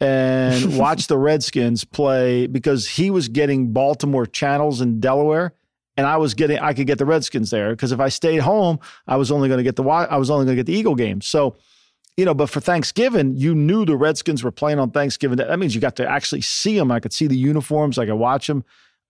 and 0.00 0.78
watch 0.78 1.06
the 1.06 1.18
Redskins 1.18 1.84
play 1.84 2.46
because 2.46 2.88
he 2.88 3.10
was 3.10 3.28
getting 3.28 3.72
Baltimore 3.72 4.26
channels 4.26 4.80
in 4.80 5.00
Delaware 5.00 5.54
and 5.96 6.06
I 6.06 6.16
was 6.16 6.34
getting 6.34 6.58
I 6.58 6.74
could 6.74 6.86
get 6.86 6.98
the 6.98 7.06
Redskins 7.06 7.50
there 7.50 7.70
because 7.70 7.92
if 7.92 8.00
I 8.00 8.08
stayed 8.08 8.38
home, 8.38 8.78
I 9.06 9.16
was 9.16 9.30
only 9.30 9.48
going 9.48 9.58
to 9.58 9.64
get 9.64 9.76
the 9.76 9.84
I 9.84 10.16
was 10.16 10.30
only 10.30 10.44
going 10.44 10.56
to 10.56 10.62
get 10.62 10.66
the 10.66 10.78
Eagle 10.78 10.94
game. 10.94 11.20
So, 11.20 11.56
you 12.16 12.24
know, 12.24 12.34
but 12.34 12.50
for 12.50 12.60
Thanksgiving, 12.60 13.36
you 13.36 13.54
knew 13.54 13.84
the 13.84 13.96
Redskins 13.96 14.42
were 14.44 14.50
playing 14.50 14.78
on 14.78 14.90
Thanksgiving. 14.90 15.36
That 15.38 15.58
means 15.58 15.74
you 15.74 15.80
got 15.80 15.96
to 15.96 16.08
actually 16.08 16.42
see 16.42 16.78
them. 16.78 16.90
I 16.90 17.00
could 17.00 17.12
see 17.12 17.26
the 17.26 17.36
uniforms. 17.36 17.98
I 17.98 18.06
could 18.06 18.14
watch 18.14 18.46
them. 18.46 18.64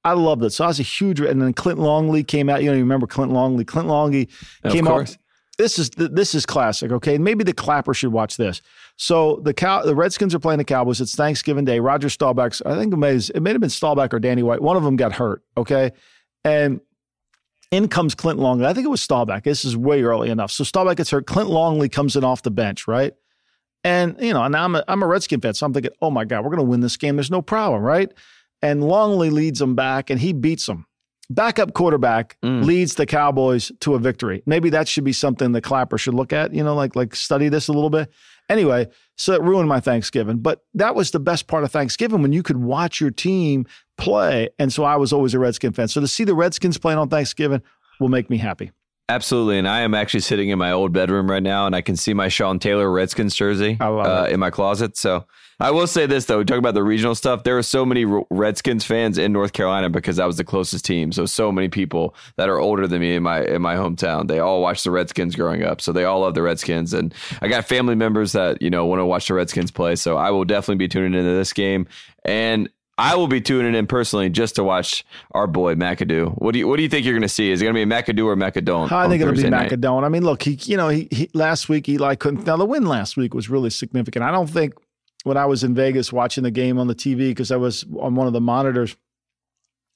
I 0.04 0.12
loved 0.12 0.44
it. 0.44 0.50
So 0.50 0.64
I 0.64 0.68
was 0.68 0.78
a 0.78 0.84
huge. 0.84 1.20
And 1.20 1.42
then 1.42 1.52
Clint 1.52 1.80
Longley 1.80 2.22
came 2.22 2.48
out. 2.48 2.62
You 2.62 2.70
know, 2.70 2.76
you 2.76 2.82
remember 2.82 3.08
Clint 3.08 3.32
Longley? 3.32 3.64
Clint 3.64 3.88
Longley 3.88 4.28
came 4.68 4.86
out 4.86 5.16
this 5.58 5.78
is 5.78 5.90
this 5.90 6.34
is 6.34 6.44
classic. 6.44 6.92
Okay, 6.92 7.18
maybe 7.18 7.44
the 7.44 7.52
Clapper 7.52 7.94
should 7.94 8.12
watch 8.12 8.36
this. 8.36 8.60
So 8.96 9.40
the 9.42 9.52
cow, 9.52 9.82
the 9.82 9.94
Redskins 9.94 10.34
are 10.34 10.38
playing 10.38 10.58
the 10.58 10.64
Cowboys. 10.64 11.00
It's 11.00 11.14
Thanksgiving 11.14 11.64
Day. 11.64 11.80
Roger 11.80 12.08
Staubach, 12.08 12.60
I 12.64 12.74
think 12.76 12.92
it 12.92 12.96
may, 12.96 13.14
it 13.16 13.42
may 13.42 13.52
have 13.52 13.60
been 13.60 13.70
Staubach 13.70 14.14
or 14.14 14.18
Danny 14.18 14.42
White. 14.42 14.62
One 14.62 14.76
of 14.76 14.84
them 14.84 14.96
got 14.96 15.12
hurt. 15.12 15.42
Okay, 15.56 15.92
and 16.44 16.80
in 17.70 17.88
comes 17.88 18.14
Clint 18.14 18.38
Longley. 18.38 18.66
I 18.66 18.72
think 18.72 18.86
it 18.86 18.90
was 18.90 19.02
Staubach. 19.02 19.42
This 19.44 19.64
is 19.64 19.76
way 19.76 20.02
early 20.02 20.30
enough. 20.30 20.50
So 20.50 20.64
Staubach 20.64 20.96
gets 20.96 21.10
hurt. 21.10 21.26
Clint 21.26 21.50
Longley 21.50 21.88
comes 21.88 22.16
in 22.16 22.24
off 22.24 22.42
the 22.42 22.50
bench, 22.50 22.88
right? 22.88 23.12
And 23.84 24.16
you 24.20 24.32
know, 24.32 24.42
and 24.42 24.56
I'm 24.56 24.74
a, 24.76 24.84
I'm 24.88 25.02
a 25.02 25.06
Redskin 25.06 25.40
fan, 25.40 25.54
so 25.54 25.66
I'm 25.66 25.74
thinking, 25.74 25.92
oh 26.00 26.10
my 26.10 26.24
God, 26.24 26.42
we're 26.42 26.50
going 26.50 26.64
to 26.64 26.70
win 26.70 26.80
this 26.80 26.96
game. 26.96 27.16
There's 27.16 27.30
no 27.30 27.42
problem, 27.42 27.82
right? 27.82 28.10
And 28.62 28.82
Longley 28.82 29.30
leads 29.30 29.58
them 29.58 29.74
back, 29.74 30.08
and 30.08 30.18
he 30.18 30.32
beats 30.32 30.66
them 30.66 30.86
backup 31.30 31.74
quarterback 31.74 32.36
mm. 32.42 32.64
leads 32.64 32.94
the 32.94 33.06
Cowboys 33.06 33.72
to 33.80 33.94
a 33.94 33.98
victory. 33.98 34.42
Maybe 34.46 34.70
that 34.70 34.88
should 34.88 35.04
be 35.04 35.12
something 35.12 35.52
the 35.52 35.60
Clapper 35.60 35.98
should 35.98 36.14
look 36.14 36.32
at, 36.32 36.54
you 36.54 36.62
know, 36.62 36.74
like 36.74 36.96
like 36.96 37.14
study 37.14 37.48
this 37.48 37.68
a 37.68 37.72
little 37.72 37.90
bit. 37.90 38.10
Anyway, 38.48 38.86
so 39.16 39.32
it 39.32 39.42
ruined 39.42 39.68
my 39.68 39.80
Thanksgiving, 39.80 40.38
but 40.38 40.64
that 40.74 40.94
was 40.94 41.10
the 41.10 41.18
best 41.18 41.46
part 41.48 41.64
of 41.64 41.72
Thanksgiving 41.72 42.22
when 42.22 42.32
you 42.32 42.42
could 42.42 42.58
watch 42.58 43.00
your 43.00 43.10
team 43.10 43.66
play. 43.98 44.48
And 44.58 44.72
so 44.72 44.84
I 44.84 44.96
was 44.96 45.12
always 45.12 45.34
a 45.34 45.38
Redskin 45.38 45.72
fan. 45.72 45.88
So 45.88 46.00
to 46.00 46.06
see 46.06 46.24
the 46.24 46.34
Redskins 46.34 46.78
playing 46.78 46.98
on 46.98 47.08
Thanksgiving 47.08 47.62
will 47.98 48.08
make 48.08 48.30
me 48.30 48.36
happy. 48.36 48.70
Absolutely, 49.08 49.58
and 49.58 49.68
I 49.68 49.82
am 49.82 49.94
actually 49.94 50.20
sitting 50.20 50.48
in 50.48 50.58
my 50.58 50.72
old 50.72 50.92
bedroom 50.92 51.30
right 51.30 51.42
now, 51.42 51.66
and 51.66 51.76
I 51.76 51.80
can 51.80 51.94
see 51.94 52.12
my 52.12 52.26
Sean 52.26 52.58
Taylor 52.58 52.90
Redskins 52.90 53.36
jersey 53.36 53.76
uh, 53.80 54.26
in 54.28 54.40
my 54.40 54.50
closet. 54.50 54.96
So 54.96 55.24
I 55.58 55.70
will 55.70 55.86
say 55.86 56.06
this 56.06 56.26
though, 56.26 56.44
talking 56.44 56.58
about 56.58 56.74
the 56.74 56.82
regional 56.82 57.14
stuff, 57.14 57.44
there 57.44 57.56
are 57.56 57.62
so 57.62 57.86
many 57.86 58.04
Redskins 58.30 58.84
fans 58.84 59.16
in 59.16 59.32
North 59.32 59.54
Carolina 59.54 59.88
because 59.88 60.16
that 60.16 60.26
was 60.26 60.36
the 60.36 60.44
closest 60.44 60.84
team. 60.84 61.12
So 61.12 61.24
so 61.24 61.50
many 61.50 61.68
people 61.68 62.14
that 62.36 62.48
are 62.48 62.58
older 62.58 62.86
than 62.86 63.00
me 63.00 63.14
in 63.14 63.22
my 63.22 63.42
in 63.42 63.62
my 63.62 63.74
hometown, 63.74 64.28
they 64.28 64.38
all 64.38 64.60
watched 64.60 64.84
the 64.84 64.90
Redskins 64.90 65.34
growing 65.34 65.62
up, 65.62 65.80
so 65.80 65.92
they 65.92 66.04
all 66.04 66.20
love 66.20 66.34
the 66.34 66.42
Redskins. 66.42 66.92
And 66.92 67.14
I 67.40 67.48
got 67.48 67.66
family 67.66 67.94
members 67.94 68.32
that 68.32 68.60
you 68.60 68.68
know 68.68 68.84
want 68.84 69.00
to 69.00 69.06
watch 69.06 69.28
the 69.28 69.34
Redskins 69.34 69.70
play, 69.70 69.96
so 69.96 70.16
I 70.16 70.30
will 70.30 70.44
definitely 70.44 70.76
be 70.76 70.88
tuning 70.88 71.14
into 71.14 71.34
this 71.34 71.54
game. 71.54 71.86
And 72.24 72.68
I 72.98 73.14
will 73.14 73.28
be 73.28 73.42
tuning 73.42 73.74
in 73.74 73.86
personally 73.86 74.30
just 74.30 74.54
to 74.56 74.64
watch 74.64 75.04
our 75.32 75.46
boy 75.46 75.74
McAdoo. 75.74 76.30
What 76.38 76.52
do 76.52 76.58
you 76.58 76.68
What 76.68 76.76
do 76.76 76.82
you 76.82 76.88
think 76.88 77.04
you're 77.04 77.14
going 77.14 77.22
to 77.22 77.28
see? 77.28 77.50
Is 77.50 77.60
it 77.60 77.64
going 77.64 77.74
to 77.74 77.86
be 77.86 77.90
McAdoo 77.90 78.26
or 78.26 78.36
McAdone? 78.36 78.90
I 78.90 79.08
think 79.08 79.22
it'll 79.22 79.34
be 79.34 79.42
McAdone. 79.42 80.04
I 80.04 80.08
mean, 80.08 80.24
look, 80.24 80.42
he 80.42 80.58
you 80.62 80.76
know 80.76 80.88
he, 80.88 81.08
he 81.10 81.30
last 81.34 81.68
week 81.68 81.88
Eli 81.88 82.14
couldn't. 82.14 82.46
Now 82.46 82.56
the 82.56 82.64
win 82.64 82.86
last 82.86 83.16
week 83.16 83.34
was 83.34 83.50
really 83.50 83.70
significant. 83.70 84.22
I 84.22 84.30
don't 84.30 84.48
think 84.48 84.74
when 85.26 85.36
I 85.36 85.44
was 85.44 85.64
in 85.64 85.74
Vegas 85.74 86.12
watching 86.12 86.44
the 86.44 86.52
game 86.52 86.78
on 86.78 86.86
the 86.86 86.94
TV 86.94 87.30
because 87.30 87.50
I 87.50 87.56
was 87.56 87.84
on 87.98 88.14
one 88.14 88.28
of 88.28 88.32
the 88.32 88.40
monitors. 88.40 88.96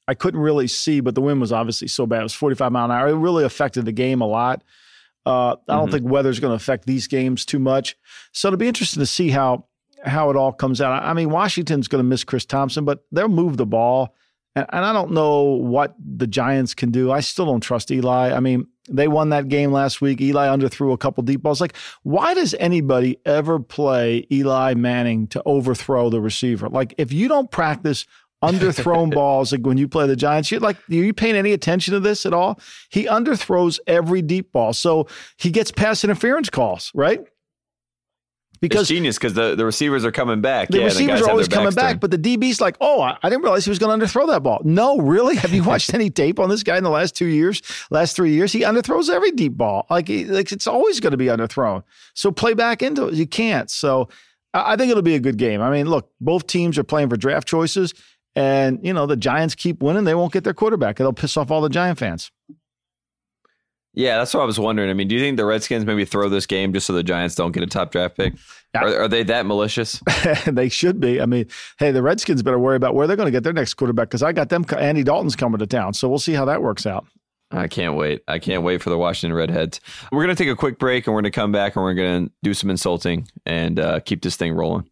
I 0.08 0.14
couldn't 0.14 0.40
really 0.40 0.66
see, 0.66 0.98
but 0.98 1.14
the 1.14 1.20
wind 1.20 1.40
was 1.40 1.52
obviously 1.52 1.86
so 1.86 2.04
bad. 2.04 2.18
It 2.18 2.24
was 2.24 2.34
45 2.34 2.72
mile 2.72 2.86
an 2.86 2.90
hour. 2.90 3.06
It 3.06 3.14
really 3.14 3.44
affected 3.44 3.84
the 3.84 3.92
game 3.92 4.22
a 4.22 4.26
lot. 4.26 4.64
Uh, 5.24 5.52
I 5.52 5.54
don't 5.68 5.84
mm-hmm. 5.84 5.92
think 5.92 6.10
weather's 6.10 6.40
going 6.40 6.50
to 6.50 6.56
affect 6.56 6.84
these 6.84 7.06
games 7.06 7.44
too 7.44 7.60
much. 7.60 7.96
So 8.32 8.48
it'll 8.48 8.58
be 8.58 8.66
interesting 8.66 9.00
to 9.00 9.06
see 9.06 9.30
how 9.30 9.66
how 10.04 10.30
it 10.30 10.36
all 10.36 10.52
comes 10.52 10.80
out. 10.80 11.00
I 11.00 11.12
mean, 11.12 11.30
Washington's 11.30 11.86
going 11.86 12.02
to 12.02 12.08
miss 12.08 12.24
Chris 12.24 12.44
Thompson, 12.44 12.84
but 12.84 13.04
they'll 13.12 13.28
move 13.28 13.56
the 13.56 13.66
ball. 13.66 14.16
And, 14.56 14.66
and 14.72 14.84
I 14.84 14.92
don't 14.92 15.12
know 15.12 15.42
what 15.44 15.94
the 15.98 16.26
Giants 16.26 16.74
can 16.74 16.90
do. 16.90 17.12
I 17.12 17.20
still 17.20 17.46
don't 17.46 17.60
trust 17.60 17.92
Eli. 17.92 18.32
I 18.32 18.40
mean, 18.40 18.66
they 18.90 19.08
won 19.08 19.30
that 19.30 19.48
game 19.48 19.72
last 19.72 20.00
week. 20.00 20.20
Eli 20.20 20.48
underthrew 20.48 20.92
a 20.92 20.98
couple 20.98 21.22
deep 21.22 21.42
balls. 21.42 21.60
Like, 21.60 21.76
why 22.02 22.34
does 22.34 22.54
anybody 22.54 23.18
ever 23.24 23.58
play 23.58 24.26
Eli 24.30 24.74
Manning 24.74 25.26
to 25.28 25.42
overthrow 25.46 26.10
the 26.10 26.20
receiver? 26.20 26.68
Like, 26.68 26.94
if 26.98 27.12
you 27.12 27.28
don't 27.28 27.50
practice 27.50 28.06
underthrown 28.42 29.12
balls, 29.12 29.52
like 29.52 29.66
when 29.66 29.76
you 29.76 29.86
play 29.86 30.06
the 30.06 30.16
Giants, 30.16 30.50
you're 30.50 30.60
like, 30.60 30.76
are 30.76 30.94
you 30.94 31.12
paying 31.12 31.36
any 31.36 31.52
attention 31.52 31.92
to 31.92 32.00
this 32.00 32.24
at 32.24 32.32
all? 32.32 32.58
He 32.88 33.04
underthrows 33.04 33.78
every 33.86 34.22
deep 34.22 34.52
ball. 34.52 34.72
So 34.72 35.06
he 35.36 35.50
gets 35.50 35.70
pass 35.70 36.04
interference 36.04 36.48
calls, 36.48 36.90
right? 36.94 37.20
Because 38.60 38.82
it's 38.82 38.88
genius 38.88 39.16
because 39.16 39.34
the, 39.34 39.54
the 39.54 39.64
receivers 39.64 40.04
are 40.04 40.12
coming 40.12 40.40
back. 40.40 40.68
The 40.68 40.78
yeah, 40.78 40.84
receivers 40.84 41.20
the 41.20 41.26
are 41.26 41.30
always 41.30 41.48
coming 41.48 41.72
back, 41.72 41.98
but 41.98 42.10
the 42.10 42.18
DB's 42.18 42.60
like, 42.60 42.76
oh, 42.80 43.00
I, 43.00 43.16
I 43.22 43.30
didn't 43.30 43.42
realize 43.42 43.64
he 43.64 43.70
was 43.70 43.78
going 43.78 43.98
to 43.98 44.04
underthrow 44.04 44.26
that 44.28 44.42
ball. 44.42 44.60
No, 44.64 44.98
really? 44.98 45.36
Have 45.36 45.52
you 45.52 45.62
watched 45.64 45.94
any 45.94 46.10
tape 46.10 46.38
on 46.38 46.50
this 46.50 46.62
guy 46.62 46.76
in 46.76 46.84
the 46.84 46.90
last 46.90 47.16
two 47.16 47.26
years, 47.26 47.62
last 47.90 48.16
three 48.16 48.32
years? 48.32 48.52
He 48.52 48.60
underthrows 48.60 49.08
every 49.08 49.30
deep 49.30 49.56
ball. 49.56 49.86
Like, 49.88 50.08
like 50.08 50.52
it's 50.52 50.66
always 50.66 51.00
going 51.00 51.12
to 51.12 51.16
be 51.16 51.26
underthrown. 51.26 51.82
So 52.14 52.30
play 52.30 52.54
back 52.54 52.82
into 52.82 53.08
it. 53.08 53.14
You 53.14 53.26
can't. 53.26 53.70
So 53.70 54.08
I 54.52 54.76
think 54.76 54.90
it'll 54.90 55.02
be 55.02 55.14
a 55.14 55.20
good 55.20 55.38
game. 55.38 55.62
I 55.62 55.70
mean, 55.70 55.88
look, 55.88 56.10
both 56.20 56.46
teams 56.46 56.78
are 56.78 56.84
playing 56.84 57.08
for 57.08 57.16
draft 57.16 57.46
choices, 57.46 57.94
and 58.34 58.80
you 58.82 58.92
know 58.92 59.06
the 59.06 59.16
Giants 59.16 59.54
keep 59.54 59.82
winning. 59.82 60.04
They 60.04 60.14
won't 60.14 60.32
get 60.32 60.44
their 60.44 60.54
quarterback. 60.54 61.00
It'll 61.00 61.12
piss 61.12 61.36
off 61.36 61.50
all 61.50 61.60
the 61.60 61.68
Giant 61.68 61.98
fans. 61.98 62.30
Yeah, 63.92 64.18
that's 64.18 64.32
what 64.32 64.42
I 64.42 64.46
was 64.46 64.58
wondering. 64.58 64.88
I 64.88 64.92
mean, 64.92 65.08
do 65.08 65.16
you 65.16 65.20
think 65.20 65.36
the 65.36 65.44
Redskins 65.44 65.84
maybe 65.84 66.04
throw 66.04 66.28
this 66.28 66.46
game 66.46 66.72
just 66.72 66.86
so 66.86 66.92
the 66.92 67.02
Giants 67.02 67.34
don't 67.34 67.50
get 67.52 67.62
a 67.62 67.66
top 67.66 67.90
draft 67.90 68.16
pick? 68.16 68.34
Are, 68.74 69.02
are 69.02 69.08
they 69.08 69.24
that 69.24 69.46
malicious? 69.46 70.00
they 70.46 70.68
should 70.68 71.00
be. 71.00 71.20
I 71.20 71.26
mean, 71.26 71.46
hey, 71.78 71.90
the 71.90 72.02
Redskins 72.02 72.42
better 72.42 72.58
worry 72.58 72.76
about 72.76 72.94
where 72.94 73.08
they're 73.08 73.16
going 73.16 73.26
to 73.26 73.32
get 73.32 73.42
their 73.42 73.52
next 73.52 73.74
quarterback 73.74 74.08
because 74.08 74.22
I 74.22 74.32
got 74.32 74.48
them. 74.48 74.64
Andy 74.78 75.02
Dalton's 75.02 75.34
coming 75.34 75.58
to 75.58 75.66
town, 75.66 75.94
so 75.94 76.08
we'll 76.08 76.20
see 76.20 76.34
how 76.34 76.44
that 76.44 76.62
works 76.62 76.86
out. 76.86 77.06
I 77.50 77.66
can't 77.66 77.96
wait. 77.96 78.22
I 78.28 78.38
can't 78.38 78.62
wait 78.62 78.80
for 78.80 78.90
the 78.90 78.98
Washington 78.98 79.36
Redheads. 79.36 79.80
We're 80.12 80.24
going 80.24 80.36
to 80.36 80.40
take 80.40 80.52
a 80.52 80.56
quick 80.56 80.78
break 80.78 81.06
and 81.06 81.14
we're 81.14 81.22
going 81.22 81.32
to 81.32 81.36
come 81.36 81.50
back 81.50 81.74
and 81.74 81.84
we're 81.84 81.94
going 81.94 82.26
to 82.26 82.32
do 82.44 82.54
some 82.54 82.70
insulting 82.70 83.26
and 83.44 83.80
uh, 83.80 83.98
keep 84.00 84.22
this 84.22 84.36
thing 84.36 84.52
rolling. 84.54 84.88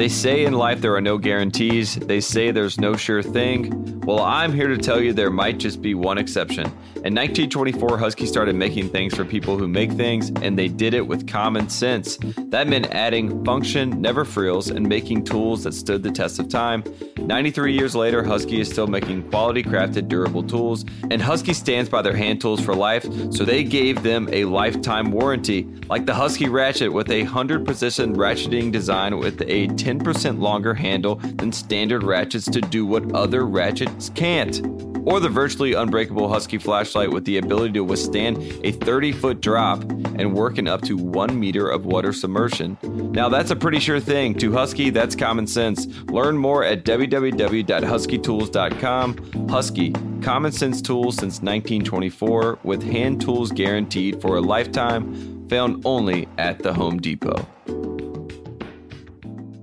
They 0.00 0.08
say 0.08 0.46
in 0.46 0.54
life 0.54 0.80
there 0.80 0.94
are 0.94 1.02
no 1.02 1.18
guarantees. 1.18 1.96
They 1.96 2.20
say 2.20 2.52
there's 2.52 2.80
no 2.80 2.96
sure 2.96 3.22
thing. 3.22 4.00
Well, 4.06 4.20
I'm 4.20 4.50
here 4.50 4.68
to 4.68 4.78
tell 4.78 4.98
you 4.98 5.12
there 5.12 5.30
might 5.30 5.58
just 5.58 5.82
be 5.82 5.94
one 5.94 6.16
exception. 6.16 6.64
In 7.02 7.14
1924, 7.14 7.98
Husky 7.98 8.24
started 8.26 8.56
making 8.56 8.88
things 8.88 9.14
for 9.14 9.24
people 9.26 9.58
who 9.58 9.68
make 9.68 9.92
things, 9.92 10.30
and 10.42 10.58
they 10.58 10.68
did 10.68 10.94
it 10.94 11.06
with 11.06 11.26
common 11.26 11.68
sense. 11.68 12.18
That 12.48 12.66
meant 12.66 12.90
adding 12.92 13.44
function, 13.44 14.00
never 14.00 14.24
frills, 14.24 14.68
and 14.70 14.88
making 14.88 15.24
tools 15.24 15.64
that 15.64 15.72
stood 15.72 16.02
the 16.02 16.10
test 16.10 16.38
of 16.38 16.48
time. 16.48 16.82
93 17.18 17.74
years 17.74 17.94
later, 17.94 18.22
Husky 18.22 18.60
is 18.60 18.70
still 18.70 18.86
making 18.86 19.30
quality 19.30 19.62
crafted, 19.62 20.08
durable 20.08 20.42
tools, 20.42 20.84
and 21.10 21.22
Husky 21.22 21.52
stands 21.52 21.88
by 21.88 22.02
their 22.02 22.16
hand 22.16 22.40
tools 22.40 22.60
for 22.60 22.74
life, 22.74 23.04
so 23.32 23.44
they 23.44 23.64
gave 23.64 24.02
them 24.02 24.28
a 24.32 24.44
lifetime 24.44 25.10
warranty, 25.10 25.68
like 25.88 26.06
the 26.06 26.14
Husky 26.14 26.48
Ratchet 26.48 26.92
with 26.92 27.10
a 27.10 27.22
100 27.22 27.64
position 27.64 28.14
ratcheting 28.14 28.72
design 28.72 29.18
with 29.18 29.40
a 29.42 29.68
10% 29.68 29.89
longer 29.98 30.74
handle 30.74 31.16
than 31.16 31.52
standard 31.52 32.02
ratchets 32.02 32.46
to 32.46 32.60
do 32.60 32.84
what 32.86 33.14
other 33.14 33.46
ratchets 33.46 34.10
can't. 34.10 34.60
Or 35.04 35.18
the 35.18 35.30
virtually 35.30 35.72
unbreakable 35.72 36.28
Husky 36.28 36.58
flashlight 36.58 37.10
with 37.10 37.24
the 37.24 37.38
ability 37.38 37.72
to 37.74 37.82
withstand 37.82 38.36
a 38.64 38.72
30 38.72 39.12
foot 39.12 39.40
drop 39.40 39.82
and 39.82 40.34
work 40.34 40.58
in 40.58 40.68
up 40.68 40.82
to 40.82 40.98
1 40.98 41.40
meter 41.40 41.68
of 41.68 41.86
water 41.86 42.12
submersion. 42.12 42.76
Now, 42.82 43.30
that's 43.30 43.50
a 43.50 43.56
pretty 43.56 43.80
sure 43.80 43.98
thing. 43.98 44.34
To 44.34 44.52
Husky, 44.52 44.90
that's 44.90 45.16
common 45.16 45.46
sense. 45.46 45.86
Learn 46.04 46.36
more 46.36 46.64
at 46.64 46.84
www.huskytools.com. 46.84 49.48
Husky, 49.48 49.94
common 50.20 50.52
sense 50.52 50.82
tools 50.82 51.16
since 51.16 51.40
1924 51.40 52.58
with 52.62 52.82
hand 52.82 53.22
tools 53.22 53.52
guaranteed 53.52 54.20
for 54.20 54.36
a 54.36 54.40
lifetime, 54.40 55.48
found 55.48 55.80
only 55.86 56.28
at 56.36 56.58
the 56.58 56.74
Home 56.74 56.98
Depot. 56.98 57.46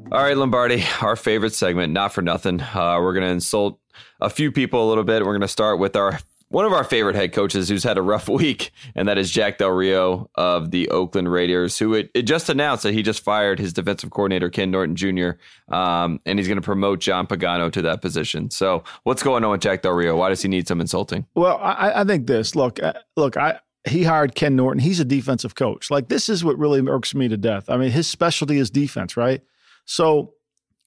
All 0.09 0.23
right, 0.23 0.37
Lombardi, 0.37 0.85
our 1.01 1.17
favorite 1.17 1.53
segment, 1.53 1.91
not 1.91 2.13
for 2.13 2.21
nothing. 2.21 2.61
Uh, 2.61 2.97
we're 3.01 3.11
going 3.11 3.25
to 3.25 3.31
insult 3.31 3.77
a 4.21 4.29
few 4.29 4.53
people 4.53 4.87
a 4.87 4.87
little 4.87 5.03
bit. 5.03 5.21
We're 5.21 5.33
going 5.33 5.41
to 5.41 5.49
start 5.49 5.79
with 5.79 5.97
our 5.97 6.19
one 6.47 6.63
of 6.63 6.71
our 6.71 6.85
favorite 6.85 7.17
head 7.17 7.33
coaches 7.33 7.67
who's 7.67 7.83
had 7.83 7.97
a 7.97 8.01
rough 8.01 8.29
week, 8.29 8.71
and 8.95 9.09
that 9.09 9.17
is 9.17 9.29
Jack 9.29 9.57
Del 9.57 9.71
Rio 9.71 10.29
of 10.35 10.71
the 10.71 10.87
Oakland 10.91 11.29
Raiders, 11.29 11.77
who 11.77 11.93
it, 11.93 12.09
it 12.13 12.21
just 12.21 12.47
announced 12.47 12.83
that 12.83 12.93
he 12.93 13.03
just 13.03 13.21
fired 13.21 13.59
his 13.59 13.73
defensive 13.73 14.11
coordinator, 14.11 14.49
Ken 14.49 14.71
Norton 14.71 14.95
Jr., 14.95 15.31
um, 15.75 16.21
and 16.25 16.39
he's 16.39 16.47
going 16.47 16.55
to 16.55 16.61
promote 16.61 16.99
John 16.99 17.27
Pagano 17.27 17.69
to 17.73 17.81
that 17.81 18.01
position. 18.01 18.49
So, 18.49 18.85
what's 19.03 19.21
going 19.21 19.43
on 19.43 19.51
with 19.51 19.61
Jack 19.61 19.81
Del 19.81 19.91
Rio? 19.91 20.15
Why 20.15 20.29
does 20.29 20.41
he 20.41 20.47
need 20.47 20.69
some 20.69 20.79
insulting? 20.79 21.25
Well, 21.35 21.57
I, 21.57 22.01
I 22.01 22.03
think 22.05 22.27
this. 22.27 22.55
Look, 22.55 22.81
uh, 22.81 22.93
look, 23.17 23.35
I 23.35 23.59
he 23.85 24.03
hired 24.03 24.35
Ken 24.35 24.55
Norton. 24.55 24.79
He's 24.79 25.01
a 25.01 25.05
defensive 25.05 25.55
coach. 25.55 25.91
Like 25.91 26.07
this 26.07 26.29
is 26.29 26.45
what 26.45 26.57
really 26.57 26.79
irks 26.87 27.13
me 27.13 27.27
to 27.27 27.35
death. 27.35 27.69
I 27.69 27.75
mean, 27.75 27.91
his 27.91 28.07
specialty 28.07 28.57
is 28.57 28.69
defense, 28.69 29.17
right? 29.17 29.41
So 29.87 30.33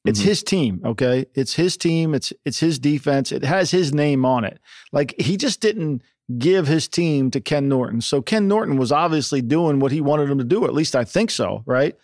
it's 0.05 0.21
mm-hmm. 0.21 0.29
his 0.29 0.43
team, 0.45 0.81
okay? 0.85 1.27
It's 1.35 1.55
his 1.55 1.77
team, 1.77 2.15
it's 2.15 2.33
it's 2.45 2.61
his 2.61 2.79
defense. 2.79 3.33
It 3.33 3.43
has 3.43 3.71
his 3.71 3.93
name 3.93 4.25
on 4.25 4.45
it. 4.45 4.61
Like 4.93 5.15
he 5.21 5.37
just 5.37 5.61
didn't 5.61 6.03
give 6.39 6.69
his 6.69 6.87
team 6.87 7.31
to 7.33 7.41
Ken 7.41 7.69
Norton. 7.69 8.01
So 8.01 8.23
Ken 8.23 8.47
Norton 8.47 8.77
was 8.77 8.93
obviously 8.93 9.43
doing 9.43 9.81
what 9.81 9.91
he 9.91 10.01
wanted 10.01 10.31
him 10.31 10.39
to 10.39 10.45
do, 10.45 10.65
at 10.65 10.75
least 10.75 10.95
I 10.95 11.05
think 11.05 11.31
so, 11.31 11.65
right? 11.67 11.97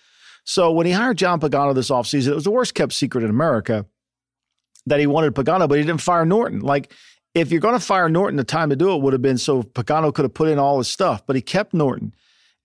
So 0.45 0.73
when 0.73 0.87
he 0.87 0.93
hired 0.93 1.19
John 1.19 1.39
Pagano 1.39 1.75
this 1.75 1.91
offseason, 1.91 2.29
it 2.29 2.35
was 2.35 2.45
the 2.45 2.51
worst 2.51 2.75
kept 2.75 2.93
secret 2.93 3.23
in 3.23 3.31
America 3.31 3.87
that 4.87 5.01
he 5.01 5.07
wanted 5.07 5.35
Pagano, 5.35 5.69
but 5.69 5.79
he 5.79 5.85
didn't 5.85 6.01
fire 6.01 6.25
Norton. 6.25 6.61
Like 6.61 6.93
if 7.35 7.51
you're 7.51 7.61
going 7.61 7.79
to 7.79 7.85
fire 7.85 8.09
Norton, 8.09 8.37
the 8.37 8.45
time 8.45 8.71
to 8.71 8.77
do 8.77 8.95
it 8.95 9.03
would 9.03 9.13
have 9.13 9.23
been 9.23 9.39
so 9.39 9.63
Pagano 9.63 10.13
could 10.13 10.25
have 10.25 10.35
put 10.35 10.49
in 10.49 10.59
all 10.59 10.79
his 10.79 10.89
stuff, 10.89 11.25
but 11.27 11.37
he 11.37 11.43
kept 11.43 11.75
Norton. 11.75 12.15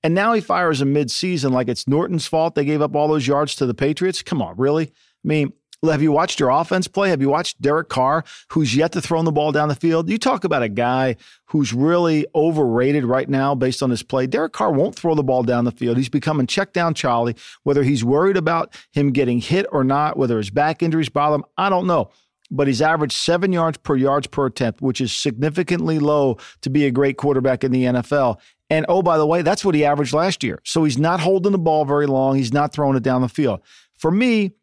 And 0.04 0.16
now 0.16 0.34
he 0.34 0.42
fires 0.42 0.82
him 0.82 0.94
midseason 0.94 1.52
like 1.52 1.68
it's 1.68 1.88
Norton's 1.88 2.26
fault 2.26 2.56
they 2.56 2.66
gave 2.66 2.82
up 2.82 2.96
all 2.96 3.08
those 3.08 3.28
yards 3.28 3.56
to 3.58 3.66
the 3.66 3.74
Patriots. 3.74 4.24
Come 4.24 4.42
on, 4.42 4.58
really? 4.58 4.88
I 4.88 5.28
mean, 5.28 5.54
have 5.84 6.02
you 6.02 6.12
watched 6.12 6.40
your 6.40 6.50
offense 6.50 6.88
play? 6.88 7.10
Have 7.10 7.22
you 7.22 7.30
watched 7.30 7.60
Derek 7.60 7.90
Carr, 7.90 8.24
who's 8.50 8.76
yet 8.76 8.92
to 8.92 9.02
throw 9.02 9.22
the 9.24 9.32
ball 9.32 9.52
down 9.52 9.68
the 9.68 9.76
field? 9.76 10.10
You 10.10 10.20
talk 10.20 10.44
about 10.44 10.62
a 10.62 10.70
guy 10.70 11.16
who's 11.46 11.74
really 11.74 12.28
overrated 12.36 13.04
right 13.04 13.28
now 13.28 13.56
based 13.56 13.82
on 13.82 13.90
his 13.90 14.04
play. 14.04 14.28
Derek 14.28 14.54
Carr 14.54 14.72
won't 14.72 14.96
throw 14.96 15.16
the 15.16 15.24
ball 15.24 15.42
down 15.42 15.66
the 15.66 15.72
field. 15.72 15.98
He's 15.98 16.10
becoming 16.10 16.46
check 16.46 16.74
down 16.74 16.94
Charlie. 16.94 17.36
Whether 17.64 17.84
he's 17.84 18.04
worried 18.04 18.38
about 18.38 18.76
him 18.92 19.12
getting 19.12 19.40
hit 19.40 19.66
or 19.72 19.84
not, 19.84 20.18
whether 20.18 20.38
his 20.38 20.52
back 20.52 20.84
injuries 20.84 21.10
bother 21.10 21.36
him, 21.36 21.46
I 21.58 21.70
don't 21.70 21.88
know 21.88 22.12
but 22.52 22.68
he's 22.68 22.82
averaged 22.82 23.14
seven 23.14 23.54
yards 23.54 23.78
per 23.78 23.96
yards 23.96 24.28
per 24.28 24.46
attempt, 24.46 24.82
which 24.82 25.00
is 25.00 25.14
significantly 25.14 26.00
low 26.00 26.38
to 26.60 26.70
be 26.70 26.86
a 26.86 26.92
great 26.92 27.18
quarterback 27.18 27.64
in 27.64 27.72
the 27.72 27.86
NFL. 27.86 28.40
And 28.72 28.86
oh, 28.88 29.02
by 29.02 29.18
the 29.18 29.28
way, 29.28 29.42
that's 29.42 29.66
what 29.66 29.76
he 29.76 29.84
averaged 29.84 30.14
last 30.14 30.44
year. 30.44 30.62
So 30.64 30.86
he's 30.86 30.98
not 30.98 31.20
holding 31.20 31.52
the 31.52 31.58
ball 31.58 31.84
very 31.84 32.08
long. 32.08 32.38
He's 32.38 32.54
not 32.54 32.72
throwing 32.72 32.96
it 32.96 33.04
down 33.04 33.22
the 33.22 33.28
field. 33.28 33.60
For 33.98 34.10
me, 34.10 34.54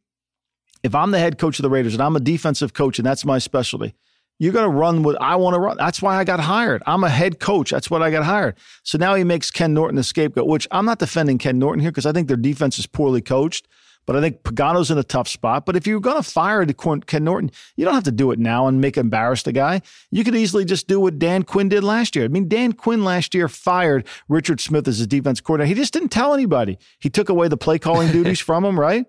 if 0.82 0.94
I'm 0.94 1.10
the 1.10 1.18
head 1.18 1.36
coach 1.36 1.58
of 1.58 1.62
the 1.62 1.68
Raiders 1.68 1.92
and 1.92 2.02
I'm 2.02 2.16
a 2.16 2.20
defensive 2.20 2.72
coach 2.72 2.98
and 2.98 3.04
that's 3.04 3.26
my 3.26 3.38
specialty, 3.38 3.94
you're 4.38 4.54
going 4.54 4.70
to 4.70 4.74
run 4.74 5.02
what 5.02 5.20
I 5.20 5.36
want 5.36 5.54
to 5.54 5.60
run. 5.60 5.76
That's 5.76 6.00
why 6.00 6.16
I 6.16 6.24
got 6.24 6.40
hired. 6.40 6.82
I'm 6.86 7.04
a 7.04 7.10
head 7.10 7.38
coach. 7.38 7.70
That's 7.70 7.90
what 7.90 8.02
I 8.02 8.10
got 8.10 8.24
hired. 8.24 8.56
So 8.82 8.96
now 8.96 9.14
he 9.14 9.24
makes 9.24 9.50
Ken 9.50 9.74
Norton 9.74 9.96
the 9.96 10.02
scapegoat, 10.02 10.46
which 10.46 10.66
I'm 10.70 10.86
not 10.86 11.00
defending 11.00 11.36
Ken 11.36 11.58
Norton 11.58 11.80
here 11.80 11.90
because 11.90 12.06
I 12.06 12.12
think 12.12 12.28
their 12.28 12.36
defense 12.38 12.78
is 12.78 12.86
poorly 12.86 13.20
coached. 13.20 13.68
But 14.08 14.16
I 14.16 14.22
think 14.22 14.42
Pagano's 14.42 14.90
in 14.90 14.96
a 14.96 15.04
tough 15.04 15.28
spot. 15.28 15.66
But 15.66 15.76
if 15.76 15.86
you're 15.86 16.00
going 16.00 16.16
to 16.16 16.22
fire 16.22 16.64
Ken 16.64 17.24
Norton, 17.24 17.50
you 17.76 17.84
don't 17.84 17.92
have 17.92 18.04
to 18.04 18.10
do 18.10 18.30
it 18.30 18.38
now 18.38 18.66
and 18.66 18.80
make 18.80 18.96
embarrass 18.96 19.42
the 19.42 19.52
guy. 19.52 19.82
You 20.10 20.24
could 20.24 20.34
easily 20.34 20.64
just 20.64 20.88
do 20.88 20.98
what 20.98 21.18
Dan 21.18 21.42
Quinn 21.42 21.68
did 21.68 21.84
last 21.84 22.16
year. 22.16 22.24
I 22.24 22.28
mean, 22.28 22.48
Dan 22.48 22.72
Quinn 22.72 23.04
last 23.04 23.34
year 23.34 23.48
fired 23.48 24.06
Richard 24.26 24.62
Smith 24.62 24.88
as 24.88 24.96
his 24.96 25.06
defense 25.06 25.42
coordinator. 25.42 25.68
He 25.68 25.74
just 25.74 25.92
didn't 25.92 26.08
tell 26.08 26.32
anybody. 26.32 26.78
He 26.98 27.10
took 27.10 27.28
away 27.28 27.48
the 27.48 27.58
play 27.58 27.78
calling 27.78 28.10
duties 28.10 28.40
from 28.40 28.64
him, 28.64 28.80
right? 28.80 29.04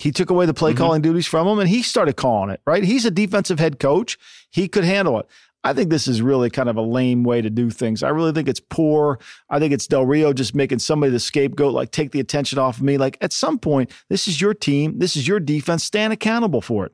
He 0.00 0.10
took 0.10 0.30
away 0.30 0.46
the 0.46 0.54
play 0.54 0.72
mm-hmm. 0.72 0.78
calling 0.78 1.02
duties 1.02 1.28
from 1.28 1.46
him 1.46 1.60
and 1.60 1.68
he 1.68 1.84
started 1.84 2.16
calling 2.16 2.50
it, 2.50 2.60
right? 2.66 2.82
He's 2.82 3.04
a 3.04 3.10
defensive 3.12 3.60
head 3.60 3.78
coach. 3.78 4.18
He 4.50 4.66
could 4.66 4.82
handle 4.82 5.20
it. 5.20 5.26
I 5.62 5.74
think 5.74 5.90
this 5.90 6.08
is 6.08 6.22
really 6.22 6.48
kind 6.48 6.68
of 6.68 6.76
a 6.76 6.82
lame 6.82 7.22
way 7.22 7.42
to 7.42 7.50
do 7.50 7.70
things. 7.70 8.02
I 8.02 8.08
really 8.08 8.32
think 8.32 8.48
it's 8.48 8.60
poor. 8.60 9.18
I 9.50 9.58
think 9.58 9.74
it's 9.74 9.86
Del 9.86 10.06
Rio 10.06 10.32
just 10.32 10.54
making 10.54 10.78
somebody 10.78 11.12
the 11.12 11.20
scapegoat, 11.20 11.74
like 11.74 11.90
take 11.90 12.12
the 12.12 12.20
attention 12.20 12.58
off 12.58 12.78
of 12.78 12.82
me. 12.82 12.96
Like 12.96 13.18
at 13.20 13.32
some 13.32 13.58
point, 13.58 13.92
this 14.08 14.26
is 14.26 14.40
your 14.40 14.54
team, 14.54 14.98
this 14.98 15.16
is 15.16 15.28
your 15.28 15.40
defense. 15.40 15.84
Stand 15.84 16.12
accountable 16.12 16.62
for 16.62 16.86
it. 16.86 16.92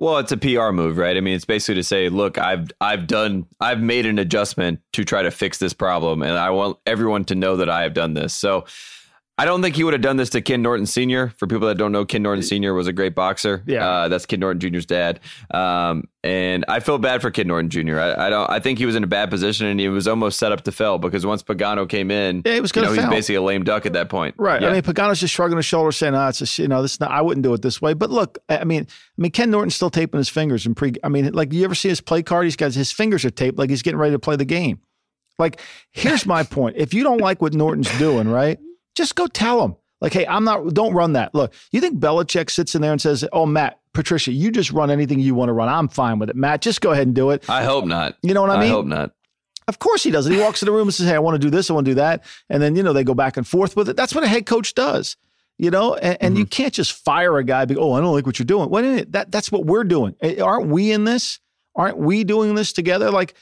Well, 0.00 0.18
it's 0.18 0.30
a 0.30 0.36
PR 0.36 0.70
move, 0.70 0.96
right? 0.96 1.16
I 1.16 1.20
mean, 1.20 1.34
it's 1.34 1.44
basically 1.44 1.74
to 1.74 1.82
say, 1.82 2.08
look, 2.08 2.38
I've 2.38 2.70
I've 2.80 3.08
done 3.08 3.46
I've 3.58 3.80
made 3.80 4.06
an 4.06 4.20
adjustment 4.20 4.80
to 4.92 5.04
try 5.04 5.22
to 5.22 5.32
fix 5.32 5.58
this 5.58 5.72
problem, 5.72 6.22
and 6.22 6.38
I 6.38 6.50
want 6.50 6.78
everyone 6.86 7.24
to 7.26 7.34
know 7.34 7.56
that 7.56 7.68
I 7.68 7.82
have 7.82 7.94
done 7.94 8.14
this. 8.14 8.32
So 8.32 8.64
I 9.38 9.44
don't 9.44 9.62
think 9.62 9.76
he 9.76 9.84
would 9.84 9.94
have 9.94 10.02
done 10.02 10.16
this 10.16 10.30
to 10.30 10.42
Ken 10.42 10.62
Norton 10.62 10.84
Sr. 10.84 11.28
For 11.36 11.46
people 11.46 11.68
that 11.68 11.78
don't 11.78 11.92
know, 11.92 12.04
Ken 12.04 12.22
Norton 12.24 12.42
Sr. 12.42 12.74
was 12.74 12.88
a 12.88 12.92
great 12.92 13.14
boxer. 13.14 13.62
Yeah, 13.66 13.88
uh, 13.88 14.08
that's 14.08 14.26
Ken 14.26 14.40
Norton 14.40 14.58
Jr.'s 14.58 14.84
dad. 14.84 15.20
Um, 15.52 16.08
and 16.24 16.64
I 16.66 16.80
feel 16.80 16.98
bad 16.98 17.22
for 17.22 17.30
Ken 17.30 17.46
Norton 17.46 17.70
Jr. 17.70 18.00
I, 18.00 18.26
I, 18.26 18.30
don't. 18.30 18.50
I 18.50 18.58
think 18.58 18.80
he 18.80 18.86
was 18.86 18.96
in 18.96 19.04
a 19.04 19.06
bad 19.06 19.30
position, 19.30 19.66
and 19.66 19.78
he 19.78 19.88
was 19.88 20.08
almost 20.08 20.40
set 20.40 20.50
up 20.50 20.62
to 20.62 20.72
fail 20.72 20.98
because 20.98 21.24
once 21.24 21.44
Pagano 21.44 21.88
came 21.88 22.10
in, 22.10 22.42
yeah, 22.44 22.54
he 22.54 22.60
was 22.60 22.74
you 22.74 22.82
know, 22.82 22.92
He's 22.92 23.06
basically 23.06 23.36
a 23.36 23.42
lame 23.42 23.62
duck 23.62 23.86
at 23.86 23.92
that 23.92 24.08
point. 24.08 24.34
Right. 24.38 24.60
Yeah. 24.60 24.70
I 24.70 24.72
mean, 24.72 24.82
Pagano's 24.82 25.20
just 25.20 25.32
shrugging 25.32 25.56
his 25.56 25.66
shoulders, 25.66 25.96
saying, 25.96 26.16
"Ah, 26.16 26.26
oh, 26.26 26.28
it's 26.30 26.40
just 26.40 26.58
you 26.58 26.66
know, 26.66 26.82
this. 26.82 26.98
Not, 26.98 27.12
I 27.12 27.22
wouldn't 27.22 27.44
do 27.44 27.54
it 27.54 27.62
this 27.62 27.80
way." 27.80 27.94
But 27.94 28.10
look, 28.10 28.38
I 28.48 28.64
mean, 28.64 28.88
I 28.90 29.22
mean, 29.22 29.30
Ken 29.30 29.52
Norton's 29.52 29.76
still 29.76 29.90
taping 29.90 30.18
his 30.18 30.28
fingers 30.28 30.66
and 30.66 30.76
pre. 30.76 30.94
I 31.04 31.08
mean, 31.08 31.32
like 31.32 31.52
you 31.52 31.64
ever 31.64 31.76
see 31.76 31.88
his 31.88 32.00
play 32.00 32.24
card? 32.24 32.46
He's 32.46 32.56
got 32.56 32.74
his 32.74 32.90
fingers 32.90 33.24
are 33.24 33.30
taped, 33.30 33.56
like 33.56 33.70
he's 33.70 33.82
getting 33.82 34.00
ready 34.00 34.14
to 34.14 34.18
play 34.18 34.34
the 34.34 34.44
game. 34.44 34.80
Like, 35.38 35.60
here's 35.92 36.26
my 36.26 36.42
point: 36.42 36.76
if 36.76 36.92
you 36.92 37.04
don't 37.04 37.20
like 37.20 37.40
what 37.40 37.54
Norton's 37.54 37.96
doing, 37.98 38.28
right, 38.28 38.58
just 38.98 39.14
go 39.14 39.26
tell 39.26 39.64
him. 39.64 39.76
Like, 40.00 40.12
hey, 40.12 40.26
I'm 40.26 40.44
not, 40.44 40.74
don't 40.74 40.92
run 40.92 41.14
that. 41.14 41.34
Look, 41.34 41.54
you 41.72 41.80
think 41.80 41.98
Belichick 41.98 42.50
sits 42.50 42.74
in 42.74 42.82
there 42.82 42.92
and 42.92 43.00
says, 43.00 43.24
oh, 43.32 43.46
Matt, 43.46 43.80
Patricia, 43.94 44.30
you 44.30 44.52
just 44.52 44.70
run 44.70 44.90
anything 44.90 45.18
you 45.18 45.34
want 45.34 45.48
to 45.48 45.52
run. 45.52 45.68
I'm 45.68 45.88
fine 45.88 46.18
with 46.20 46.30
it. 46.30 46.36
Matt, 46.36 46.60
just 46.60 46.80
go 46.80 46.92
ahead 46.92 47.08
and 47.08 47.16
do 47.16 47.30
it. 47.30 47.48
I 47.48 47.64
hope 47.64 47.84
not. 47.84 48.16
You 48.22 48.34
know 48.34 48.42
what 48.42 48.50
I 48.50 48.60
mean? 48.60 48.70
I 48.70 48.74
hope 48.74 48.86
not. 48.86 49.12
Of 49.66 49.80
course 49.80 50.04
he 50.04 50.10
doesn't. 50.10 50.32
He 50.32 50.38
walks 50.38 50.62
in 50.62 50.66
the 50.66 50.72
room 50.72 50.86
and 50.86 50.94
says, 50.94 51.08
hey, 51.08 51.14
I 51.14 51.18
want 51.18 51.34
to 51.34 51.38
do 51.38 51.50
this. 51.50 51.68
I 51.68 51.72
want 51.72 51.86
to 51.86 51.90
do 51.90 51.96
that. 51.96 52.24
And 52.48 52.62
then, 52.62 52.76
you 52.76 52.82
know, 52.82 52.92
they 52.92 53.02
go 53.02 53.14
back 53.14 53.36
and 53.36 53.46
forth 53.46 53.76
with 53.76 53.88
it. 53.88 53.96
That's 53.96 54.14
what 54.14 54.22
a 54.22 54.28
head 54.28 54.46
coach 54.46 54.74
does. 54.74 55.16
You 55.58 55.72
know, 55.72 55.96
and, 55.96 56.16
and 56.20 56.32
mm-hmm. 56.34 56.38
you 56.38 56.46
can't 56.46 56.72
just 56.72 56.92
fire 56.92 57.36
a 57.36 57.42
guy. 57.42 57.64
Because, 57.64 57.82
oh, 57.82 57.92
I 57.92 58.00
don't 58.00 58.14
like 58.14 58.24
what 58.24 58.38
you're 58.38 58.46
doing. 58.46 58.70
Wait 58.70 58.84
a 58.84 58.88
minute. 58.88 59.12
That, 59.12 59.32
that's 59.32 59.50
what 59.50 59.66
we're 59.66 59.84
doing. 59.84 60.14
Aren't 60.40 60.68
we 60.68 60.92
in 60.92 61.02
this? 61.02 61.40
Aren't 61.74 61.98
we 61.98 62.22
doing 62.22 62.54
this 62.54 62.72
together? 62.72 63.10
Like, 63.10 63.34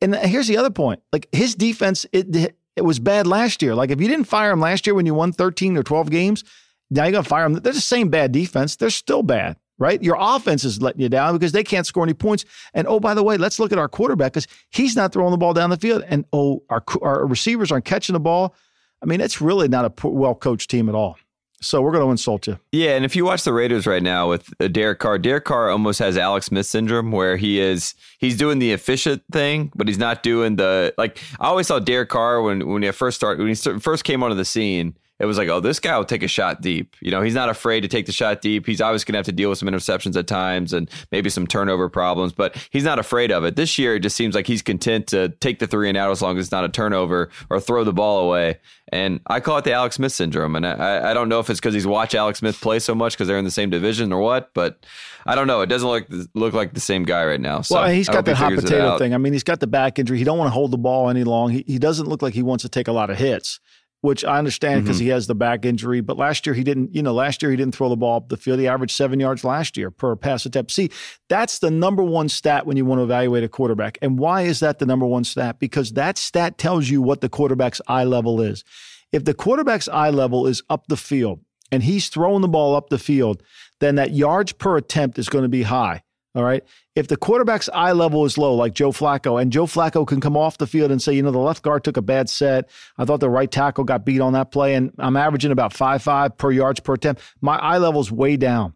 and 0.00 0.14
here's 0.14 0.48
the 0.48 0.56
other 0.56 0.70
point. 0.70 1.02
Like 1.12 1.28
his 1.30 1.54
defense, 1.54 2.06
it, 2.12 2.56
it 2.76 2.82
was 2.82 2.98
bad 2.98 3.26
last 3.26 3.62
year. 3.62 3.74
Like 3.74 3.90
if 3.90 4.00
you 4.00 4.08
didn't 4.08 4.26
fire 4.26 4.50
him 4.50 4.60
last 4.60 4.86
year 4.86 4.94
when 4.94 5.06
you 5.06 5.14
won 5.14 5.32
13 5.32 5.76
or 5.76 5.82
12 5.82 6.10
games, 6.10 6.44
now 6.90 7.04
you're 7.04 7.12
going 7.12 7.24
to 7.24 7.28
fire 7.28 7.48
them. 7.48 7.60
They're 7.60 7.72
the 7.72 7.80
same 7.80 8.08
bad 8.08 8.32
defense. 8.32 8.76
They're 8.76 8.90
still 8.90 9.22
bad, 9.22 9.56
right? 9.78 10.02
Your 10.02 10.16
offense 10.18 10.64
is 10.64 10.82
letting 10.82 11.00
you 11.00 11.08
down 11.08 11.34
because 11.34 11.52
they 11.52 11.64
can't 11.64 11.86
score 11.86 12.04
any 12.04 12.14
points. 12.14 12.44
And 12.74 12.86
oh, 12.86 13.00
by 13.00 13.14
the 13.14 13.22
way, 13.22 13.36
let's 13.36 13.58
look 13.58 13.72
at 13.72 13.78
our 13.78 13.88
quarterback 13.88 14.32
because 14.32 14.46
he's 14.70 14.96
not 14.96 15.12
throwing 15.12 15.30
the 15.30 15.36
ball 15.36 15.54
down 15.54 15.70
the 15.70 15.76
field. 15.76 16.04
And 16.06 16.24
oh, 16.32 16.62
our, 16.68 16.84
our 17.02 17.26
receivers 17.26 17.72
aren't 17.72 17.84
catching 17.84 18.12
the 18.12 18.20
ball. 18.20 18.54
I 19.02 19.06
mean, 19.06 19.20
it's 19.20 19.40
really 19.40 19.68
not 19.68 19.84
a 19.84 20.08
well 20.08 20.34
coached 20.34 20.70
team 20.70 20.88
at 20.88 20.94
all. 20.94 21.16
So 21.64 21.80
we're 21.80 21.92
going 21.92 22.04
to 22.04 22.10
insult 22.10 22.46
you. 22.46 22.58
Yeah, 22.72 22.96
and 22.96 23.04
if 23.04 23.16
you 23.16 23.24
watch 23.24 23.44
the 23.44 23.52
Raiders 23.52 23.86
right 23.86 24.02
now 24.02 24.28
with 24.28 24.52
uh, 24.60 24.68
Derek 24.68 24.98
Carr, 24.98 25.18
Derek 25.18 25.44
Carr 25.44 25.70
almost 25.70 25.98
has 25.98 26.16
Alex 26.16 26.46
Smith 26.46 26.66
syndrome, 26.66 27.10
where 27.10 27.36
he 27.36 27.58
is 27.58 27.94
he's 28.18 28.36
doing 28.36 28.58
the 28.58 28.72
efficient 28.72 29.22
thing, 29.32 29.72
but 29.74 29.88
he's 29.88 29.98
not 29.98 30.22
doing 30.22 30.56
the 30.56 30.94
like. 30.98 31.18
I 31.40 31.46
always 31.46 31.66
thought 31.66 31.84
Derek 31.84 32.10
Carr 32.10 32.42
when 32.42 32.68
when 32.68 32.82
he 32.82 32.90
first 32.90 33.16
started 33.16 33.38
when 33.38 33.48
he 33.48 33.80
first 33.80 34.04
came 34.04 34.22
onto 34.22 34.36
the 34.36 34.44
scene 34.44 34.96
it 35.20 35.26
was 35.26 35.38
like, 35.38 35.48
oh, 35.48 35.60
this 35.60 35.78
guy 35.78 35.96
will 35.96 36.04
take 36.04 36.24
a 36.24 36.28
shot 36.28 36.60
deep. 36.60 36.96
You 37.00 37.12
know, 37.12 37.22
he's 37.22 37.34
not 37.34 37.48
afraid 37.48 37.82
to 37.82 37.88
take 37.88 38.06
the 38.06 38.12
shot 38.12 38.40
deep. 38.40 38.66
He's 38.66 38.80
always 38.80 39.04
going 39.04 39.12
to 39.12 39.18
have 39.18 39.26
to 39.26 39.32
deal 39.32 39.48
with 39.48 39.58
some 39.58 39.68
interceptions 39.68 40.16
at 40.16 40.26
times 40.26 40.72
and 40.72 40.90
maybe 41.12 41.30
some 41.30 41.46
turnover 41.46 41.88
problems, 41.88 42.32
but 42.32 42.56
he's 42.70 42.82
not 42.82 42.98
afraid 42.98 43.30
of 43.30 43.44
it. 43.44 43.54
This 43.54 43.78
year, 43.78 43.94
it 43.94 44.00
just 44.00 44.16
seems 44.16 44.34
like 44.34 44.48
he's 44.48 44.60
content 44.60 45.06
to 45.08 45.28
take 45.28 45.60
the 45.60 45.68
three 45.68 45.88
and 45.88 45.96
out 45.96 46.10
as 46.10 46.20
long 46.20 46.36
as 46.36 46.46
it's 46.46 46.52
not 46.52 46.64
a 46.64 46.68
turnover 46.68 47.30
or 47.48 47.60
throw 47.60 47.84
the 47.84 47.92
ball 47.92 48.26
away. 48.26 48.58
And 48.90 49.20
I 49.28 49.38
call 49.38 49.58
it 49.58 49.64
the 49.64 49.72
Alex 49.72 49.96
Smith 49.96 50.12
syndrome. 50.12 50.56
And 50.56 50.66
I, 50.66 51.10
I 51.10 51.14
don't 51.14 51.28
know 51.28 51.38
if 51.38 51.48
it's 51.48 51.60
because 51.60 51.74
he's 51.74 51.86
watched 51.86 52.14
Alex 52.14 52.40
Smith 52.40 52.60
play 52.60 52.80
so 52.80 52.94
much 52.94 53.14
because 53.14 53.28
they're 53.28 53.38
in 53.38 53.44
the 53.44 53.50
same 53.50 53.70
division 53.70 54.12
or 54.12 54.20
what, 54.20 54.52
but 54.52 54.84
I 55.26 55.36
don't 55.36 55.46
know. 55.46 55.62
It 55.62 55.68
doesn't 55.68 55.88
look 55.88 56.06
look 56.34 56.52
like 56.54 56.74
the 56.74 56.80
same 56.80 57.04
guy 57.04 57.24
right 57.24 57.40
now. 57.40 57.62
So 57.62 57.76
well, 57.76 57.88
he's 57.88 58.08
got 58.08 58.24
that 58.26 58.36
hot 58.36 58.52
potato 58.52 58.98
thing. 58.98 59.14
I 59.14 59.18
mean, 59.18 59.32
he's 59.32 59.42
got 59.42 59.60
the 59.60 59.66
back 59.66 59.98
injury. 59.98 60.18
He 60.18 60.24
don't 60.24 60.38
want 60.38 60.48
to 60.48 60.52
hold 60.52 60.70
the 60.70 60.78
ball 60.78 61.08
any 61.08 61.24
long. 61.24 61.50
He, 61.50 61.64
he 61.66 61.78
doesn't 61.78 62.06
look 62.06 62.20
like 62.20 62.34
he 62.34 62.42
wants 62.42 62.62
to 62.62 62.68
take 62.68 62.88
a 62.88 62.92
lot 62.92 63.10
of 63.10 63.16
hits 63.16 63.58
which 64.04 64.22
I 64.22 64.36
understand 64.36 64.84
because 64.84 64.98
mm-hmm. 64.98 65.04
he 65.04 65.10
has 65.12 65.28
the 65.28 65.34
back 65.34 65.64
injury. 65.64 66.02
But 66.02 66.18
last 66.18 66.44
year 66.44 66.52
he 66.52 66.62
didn't, 66.62 66.94
you 66.94 67.02
know, 67.02 67.14
last 67.14 67.40
year 67.40 67.50
he 67.50 67.56
didn't 67.56 67.74
throw 67.74 67.88
the 67.88 67.96
ball 67.96 68.18
up 68.18 68.28
the 68.28 68.36
field. 68.36 68.60
He 68.60 68.68
averaged 68.68 68.94
seven 68.94 69.18
yards 69.18 69.44
last 69.44 69.78
year 69.78 69.90
per 69.90 70.14
pass 70.14 70.44
attempt. 70.44 70.72
See, 70.72 70.90
that's 71.30 71.60
the 71.60 71.70
number 71.70 72.02
one 72.02 72.28
stat 72.28 72.66
when 72.66 72.76
you 72.76 72.84
want 72.84 72.98
to 72.98 73.04
evaluate 73.04 73.44
a 73.44 73.48
quarterback. 73.48 73.96
And 74.02 74.18
why 74.18 74.42
is 74.42 74.60
that 74.60 74.78
the 74.78 74.84
number 74.84 75.06
one 75.06 75.24
stat? 75.24 75.58
Because 75.58 75.92
that 75.92 76.18
stat 76.18 76.58
tells 76.58 76.90
you 76.90 77.00
what 77.00 77.22
the 77.22 77.30
quarterback's 77.30 77.80
eye 77.88 78.04
level 78.04 78.42
is. 78.42 78.62
If 79.10 79.24
the 79.24 79.32
quarterback's 79.32 79.88
eye 79.88 80.10
level 80.10 80.46
is 80.46 80.62
up 80.68 80.86
the 80.88 80.98
field 80.98 81.40
and 81.72 81.82
he's 81.82 82.10
throwing 82.10 82.42
the 82.42 82.48
ball 82.48 82.76
up 82.76 82.90
the 82.90 82.98
field, 82.98 83.42
then 83.80 83.94
that 83.94 84.12
yards 84.12 84.52
per 84.52 84.76
attempt 84.76 85.18
is 85.18 85.30
going 85.30 85.44
to 85.44 85.48
be 85.48 85.62
high. 85.62 86.02
All 86.34 86.42
right. 86.42 86.64
If 86.96 87.06
the 87.06 87.16
quarterback's 87.16 87.68
eye 87.72 87.92
level 87.92 88.24
is 88.24 88.36
low, 88.36 88.54
like 88.54 88.74
Joe 88.74 88.90
Flacco, 88.90 89.40
and 89.40 89.52
Joe 89.52 89.66
Flacco 89.66 90.04
can 90.04 90.20
come 90.20 90.36
off 90.36 90.58
the 90.58 90.66
field 90.66 90.90
and 90.90 91.00
say, 91.00 91.12
you 91.12 91.22
know, 91.22 91.30
the 91.30 91.38
left 91.38 91.62
guard 91.62 91.84
took 91.84 91.96
a 91.96 92.02
bad 92.02 92.28
set. 92.28 92.68
I 92.98 93.04
thought 93.04 93.20
the 93.20 93.30
right 93.30 93.50
tackle 93.50 93.84
got 93.84 94.04
beat 94.04 94.20
on 94.20 94.32
that 94.32 94.50
play, 94.50 94.74
and 94.74 94.92
I'm 94.98 95.16
averaging 95.16 95.52
about 95.52 95.72
five 95.72 96.02
five 96.02 96.36
per 96.36 96.50
yards 96.50 96.80
per 96.80 96.94
attempt. 96.94 97.22
My 97.40 97.56
eye 97.56 97.78
level's 97.78 98.10
way 98.10 98.36
down. 98.36 98.74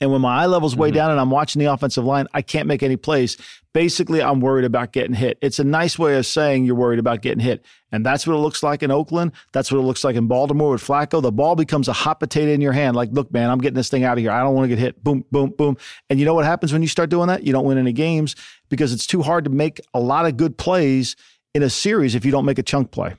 And 0.00 0.12
when 0.12 0.20
my 0.20 0.42
eye 0.42 0.46
level's 0.46 0.76
way 0.76 0.88
mm-hmm. 0.88 0.96
down 0.96 1.10
and 1.10 1.18
I'm 1.18 1.30
watching 1.30 1.60
the 1.60 1.72
offensive 1.72 2.04
line, 2.04 2.26
I 2.32 2.42
can't 2.42 2.68
make 2.68 2.82
any 2.82 2.96
plays. 2.96 3.36
Basically, 3.72 4.22
I'm 4.22 4.40
worried 4.40 4.64
about 4.64 4.92
getting 4.92 5.14
hit. 5.14 5.38
It's 5.42 5.58
a 5.58 5.64
nice 5.64 5.98
way 5.98 6.16
of 6.16 6.26
saying 6.26 6.64
you're 6.64 6.76
worried 6.76 6.98
about 6.98 7.20
getting 7.20 7.40
hit. 7.40 7.64
And 7.90 8.04
that's 8.04 8.26
what 8.26 8.34
it 8.34 8.38
looks 8.38 8.62
like 8.62 8.82
in 8.82 8.90
Oakland. 8.90 9.32
That's 9.52 9.72
what 9.72 9.78
it 9.78 9.82
looks 9.82 10.04
like 10.04 10.14
in 10.14 10.26
Baltimore 10.26 10.70
with 10.70 10.82
Flacco. 10.82 11.20
The 11.20 11.32
ball 11.32 11.56
becomes 11.56 11.88
a 11.88 11.92
hot 11.92 12.20
potato 12.20 12.52
in 12.52 12.60
your 12.60 12.72
hand. 12.72 12.96
Like, 12.96 13.10
look, 13.12 13.32
man, 13.32 13.50
I'm 13.50 13.58
getting 13.58 13.76
this 13.76 13.88
thing 13.88 14.04
out 14.04 14.18
of 14.18 14.22
here. 14.22 14.30
I 14.30 14.40
don't 14.42 14.54
want 14.54 14.64
to 14.64 14.76
get 14.76 14.78
hit. 14.78 15.02
Boom, 15.02 15.24
boom, 15.30 15.50
boom. 15.50 15.76
And 16.08 16.18
you 16.18 16.24
know 16.24 16.34
what 16.34 16.44
happens 16.44 16.72
when 16.72 16.82
you 16.82 16.88
start 16.88 17.10
doing 17.10 17.28
that? 17.28 17.44
You 17.44 17.52
don't 17.52 17.64
win 17.64 17.78
any 17.78 17.92
games 17.92 18.36
because 18.68 18.92
it's 18.92 19.06
too 19.06 19.22
hard 19.22 19.44
to 19.44 19.50
make 19.50 19.80
a 19.94 20.00
lot 20.00 20.26
of 20.26 20.36
good 20.36 20.58
plays 20.58 21.16
in 21.54 21.62
a 21.62 21.70
series 21.70 22.14
if 22.14 22.24
you 22.24 22.30
don't 22.30 22.44
make 22.44 22.58
a 22.58 22.62
chunk 22.62 22.90
play. 22.90 23.14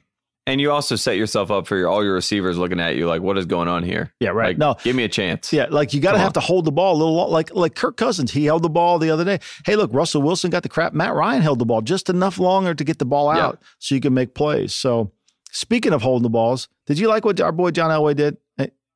And 0.49 0.59
you 0.59 0.71
also 0.71 0.95
set 0.95 1.15
yourself 1.15 1.51
up 1.51 1.67
for 1.67 1.77
your, 1.77 1.87
all 1.87 2.03
your 2.03 2.15
receivers 2.15 2.57
looking 2.57 2.79
at 2.79 2.95
you 2.95 3.07
like, 3.07 3.21
what 3.21 3.37
is 3.37 3.45
going 3.45 3.67
on 3.67 3.83
here? 3.83 4.11
Yeah, 4.19 4.29
right. 4.29 4.47
Like, 4.47 4.57
no, 4.57 4.75
give 4.83 4.95
me 4.95 5.03
a 5.03 5.07
chance. 5.07 5.53
Yeah, 5.53 5.67
like 5.69 5.93
you 5.93 6.01
got 6.01 6.13
to 6.13 6.17
have 6.17 6.33
to 6.33 6.39
hold 6.39 6.65
the 6.65 6.71
ball 6.71 6.95
a 6.95 6.97
little. 6.97 7.29
Like 7.29 7.53
like 7.53 7.75
Kirk 7.75 7.97
Cousins, 7.97 8.31
he 8.31 8.45
held 8.45 8.63
the 8.63 8.69
ball 8.69 8.97
the 8.97 9.11
other 9.11 9.23
day. 9.23 9.39
Hey, 9.65 9.75
look, 9.75 9.93
Russell 9.93 10.23
Wilson 10.23 10.49
got 10.49 10.63
the 10.63 10.69
crap. 10.69 10.93
Matt 10.93 11.13
Ryan 11.13 11.43
held 11.43 11.59
the 11.59 11.65
ball 11.65 11.81
just 11.81 12.09
enough 12.09 12.39
longer 12.39 12.73
to 12.73 12.83
get 12.83 12.97
the 12.97 13.05
ball 13.05 13.29
out 13.29 13.61
so 13.77 13.93
you 13.93 14.01
can 14.01 14.15
make 14.15 14.33
plays. 14.33 14.73
So 14.73 15.11
speaking 15.51 15.93
of 15.93 16.01
holding 16.01 16.23
the 16.23 16.29
balls, 16.29 16.67
did 16.87 16.97
you 16.97 17.07
like 17.07 17.25
what 17.25 17.39
our 17.39 17.51
boy 17.51 17.69
John 17.69 17.91
Elway 17.91 18.15
did? 18.15 18.37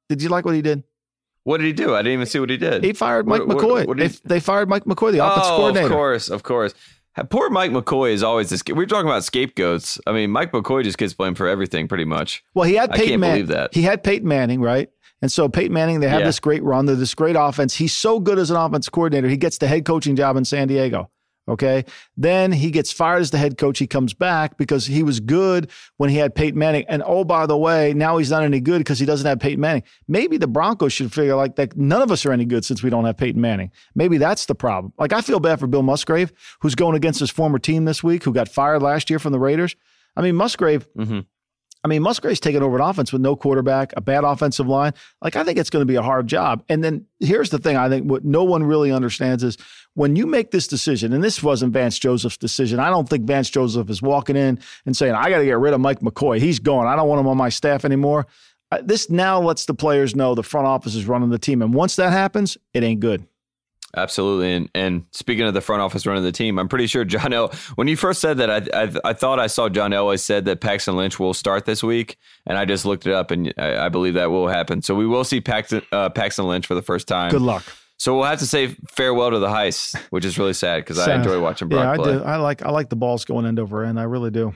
Did 0.10 0.22
you 0.22 0.30
like 0.30 0.46
what 0.46 0.56
he 0.56 0.62
did? 0.62 0.84
What 1.44 1.58
did 1.58 1.68
he 1.68 1.74
do? 1.74 1.94
I 1.94 2.00
didn't 2.00 2.14
even 2.14 2.26
see 2.26 2.40
what 2.40 2.50
he 2.50 2.58
did. 2.58 2.84
He 2.84 2.94
fired 2.94 3.28
Mike 3.28 3.46
what, 3.46 3.58
McCoy. 3.58 3.86
What, 3.86 3.88
what 3.88 3.98
they, 3.98 4.08
they, 4.08 4.40
fired 4.40 4.70
Mike 4.70 4.86
McCoy, 4.86 5.12
the 5.12 5.26
offensive 5.26 5.52
oh, 5.54 5.58
coordinator. 5.58 5.86
Of 5.88 5.92
course, 5.92 6.30
of 6.30 6.44
course. 6.44 6.74
Poor 7.30 7.50
Mike 7.50 7.72
McCoy 7.72 8.12
is 8.12 8.24
always 8.24 8.50
this. 8.50 8.64
We're 8.68 8.86
talking 8.86 9.08
about 9.08 9.24
scapegoats. 9.24 10.00
I 10.08 10.12
mean, 10.12 10.32
Mike 10.32 10.52
McCoy 10.52 10.84
just 10.84 10.98
gets 10.98 11.14
blamed 11.14 11.38
for 11.38 11.48
everything, 11.48 11.88
pretty 11.88 12.06
much. 12.06 12.44
Well, 12.54 12.68
he 12.68 12.76
had 12.76 12.92
Peyton 12.92 12.98
Manning. 12.98 13.04
I 13.04 13.10
can't 13.10 13.22
Man- 13.22 13.32
believe 13.34 13.48
that. 13.50 13.74
He 13.74 13.82
had 13.84 14.04
Peyton 14.04 14.28
Manning, 14.28 14.62
right? 14.62 14.90
And 15.22 15.32
so 15.32 15.48
Peyton 15.48 15.74
Manning, 15.74 16.02
they 16.02 16.10
have 16.10 16.20
yeah. 16.20 16.26
this 16.26 16.40
great 16.40 16.64
run. 16.64 16.86
They're 16.86 16.96
this 16.96 17.16
great 17.16 17.38
offense. 17.40 17.76
He's 17.76 17.96
so 17.96 18.20
good 18.20 18.38
as 18.38 18.52
an 18.52 18.58
offense 18.58 18.90
coordinator. 18.90 19.30
He 19.30 19.38
gets 19.38 19.58
the 19.58 19.68
head 19.68 19.86
coaching 19.86 20.16
job 20.16 20.36
in 20.36 20.44
San 20.44 20.68
Diego. 20.68 21.10
Okay. 21.48 21.84
Then 22.16 22.54
he 22.54 22.72
gets 22.72 22.92
fired 22.92 23.22
as 23.22 23.32
the 23.32 23.38
head 23.38 23.58
coach. 23.58 23.80
He 23.80 23.88
comes 23.88 24.14
back 24.14 24.58
because 24.58 24.86
he 24.86 25.04
was 25.04 25.20
good 25.20 25.70
when 25.98 26.10
he 26.10 26.18
had 26.18 26.36
Peyton 26.36 26.58
Manning. 26.58 26.86
And 26.88 27.04
oh, 27.06 27.26
by 27.26 27.46
the 27.46 27.58
way, 27.58 27.94
now 27.94 28.18
he's 28.18 28.32
not 28.32 28.44
any 28.44 28.62
good 28.62 28.78
because 28.80 29.00
he 29.00 29.06
doesn't 29.06 29.28
have 29.28 29.40
Peyton 29.40 29.60
Manning. 29.60 29.84
Maybe 30.08 30.38
the 30.38 30.48
Broncos 30.48 30.94
should 30.94 31.12
figure 31.12 31.36
like 31.36 31.58
that 31.58 31.76
none 31.76 32.02
of 32.02 32.12
us 32.12 32.26
are 32.26 32.32
any 32.32 32.46
good 32.46 32.64
since 32.64 32.82
we 32.82 32.90
don't 32.90 33.06
have 33.06 33.18
Peyton 33.18 33.42
Manning. 33.42 33.72
Maybe 33.94 34.18
that's 34.18 34.46
the 34.46 34.56
problem. 34.56 34.94
Like 34.98 35.12
I 35.12 35.22
feel 35.22 35.42
bad 35.42 35.60
for 35.60 35.68
Bill 35.68 35.84
Musgrave, 35.84 36.32
who's 36.62 36.76
going 36.76 36.96
against 36.96 37.20
his 37.20 37.30
former 37.30 37.60
team 37.60 37.86
this 37.86 38.04
week, 38.04 38.24
who 38.24 38.34
got 38.34 38.48
fired 38.48 38.82
last 38.82 39.10
year 39.10 39.20
from 39.20 39.34
the 39.34 39.40
Raiders. 39.40 39.76
I 40.16 40.22
mean, 40.22 40.36
Musgrave, 40.36 40.88
mm-hmm. 40.94 41.22
I 41.84 41.90
mean, 41.90 42.02
Musgrave's 42.02 42.40
taking 42.40 42.64
over 42.64 42.78
an 42.78 42.82
offense 42.82 43.12
with 43.12 43.22
no 43.22 43.36
quarterback, 43.36 43.92
a 43.98 44.02
bad 44.02 44.24
offensive 44.24 44.68
line. 44.68 44.94
Like, 45.22 45.36
I 45.36 45.44
think 45.44 45.60
it's 45.60 45.70
going 45.70 45.82
to 45.82 45.86
be 45.86 45.96
a 45.96 46.02
hard 46.02 46.28
job. 46.28 46.64
And 46.70 46.82
then 46.82 47.06
here's 47.20 47.50
the 47.50 47.58
thing 47.58 47.76
I 47.76 47.90
think 47.90 48.10
what 48.10 48.24
no 48.24 48.44
one 48.44 48.64
really 48.64 48.92
understands 48.92 49.44
is 49.44 49.58
when 49.94 50.16
you 50.16 50.26
make 50.26 50.52
this 50.52 50.68
decision, 50.68 51.12
and 51.12 51.22
this 51.22 51.44
wasn't 51.44 51.74
Vance 51.74 52.00
Joseph's 52.00 52.38
decision, 52.38 52.80
I 52.80 52.90
don't 52.90 53.08
think 53.08 53.26
Vance 53.26 53.50
Joseph 53.50 53.90
is 53.90 54.02
walking 54.02 54.38
in 54.38 54.60
and 54.86 54.96
saying, 54.96 55.14
I 55.14 55.30
got 55.30 55.40
to 55.40 55.46
get 55.46 55.58
rid 55.58 55.74
of 55.74 55.82
Mike 55.82 56.00
McCoy. 56.00 56.40
He's 56.40 56.60
gone. 56.60 56.88
I 56.88 56.96
don't 56.96 57.10
want 57.10 57.20
him 57.20 57.28
on 57.28 57.38
my 57.38 57.50
staff 57.50 57.84
anymore. 57.84 58.28
Uh, 58.72 58.82
this 58.84 59.10
now 59.10 59.42
lets 59.42 59.66
the 59.66 59.74
players 59.74 60.16
know 60.16 60.36
the 60.36 60.42
front 60.42 60.66
office 60.66 60.96
is 60.96 61.06
running 61.06 61.30
the 61.30 61.38
team. 61.38 61.62
And 61.62 61.74
once 61.74 61.98
that 61.98 62.12
happens, 62.12 62.58
it 62.74 62.84
ain't 62.84 63.02
good. 63.02 63.28
Absolutely, 63.96 64.54
and 64.54 64.70
and 64.74 65.06
speaking 65.12 65.46
of 65.46 65.54
the 65.54 65.62
front 65.62 65.82
office 65.82 66.08
running 66.08 66.24
the 66.24 66.32
team, 66.32 66.58
I'm 66.58 66.68
pretty 66.68 66.88
sure 66.88 67.06
John 67.06 67.32
El. 67.32 67.50
When 67.76 67.88
you 67.88 67.96
first 67.96 68.22
said 68.22 68.38
that, 68.38 68.50
I, 68.50 68.84
I 68.84 68.92
I, 69.06 69.14
thought 69.14 69.40
I 69.40 69.48
saw 69.48 69.70
John 69.70 69.92
Elway 69.92 70.20
said 70.20 70.46
that 70.46 70.62
Paxton 70.62 70.96
Lynch 70.96 71.20
will 71.20 71.34
start 71.36 71.66
this 71.66 71.84
week, 71.84 72.18
and 72.48 72.58
I 72.58 72.66
just 72.66 72.86
looked 72.86 73.06
it 73.06 73.14
up, 73.14 73.30
and 73.30 73.54
I, 73.58 73.86
I 73.86 73.90
believe 73.90 74.16
that 74.16 74.32
will 74.32 74.48
happen. 74.48 74.82
So 74.82 74.96
we 74.96 75.06
will 75.06 75.24
see 75.24 75.42
Paxton 75.42 75.84
uh, 75.92 76.10
Paxton 76.10 76.46
Lynch 76.48 76.66
for 76.66 76.74
the 76.74 76.82
first 76.82 77.08
time. 77.08 77.30
Good 77.30 77.42
luck. 77.42 77.64
So 77.98 78.16
we'll 78.16 78.26
have 78.26 78.40
to 78.40 78.48
say 78.48 78.76
farewell 78.90 79.30
to 79.30 79.40
the 79.40 79.48
heist, 79.48 79.96
which 80.10 80.26
is 80.26 80.40
really 80.40 80.54
sad 80.54 80.80
because 80.80 80.98
I 80.98 81.14
enjoy 81.16 81.40
watching 81.40 81.70
Brock 81.70 81.98
yeah, 81.98 82.04
play. 82.04 82.14
I 82.16 82.18
do. 82.18 82.24
I 82.24 82.36
like 82.38 82.66
I 82.66 82.72
like 82.72 82.90
the 82.90 82.96
balls 82.96 83.26
going 83.26 83.46
end 83.46 83.60
over 83.60 83.84
end. 83.84 84.00
I 84.00 84.04
really 84.04 84.32
do. 84.32 84.56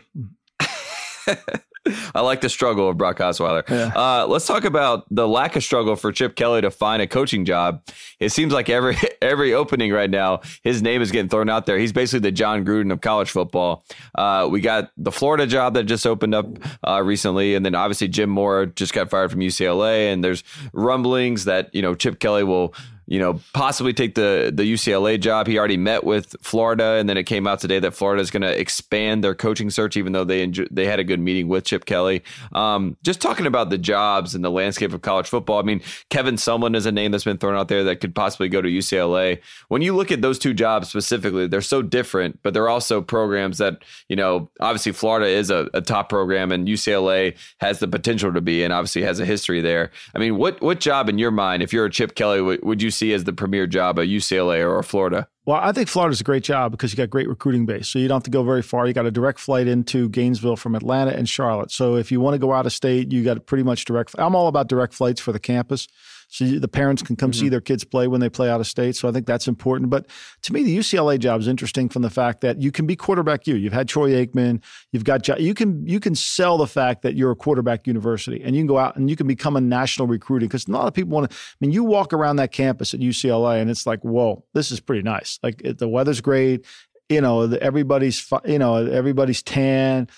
I 2.15 2.21
like 2.21 2.41
the 2.41 2.49
struggle 2.49 2.89
of 2.89 2.97
Brock 2.97 3.17
Osweiler. 3.17 3.67
Yeah. 3.69 3.91
Uh, 3.95 4.27
let's 4.27 4.45
talk 4.45 4.63
about 4.63 5.05
the 5.11 5.27
lack 5.27 5.55
of 5.55 5.63
struggle 5.63 5.95
for 5.95 6.11
Chip 6.11 6.35
Kelly 6.35 6.61
to 6.61 6.71
find 6.71 7.01
a 7.01 7.07
coaching 7.07 7.45
job. 7.45 7.81
It 8.19 8.29
seems 8.29 8.53
like 8.53 8.69
every 8.69 8.97
every 9.21 9.53
opening 9.53 9.91
right 9.91 10.09
now, 10.09 10.41
his 10.63 10.81
name 10.81 11.01
is 11.01 11.11
getting 11.11 11.29
thrown 11.29 11.49
out 11.49 11.65
there. 11.65 11.77
He's 11.77 11.93
basically 11.93 12.19
the 12.19 12.31
Jon 12.31 12.65
Gruden 12.65 12.91
of 12.91 13.01
college 13.01 13.31
football. 13.31 13.83
Uh, 14.15 14.47
we 14.49 14.61
got 14.61 14.91
the 14.97 15.11
Florida 15.11 15.45
job 15.47 15.73
that 15.75 15.83
just 15.83 16.05
opened 16.05 16.35
up 16.35 16.47
uh, 16.88 17.01
recently, 17.03 17.55
and 17.55 17.65
then 17.65 17.75
obviously 17.75 18.07
Jim 18.07 18.29
Mora 18.29 18.67
just 18.67 18.93
got 18.93 19.09
fired 19.09 19.31
from 19.31 19.39
UCLA, 19.39 20.11
and 20.11 20.23
there's 20.23 20.43
rumblings 20.73 21.45
that 21.45 21.73
you 21.73 21.81
know 21.81 21.95
Chip 21.95 22.19
Kelly 22.19 22.43
will 22.43 22.73
you 23.07 23.19
know, 23.19 23.39
possibly 23.53 23.93
take 23.93 24.15
the 24.15 24.51
the 24.53 24.63
UCLA 24.63 25.17
job. 25.19 25.47
He 25.47 25.57
already 25.57 25.77
met 25.77 26.03
with 26.03 26.35
Florida, 26.41 26.97
and 26.99 27.07
then 27.07 27.15
it 27.15 27.23
came 27.23 27.47
out 27.47 27.59
today 27.59 27.79
that 27.79 27.93
Florida 27.93 28.21
is 28.21 28.29
going 28.29 28.41
to 28.41 28.59
expand 28.59 29.23
their 29.23 29.33
coaching 29.33 29.69
search, 29.69 29.95
even 29.95 30.11
though 30.11 30.25
they 30.25 30.45
they 30.69 30.85
had 30.85 30.99
a 30.99 31.05
good 31.05 31.21
meeting 31.21 31.47
with 31.47 31.63
Chip 31.63 31.85
Kelly. 31.85 32.21
Um, 32.51 32.97
just 33.03 33.21
talking 33.21 33.45
about 33.45 33.69
the 33.69 33.77
jobs 33.77 34.35
and 34.35 34.43
the 34.43 34.51
landscape 34.51 34.93
of 34.93 35.01
college 35.01 35.27
football. 35.27 35.57
I 35.57 35.61
mean, 35.61 35.81
Kevin 36.09 36.35
Sumlin 36.35 36.75
is 36.75 36.85
a 36.85 36.91
name 36.91 37.11
that's 37.11 37.23
been 37.23 37.37
thrown 37.37 37.55
out 37.55 37.69
there 37.69 37.85
that 37.85 38.01
could 38.01 38.13
possibly 38.13 38.49
go 38.49 38.61
to 38.61 38.69
UCLA. 38.69 39.39
When 39.69 39.81
you 39.81 39.95
look 39.95 40.11
at 40.11 40.21
those 40.21 40.37
two 40.37 40.53
jobs 40.53 40.89
specifically, 40.89 41.47
they're 41.47 41.61
so 41.61 41.81
different, 41.81 42.39
but 42.43 42.53
they're 42.53 42.69
also 42.69 43.01
programs 43.01 43.57
that 43.59 43.83
you 44.09 44.17
know, 44.17 44.49
obviously 44.59 44.91
Florida 44.91 45.27
is 45.27 45.49
a, 45.49 45.69
a 45.73 45.81
top 45.81 46.09
program, 46.09 46.51
and 46.51 46.67
UCLA 46.67 47.37
has 47.59 47.79
the 47.79 47.87
potential 47.87 48.33
to 48.33 48.41
be, 48.41 48.63
and 48.63 48.73
obviously 48.73 49.03
has 49.03 49.21
a 49.21 49.25
history 49.25 49.61
there. 49.61 49.91
I 50.13 50.19
mean, 50.19 50.35
what 50.35 50.61
what 50.61 50.81
job 50.81 51.07
in 51.07 51.17
your 51.17 51.31
mind, 51.31 51.63
if 51.63 51.71
you're 51.71 51.85
a 51.85 51.89
Chip 51.89 52.15
Kelly, 52.15 52.41
would, 52.41 52.61
would 52.63 52.81
you 52.81 52.91
see 52.97 53.13
as 53.13 53.23
the 53.23 53.33
premier 53.33 53.67
job 53.67 53.99
at 53.99 54.07
UCLA 54.07 54.67
or 54.67 54.81
Florida? 54.83 55.27
Well, 55.45 55.59
I 55.61 55.71
think 55.71 55.87
Florida's 55.87 56.19
a 56.19 56.25
great 56.25 56.43
job 56.43 56.71
because 56.71 56.91
you 56.91 56.97
got 56.97 57.09
great 57.09 57.29
recruiting 57.29 57.65
base. 57.65 57.87
So 57.87 57.99
you 57.99 58.09
don't 58.09 58.17
have 58.17 58.23
to 58.23 58.31
go 58.31 58.43
very 58.43 58.61
far. 58.61 58.85
You 58.85 58.93
got 58.93 59.05
a 59.05 59.11
direct 59.11 59.39
flight 59.39 59.67
into 59.67 60.09
Gainesville 60.09 60.57
from 60.57 60.75
Atlanta 60.75 61.11
and 61.11 61.27
Charlotte. 61.29 61.71
So 61.71 61.95
if 61.95 62.11
you 62.11 62.19
want 62.19 62.33
to 62.33 62.39
go 62.39 62.51
out 62.51 62.65
of 62.65 62.73
state, 62.73 63.13
you 63.13 63.23
got 63.23 63.45
pretty 63.45 63.63
much 63.63 63.85
direct. 63.85 64.13
I'm 64.17 64.35
all 64.35 64.47
about 64.47 64.67
direct 64.67 64.93
flights 64.93 65.21
for 65.21 65.31
the 65.31 65.39
campus 65.39 65.87
so 66.30 66.45
the 66.45 66.67
parents 66.67 67.01
can 67.01 67.15
come 67.15 67.32
mm-hmm. 67.32 67.39
see 67.39 67.49
their 67.49 67.61
kids 67.61 67.84
play 67.84 68.07
when 68.07 68.19
they 68.19 68.30
play 68.30 68.49
out 68.49 68.59
of 68.59 68.67
state. 68.67 68.95
So 68.95 69.07
I 69.07 69.11
think 69.11 69.25
that's 69.25 69.47
important. 69.47 69.89
But 69.89 70.07
to 70.43 70.53
me, 70.53 70.63
the 70.63 70.78
UCLA 70.78 71.17
job 71.17 71.39
is 71.39 71.47
interesting 71.47 71.88
from 71.88 72.01
the 72.01 72.09
fact 72.09 72.41
that 72.41 72.61
you 72.61 72.71
can 72.71 72.86
be 72.86 72.95
quarterback 72.95 73.47
you. 73.47 73.55
You've 73.55 73.73
had 73.73 73.88
Troy 73.88 74.11
Aikman. 74.11 74.61
You've 74.91 75.05
got 75.05 75.28
you 75.39 75.53
can 75.53 75.86
you 75.88 75.99
can 75.99 76.15
sell 76.15 76.57
the 76.57 76.67
fact 76.67 77.01
that 77.03 77.15
you're 77.15 77.32
a 77.32 77.36
quarterback 77.36 77.88
university, 77.88 78.41
and 78.43 78.55
you 78.55 78.61
can 78.61 78.67
go 78.67 78.78
out 78.78 78.97
and 78.97 79.09
you 79.09 79.15
can 79.15 79.28
become 79.28 79.55
a 79.55 79.61
national 79.61 80.07
recruiting 80.07 80.49
because 80.49 80.67
a 80.67 80.71
lot 80.71 80.88
of 80.88 80.93
people 80.93 81.11
want 81.11 81.32
to. 81.32 81.38
I 81.38 81.55
mean, 81.61 81.71
you 81.71 81.84
walk 81.84 82.11
around 82.13 82.36
that 82.38 82.51
campus 82.51 82.93
at 82.93 82.99
UCLA, 82.99 83.61
and 83.61 83.69
it's 83.69 83.86
like, 83.86 84.01
whoa, 84.01 84.43
this 84.53 84.71
is 84.71 84.80
pretty 84.80 85.03
nice. 85.03 85.39
Like 85.41 85.61
it, 85.63 85.78
the 85.78 85.88
weather's 85.88 86.21
great. 86.21 86.65
You 87.09 87.21
know, 87.21 87.43
everybody's 87.43 88.30
you 88.45 88.59
know 88.59 88.75
everybody's 88.75 89.41
tan 89.41 90.09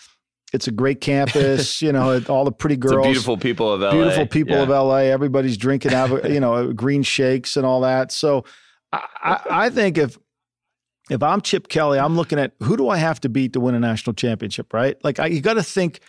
it's 0.53 0.67
a 0.67 0.71
great 0.71 1.01
campus. 1.01 1.81
you 1.81 1.91
know, 1.91 2.21
all 2.29 2.45
the 2.45 2.51
pretty 2.51 2.75
girls, 2.75 3.05
beautiful 3.05 3.37
people 3.37 3.71
of 3.71 3.81
LA, 3.81 3.91
beautiful 3.91 4.25
people 4.25 4.55
yeah. 4.55 4.63
of 4.63 4.69
LA. 4.69 4.97
Everybody's 4.97 5.57
drinking 5.57 5.91
you 6.25 6.39
know, 6.39 6.73
green 6.73 7.03
shakes 7.03 7.57
and 7.57 7.65
all 7.65 7.81
that. 7.81 8.11
So, 8.11 8.45
I, 8.91 9.41
I 9.49 9.69
think 9.69 9.97
if 9.97 10.17
if 11.09 11.23
I'm 11.23 11.41
Chip 11.41 11.67
Kelly, 11.67 11.99
I'm 11.99 12.15
looking 12.15 12.39
at 12.39 12.53
who 12.61 12.77
do 12.77 12.89
I 12.89 12.97
have 12.97 13.19
to 13.21 13.29
beat 13.29 13.53
to 13.53 13.59
win 13.59 13.75
a 13.75 13.79
national 13.79 14.13
championship, 14.13 14.73
right? 14.73 14.97
Like 15.03 15.19
I, 15.19 15.27
you 15.27 15.41
got 15.41 15.55
to 15.55 15.63
think. 15.63 15.99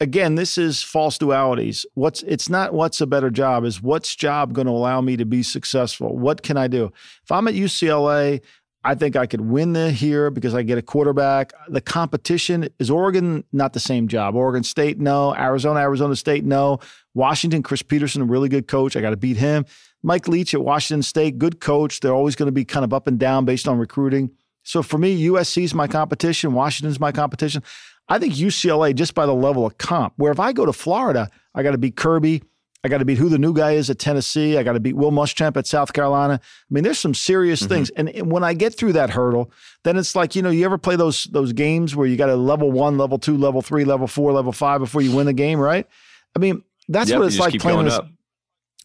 Again, 0.00 0.34
this 0.34 0.58
is 0.58 0.82
false 0.82 1.18
dualities. 1.18 1.86
What's 1.94 2.24
it's 2.24 2.48
not 2.48 2.74
what's 2.74 3.00
a 3.00 3.06
better 3.06 3.30
job 3.30 3.64
is 3.64 3.80
what's 3.80 4.16
job 4.16 4.52
going 4.52 4.66
to 4.66 4.72
allow 4.72 5.00
me 5.00 5.16
to 5.16 5.24
be 5.24 5.44
successful. 5.44 6.18
What 6.18 6.42
can 6.42 6.56
I 6.56 6.66
do? 6.66 6.86
If 7.22 7.30
I'm 7.30 7.46
at 7.46 7.54
UCLA, 7.54 8.40
I 8.86 8.94
think 8.94 9.16
I 9.16 9.26
could 9.26 9.40
win 9.40 9.72
the 9.72 9.90
here 9.90 10.30
because 10.30 10.54
I 10.54 10.62
get 10.62 10.76
a 10.76 10.82
quarterback. 10.82 11.52
The 11.68 11.80
competition 11.80 12.68
is 12.78 12.90
Oregon, 12.90 13.42
not 13.50 13.72
the 13.72 13.80
same 13.80 14.08
job. 14.08 14.34
Oregon 14.34 14.62
State, 14.62 15.00
no. 15.00 15.34
Arizona, 15.34 15.80
Arizona 15.80 16.14
State, 16.14 16.44
no. 16.44 16.80
Washington, 17.14 17.62
Chris 17.62 17.80
Petersen, 17.80 18.20
a 18.20 18.26
really 18.26 18.50
good 18.50 18.68
coach. 18.68 18.94
I 18.94 19.00
got 19.00 19.10
to 19.10 19.16
beat 19.16 19.38
him. 19.38 19.64
Mike 20.02 20.28
Leach 20.28 20.52
at 20.52 20.62
Washington 20.62 21.02
State, 21.02 21.38
good 21.38 21.60
coach. 21.60 22.00
They're 22.00 22.14
always 22.14 22.36
going 22.36 22.48
to 22.48 22.52
be 22.52 22.66
kind 22.66 22.84
of 22.84 22.92
up 22.92 23.06
and 23.06 23.18
down 23.18 23.46
based 23.46 23.66
on 23.66 23.78
recruiting. 23.78 24.30
So 24.64 24.82
for 24.82 24.98
me, 24.98 25.26
USC 25.28 25.62
is 25.62 25.74
my 25.74 25.88
competition. 25.88 26.52
Washington's 26.52 27.00
my 27.00 27.10
competition. 27.10 27.62
I 28.08 28.18
think 28.18 28.34
UCLA 28.34 28.94
just 28.94 29.14
by 29.14 29.24
the 29.24 29.34
level 29.34 29.64
of 29.64 29.78
comp. 29.78 30.12
Where 30.16 30.30
if 30.30 30.38
I 30.38 30.52
go 30.52 30.66
to 30.66 30.74
Florida, 30.74 31.30
I 31.54 31.62
got 31.62 31.70
to 31.70 31.78
beat 31.78 31.96
Kirby. 31.96 32.42
I 32.84 32.88
got 32.88 32.98
to 32.98 33.06
beat 33.06 33.16
who 33.16 33.30
the 33.30 33.38
new 33.38 33.54
guy 33.54 33.72
is 33.72 33.88
at 33.88 33.98
Tennessee. 33.98 34.58
I 34.58 34.62
got 34.62 34.74
to 34.74 34.80
beat 34.80 34.94
Will 34.94 35.10
Muschamp 35.10 35.56
at 35.56 35.66
South 35.66 35.94
Carolina. 35.94 36.34
I 36.42 36.66
mean, 36.70 36.84
there's 36.84 36.98
some 36.98 37.14
serious 37.14 37.60
mm-hmm. 37.60 37.68
things. 37.68 37.90
And, 37.90 38.10
and, 38.10 38.30
when 38.30 38.44
I 38.44 38.52
get 38.52 38.74
through 38.74 38.92
that 38.92 39.08
hurdle, 39.08 39.50
then 39.84 39.96
it's 39.96 40.14
like 40.14 40.36
you 40.36 40.42
know, 40.42 40.50
you 40.50 40.66
ever 40.66 40.76
play 40.76 40.94
those 40.94 41.24
those 41.24 41.54
games 41.54 41.96
where 41.96 42.06
you 42.06 42.16
got 42.16 42.28
a 42.28 42.36
level 42.36 42.70
one, 42.70 42.98
level 42.98 43.18
two, 43.18 43.38
level 43.38 43.62
three, 43.62 43.84
level 43.84 44.06
four, 44.06 44.32
level 44.32 44.52
five 44.52 44.80
before 44.80 45.00
you 45.00 45.16
win 45.16 45.24
the 45.24 45.32
game, 45.32 45.58
right? 45.58 45.88
I 46.36 46.38
mean, 46.38 46.62
that's 46.88 47.08
yep, 47.08 47.20
what 47.20 47.26
it's 47.26 47.38
like 47.38 47.58
playing 47.58 47.86
this. 47.86 47.94
Up. 47.94 48.06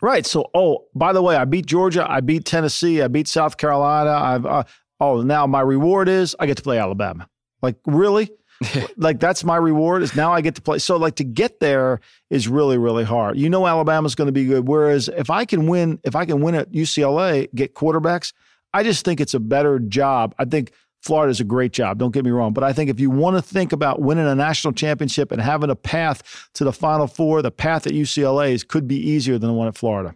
Right. 0.01 0.25
So, 0.25 0.49
oh, 0.53 0.85
by 0.95 1.11
the 1.11 1.21
way, 1.21 1.35
I 1.35 1.43
beat 1.43 1.65
Georgia. 1.65 2.09
I 2.09 2.21
beat 2.21 2.45
Tennessee. 2.45 3.01
I 3.01 3.09
beat 3.09 3.27
South 3.27 3.57
Carolina. 3.57 4.11
I've 4.11 4.45
uh, 4.45 4.63
oh, 5.01 5.21
now 5.21 5.45
my 5.45 5.59
reward 5.59 6.07
is 6.07 6.37
I 6.39 6.45
get 6.45 6.55
to 6.55 6.63
play 6.63 6.79
Alabama. 6.79 7.27
Like, 7.61 7.75
really? 7.85 8.31
like 8.97 9.19
that's 9.19 9.43
my 9.43 9.55
reward 9.55 10.03
is 10.03 10.15
now 10.15 10.33
I 10.33 10.41
get 10.41 10.55
to 10.55 10.61
play. 10.61 10.79
So 10.79 10.97
like 10.97 11.15
to 11.15 11.23
get 11.23 11.59
there 11.59 12.01
is 12.29 12.47
really 12.47 12.77
really 12.77 13.03
hard. 13.03 13.37
You 13.37 13.49
know 13.49 13.65
Alabama's 13.67 14.15
going 14.15 14.27
to 14.27 14.33
be 14.33 14.45
good. 14.45 14.67
Whereas 14.67 15.07
if 15.09 15.29
I 15.29 15.45
can 15.45 15.67
win, 15.67 15.99
if 16.03 16.15
I 16.15 16.25
can 16.25 16.41
win 16.41 16.55
at 16.55 16.71
UCLA, 16.71 17.53
get 17.53 17.73
quarterbacks, 17.73 18.33
I 18.73 18.83
just 18.83 19.05
think 19.05 19.19
it's 19.19 19.33
a 19.33 19.39
better 19.39 19.79
job. 19.79 20.35
I 20.37 20.45
think 20.45 20.71
Florida's 21.01 21.39
a 21.39 21.45
great 21.45 21.71
job. 21.71 21.97
Don't 21.97 22.11
get 22.11 22.25
me 22.25 22.31
wrong, 22.31 22.53
but 22.53 22.63
I 22.63 22.73
think 22.73 22.89
if 22.89 22.99
you 22.99 23.09
want 23.09 23.37
to 23.37 23.41
think 23.41 23.71
about 23.71 24.01
winning 24.01 24.27
a 24.27 24.35
national 24.35 24.73
championship 24.73 25.31
and 25.31 25.41
having 25.41 25.69
a 25.69 25.75
path 25.75 26.49
to 26.55 26.63
the 26.63 26.73
Final 26.73 27.07
Four, 27.07 27.41
the 27.41 27.51
path 27.51 27.87
at 27.87 27.93
UCLA 27.93 28.51
is, 28.51 28.63
could 28.63 28.87
be 28.87 28.97
easier 28.97 29.37
than 29.37 29.49
the 29.49 29.53
one 29.53 29.67
at 29.67 29.77
Florida. 29.77 30.15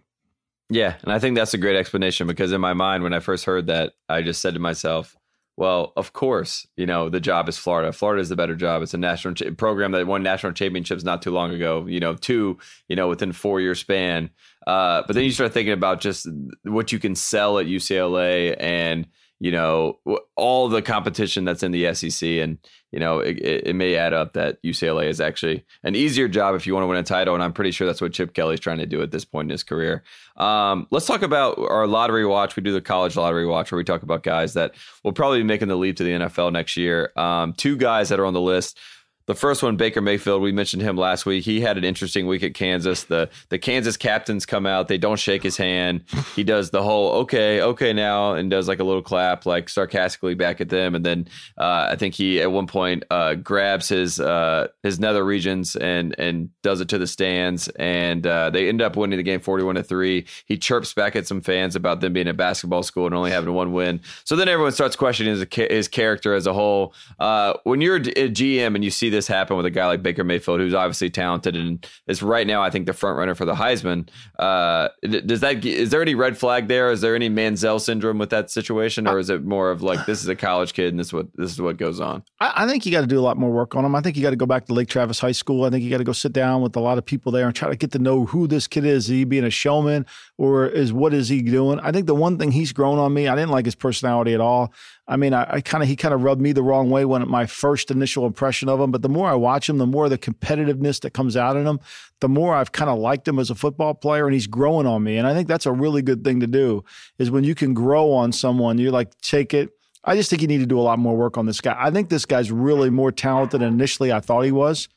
Yeah, 0.69 0.95
and 1.03 1.11
I 1.11 1.19
think 1.19 1.35
that's 1.35 1.53
a 1.53 1.57
great 1.57 1.75
explanation 1.75 2.27
because 2.27 2.51
in 2.51 2.59
my 2.59 2.73
mind, 2.73 3.03
when 3.03 3.13
I 3.13 3.19
first 3.19 3.45
heard 3.45 3.67
that, 3.67 3.93
I 4.09 4.21
just 4.21 4.41
said 4.41 4.55
to 4.55 4.59
myself, 4.59 5.15
well, 5.55 5.93
of 5.95 6.13
course, 6.13 6.67
you 6.75 6.85
know, 6.85 7.09
the 7.09 7.19
job 7.19 7.47
is 7.47 7.57
Florida. 7.57 7.93
Florida 7.93 8.21
is 8.21 8.29
the 8.29 8.35
better 8.35 8.55
job. 8.55 8.81
It's 8.81 8.95
a 8.95 8.97
national 8.97 9.35
ch- 9.35 9.55
program 9.57 9.91
that 9.91 10.07
won 10.07 10.23
national 10.23 10.53
championships 10.53 11.03
not 11.03 11.21
too 11.21 11.31
long 11.31 11.53
ago, 11.53 11.85
you 11.87 11.99
know, 11.99 12.15
two, 12.15 12.57
you 12.87 12.95
know, 12.95 13.07
within 13.07 13.31
four 13.31 13.61
year 13.61 13.75
span. 13.75 14.31
Uh, 14.65 15.03
but 15.05 15.13
then 15.13 15.25
you 15.25 15.31
start 15.31 15.53
thinking 15.53 15.73
about 15.73 16.01
just 16.01 16.27
what 16.63 16.91
you 16.91 16.99
can 16.99 17.15
sell 17.15 17.59
at 17.59 17.67
UCLA 17.67 18.55
and, 18.59 19.07
you 19.43 19.51
know, 19.51 19.99
all 20.37 20.69
the 20.69 20.81
competition 20.81 21.43
that's 21.43 21.63
in 21.63 21.71
the 21.71 21.93
SEC. 21.93 22.29
And, 22.29 22.57
you 22.93 22.99
know, 22.99 23.19
it, 23.19 23.41
it, 23.41 23.75
may 23.75 23.97
add 23.97 24.13
up 24.13 24.31
that 24.35 24.63
UCLA 24.63 25.07
is 25.07 25.19
actually 25.19 25.65
an 25.83 25.97
easier 25.97 26.29
job 26.29 26.55
if 26.55 26.65
you 26.65 26.73
want 26.73 26.83
to 26.83 26.87
win 26.87 26.97
a 26.97 27.03
title. 27.03 27.33
And 27.33 27.43
I'm 27.43 27.51
pretty 27.51 27.71
sure 27.71 27.85
that's 27.85 27.99
what 27.99 28.13
Chip 28.13 28.33
Kelly's 28.33 28.61
trying 28.61 28.77
to 28.77 28.85
do 28.85 29.01
at 29.01 29.11
this 29.11 29.25
point 29.25 29.47
in 29.47 29.49
his 29.49 29.61
career. 29.61 30.01
Um, 30.37 30.87
let's 30.91 31.05
talk 31.05 31.23
about 31.23 31.59
our 31.59 31.87
lottery 31.87 32.25
watch. 32.25 32.55
We 32.55 32.63
do 32.63 32.71
the 32.71 32.79
college 32.79 33.17
lottery 33.17 33.45
watch 33.45 33.69
where 33.69 33.77
we 33.77 33.83
talk 33.83 34.01
about 34.01 34.23
guys 34.23 34.53
that 34.53 34.75
will 35.03 35.11
probably 35.11 35.39
be 35.39 35.43
making 35.43 35.67
the 35.67 35.75
leap 35.75 35.97
to 35.97 36.05
the 36.05 36.11
NFL 36.11 36.53
next 36.53 36.77
year. 36.77 37.11
Um, 37.17 37.51
two 37.51 37.75
guys 37.75 38.07
that 38.07 38.21
are 38.21 38.25
on 38.25 38.33
the 38.33 38.39
list 38.39 38.79
the 39.25 39.35
first 39.35 39.63
one, 39.63 39.77
Baker 39.77 40.01
Mayfield, 40.01 40.41
we 40.41 40.51
mentioned 40.51 40.81
him 40.81 40.97
last 40.97 41.25
week. 41.25 41.45
He 41.45 41.61
had 41.61 41.77
an 41.77 41.85
interesting 41.85 42.27
week 42.27 42.43
at 42.43 42.53
Kansas. 42.53 43.03
The 43.03 43.29
the 43.49 43.57
Kansas 43.57 43.95
captains 43.95 44.45
come 44.45 44.65
out, 44.65 44.89
they 44.89 44.97
don't 44.97 45.19
shake 45.19 45.43
his 45.43 45.55
hand. 45.55 46.03
He 46.35 46.43
does 46.43 46.71
the 46.71 46.83
whole 46.83 47.11
okay, 47.21 47.61
okay 47.61 47.93
now, 47.93 48.33
and 48.33 48.49
does 48.49 48.67
like 48.67 48.79
a 48.79 48.83
little 48.83 49.01
clap, 49.01 49.45
like 49.45 49.69
sarcastically 49.69 50.33
back 50.33 50.59
at 50.59 50.69
them. 50.69 50.93
And 50.93 51.05
then 51.05 51.27
uh, 51.57 51.87
I 51.91 51.95
think 51.95 52.15
he 52.15 52.41
at 52.41 52.51
one 52.51 52.67
point 52.67 53.03
uh, 53.09 53.35
grabs 53.35 53.87
his 53.87 54.19
uh, 54.19 54.67
his 54.81 54.99
nether 54.99 55.23
regions 55.23 55.77
and 55.77 56.13
and 56.17 56.49
does 56.61 56.81
it 56.81 56.89
to 56.89 56.97
the 56.97 57.07
stands. 57.07 57.69
And 57.69 58.27
uh, 58.27 58.49
they 58.49 58.67
end 58.67 58.81
up 58.81 58.97
winning 58.97 59.17
the 59.17 59.23
game 59.23 59.39
forty 59.39 59.63
one 59.63 59.75
to 59.75 59.83
three. 59.83 60.25
He 60.45 60.57
chirps 60.57 60.93
back 60.93 61.15
at 61.15 61.27
some 61.27 61.41
fans 61.41 61.77
about 61.77 62.01
them 62.01 62.11
being 62.11 62.27
a 62.27 62.33
basketball 62.33 62.83
school 62.83 63.05
and 63.05 63.15
only 63.15 63.31
having 63.31 63.53
one 63.53 63.71
win. 63.71 64.01
So 64.25 64.35
then 64.35 64.49
everyone 64.49 64.73
starts 64.73 64.97
questioning 64.97 65.33
his, 65.33 65.47
his 65.69 65.87
character 65.87 66.33
as 66.33 66.45
a 66.45 66.53
whole. 66.53 66.93
Uh, 67.19 67.53
when 67.63 67.79
you're 67.79 67.95
a 67.95 68.01
GM 68.01 68.75
and 68.75 68.83
you 68.83 68.91
see 68.91 69.12
this 69.13 69.27
happen 69.27 69.55
with 69.55 69.65
a 69.65 69.71
guy 69.71 69.87
like 69.87 70.03
Baker 70.03 70.23
Mayfield, 70.23 70.59
who's 70.59 70.73
obviously 70.73 71.09
talented 71.09 71.55
and 71.55 71.85
is 72.07 72.21
right 72.21 72.45
now, 72.45 72.61
I 72.61 72.69
think, 72.69 72.85
the 72.85 72.93
front 72.93 73.17
runner 73.17 73.35
for 73.35 73.45
the 73.45 73.55
Heisman. 73.55 74.09
Uh, 74.37 74.89
does 75.01 75.39
that 75.39 75.63
is 75.65 75.91
there 75.91 76.01
any 76.01 76.15
red 76.15 76.37
flag 76.37 76.67
there? 76.67 76.91
Is 76.91 77.01
there 77.01 77.15
any 77.15 77.29
Manziel 77.29 77.79
syndrome 77.79 78.17
with 78.17 78.31
that 78.31 78.49
situation, 78.51 79.07
or 79.07 79.19
is 79.19 79.29
it 79.29 79.43
more 79.43 79.71
of 79.71 79.81
like 79.81 80.05
this 80.05 80.21
is 80.21 80.27
a 80.27 80.35
college 80.35 80.73
kid 80.73 80.89
and 80.89 80.99
this 80.99 81.07
is 81.07 81.13
what 81.13 81.27
this 81.35 81.51
is 81.51 81.61
what 81.61 81.77
goes 81.77 81.99
on? 81.99 82.23
I, 82.39 82.63
I 82.63 82.67
think 82.67 82.85
you 82.85 82.91
got 82.91 83.01
to 83.01 83.07
do 83.07 83.19
a 83.19 83.21
lot 83.21 83.37
more 83.37 83.51
work 83.51 83.75
on 83.75 83.85
him. 83.85 83.95
I 83.95 84.01
think 84.01 84.17
you 84.17 84.23
got 84.23 84.31
to 84.31 84.35
go 84.35 84.45
back 84.45 84.65
to 84.65 84.73
Lake 84.73 84.89
Travis 84.89 85.19
High 85.19 85.31
School. 85.31 85.63
I 85.63 85.69
think 85.69 85.83
you 85.83 85.89
got 85.89 85.99
to 85.99 86.03
go 86.03 86.11
sit 86.11 86.33
down 86.33 86.61
with 86.61 86.75
a 86.75 86.79
lot 86.79 86.97
of 86.97 87.05
people 87.05 87.31
there 87.31 87.45
and 87.45 87.55
try 87.55 87.69
to 87.69 87.75
get 87.75 87.91
to 87.91 87.99
know 87.99 88.25
who 88.25 88.47
this 88.47 88.67
kid 88.67 88.85
is. 88.85 89.05
Is 89.05 89.07
he 89.07 89.23
being 89.23 89.43
a 89.43 89.49
showman 89.49 90.05
or 90.37 90.67
is 90.67 90.91
what 90.91 91.13
is 91.13 91.29
he 91.29 91.41
doing? 91.41 91.79
I 91.79 91.91
think 91.91 92.07
the 92.07 92.15
one 92.15 92.37
thing 92.37 92.51
he's 92.51 92.73
grown 92.73 92.99
on 92.99 93.13
me. 93.13 93.27
I 93.27 93.35
didn't 93.35 93.51
like 93.51 93.65
his 93.65 93.75
personality 93.75 94.33
at 94.33 94.41
all. 94.41 94.73
I 95.07 95.17
mean, 95.17 95.33
I, 95.33 95.45
I 95.55 95.61
kind 95.61 95.83
of 95.83 95.89
he 95.89 95.95
kind 95.95 96.13
of 96.13 96.23
rubbed 96.23 96.41
me 96.41 96.53
the 96.53 96.63
wrong 96.63 96.89
way 96.89 97.03
when 97.03 97.27
my 97.29 97.45
first 97.45 97.91
initial 97.91 98.25
impression 98.25 98.69
of 98.69 98.79
him. 98.79 98.91
But 98.91 99.01
the 99.01 99.09
more 99.09 99.29
I 99.29 99.35
watch 99.35 99.69
him, 99.69 99.77
the 99.77 99.85
more 99.85 100.07
the 100.07 100.17
competitiveness 100.17 101.01
that 101.01 101.11
comes 101.11 101.35
out 101.35 101.57
in 101.57 101.67
him, 101.67 101.79
the 102.21 102.29
more 102.29 102.55
I've 102.55 102.71
kind 102.71 102.89
of 102.89 102.99
liked 102.99 103.27
him 103.27 103.37
as 103.37 103.49
a 103.49 103.55
football 103.55 103.93
player, 103.93 104.25
and 104.25 104.33
he's 104.33 104.47
growing 104.47 104.87
on 104.87 105.03
me. 105.03 105.17
And 105.17 105.27
I 105.27 105.33
think 105.33 105.47
that's 105.47 105.65
a 105.65 105.71
really 105.71 106.01
good 106.01 106.23
thing 106.23 106.39
to 106.39 106.47
do. 106.47 106.85
Is 107.17 107.29
when 107.29 107.43
you 107.43 107.53
can 107.53 107.73
grow 107.73 108.11
on 108.11 108.31
someone, 108.31 108.77
you're 108.77 108.91
like 108.91 109.17
take 109.19 109.53
it. 109.53 109.71
I 110.05 110.15
just 110.15 110.29
think 110.29 110.41
you 110.41 110.47
need 110.47 110.59
to 110.59 110.65
do 110.65 110.79
a 110.79 110.81
lot 110.81 110.99
more 110.99 111.15
work 111.15 111.37
on 111.37 111.45
this 111.45 111.61
guy. 111.61 111.75
I 111.77 111.91
think 111.91 112.09
this 112.09 112.25
guy's 112.25 112.51
really 112.51 112.89
more 112.89 113.11
talented 113.11 113.61
than 113.61 113.73
initially 113.73 114.11
I 114.11 114.19
thought 114.19 114.41
he 114.41 114.51
was. 114.51 114.87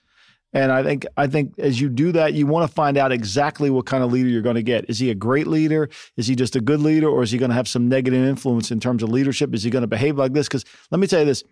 And 0.57 0.73
I 0.73 0.83
think 0.83 1.05
I 1.19 1.27
think 1.27 1.59
as 1.59 1.79
you 1.83 1.91
do 1.91 2.13
that, 2.13 2.33
you 2.33 2.47
want 2.47 2.67
to 2.67 2.75
find 2.75 2.97
out 2.97 3.13
exactly 3.13 3.69
what 3.69 3.85
kind 3.85 4.03
of 4.03 4.11
leader 4.11 4.31
you're 4.31 4.41
going 4.41 4.57
to 4.57 4.63
get. 4.63 4.89
Is 4.89 4.99
he 4.99 5.11
a 5.11 5.15
great 5.15 5.47
leader? 5.47 5.91
Is 6.17 6.29
he 6.29 6.35
just 6.35 6.57
a 6.57 6.63
good 6.63 6.81
leader, 6.81 7.11
or 7.11 7.23
is 7.23 7.31
he 7.31 7.37
going 7.37 7.51
to 7.51 7.55
have 7.55 7.69
some 7.69 7.91
negative 7.91 8.25
influence 8.25 8.71
in 8.71 8.81
terms 8.81 9.03
of 9.03 9.11
leadership? 9.11 9.55
Is 9.55 9.65
he 9.65 9.69
going 9.69 9.83
to 9.83 9.87
behave 9.87 10.17
like 10.17 10.33
this? 10.33 10.49
Because 10.49 10.65
let 10.91 10.99
me 10.99 11.07
tell 11.07 11.21
you 11.21 11.27
this: 11.27 11.45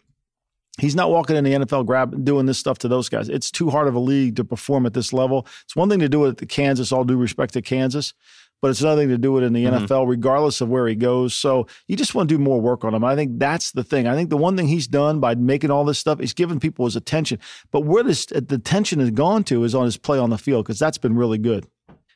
He's 0.79 0.97
not 0.97 1.11
walking 1.11 1.37
in 1.37 1.45
the 1.45 1.53
NFL 1.53 1.85
grab 1.85 2.25
doing 2.25 2.47
this 2.47 2.59
stuff 2.59 2.79
to 2.79 2.89
those 2.89 3.11
guys. 3.11 3.29
It's 3.29 3.51
too 3.51 3.69
hard 3.69 3.89
of 3.89 3.95
a 3.95 4.01
league 4.01 4.37
to 4.37 4.45
perform 4.45 4.87
at 4.87 4.95
this 4.95 5.13
level. 5.13 5.47
It's 5.65 5.77
one 5.77 5.91
thing 5.91 6.01
to 6.01 6.09
do 6.09 6.25
it 6.25 6.41
at 6.41 6.49
Kansas, 6.49 6.91
all 6.91 7.05
due 7.05 7.19
respect 7.19 7.53
to 7.53 7.61
Kansas, 7.61 8.15
but 8.61 8.71
it's 8.71 8.81
another 8.81 9.03
thing 9.03 9.11
to 9.11 9.19
do 9.19 9.37
it 9.39 9.43
in 9.43 9.53
the 9.53 9.65
mm-hmm. 9.65 9.85
NFL, 9.85 10.09
regardless 10.09 10.61
of 10.61 10.69
where 10.69 10.87
he 10.87 10.95
goes. 10.95 11.35
So 11.35 11.67
you 11.87 11.97
just 11.97 12.15
want 12.15 12.29
to 12.29 12.35
do 12.35 12.43
more 12.43 12.61
work 12.61 12.85
on 12.85 12.95
him. 12.95 13.05
I 13.05 13.15
think 13.15 13.39
that's 13.39 13.73
the 13.73 13.85
thing. 13.85 14.07
I 14.07 14.15
think 14.15 14.31
the 14.31 14.37
one 14.37 14.57
thing 14.57 14.69
he's 14.69 14.87
done 14.87 15.21
by 15.21 15.35
making 15.35 15.71
all 15.71 15.85
this 15.85 15.99
stuff, 15.99 16.19
he's 16.19 16.35
given 16.35 16.61
people 16.61 16.85
his 16.87 16.97
attention. 16.97 17.39
But 17.71 17.83
where 17.83 18.03
this 18.03 18.27
the 18.27 18.55
attention 18.55 19.01
has 19.01 19.11
gone 19.11 19.45
to 19.45 19.65
is 19.65 19.75
on 19.75 19.85
his 19.85 19.97
play 19.97 20.19
on 20.19 20.31
the 20.31 20.39
field 20.39 20.65
because 20.65 20.79
that's 20.79 20.99
been 20.99 21.17
really 21.17 21.39
good. 21.39 21.67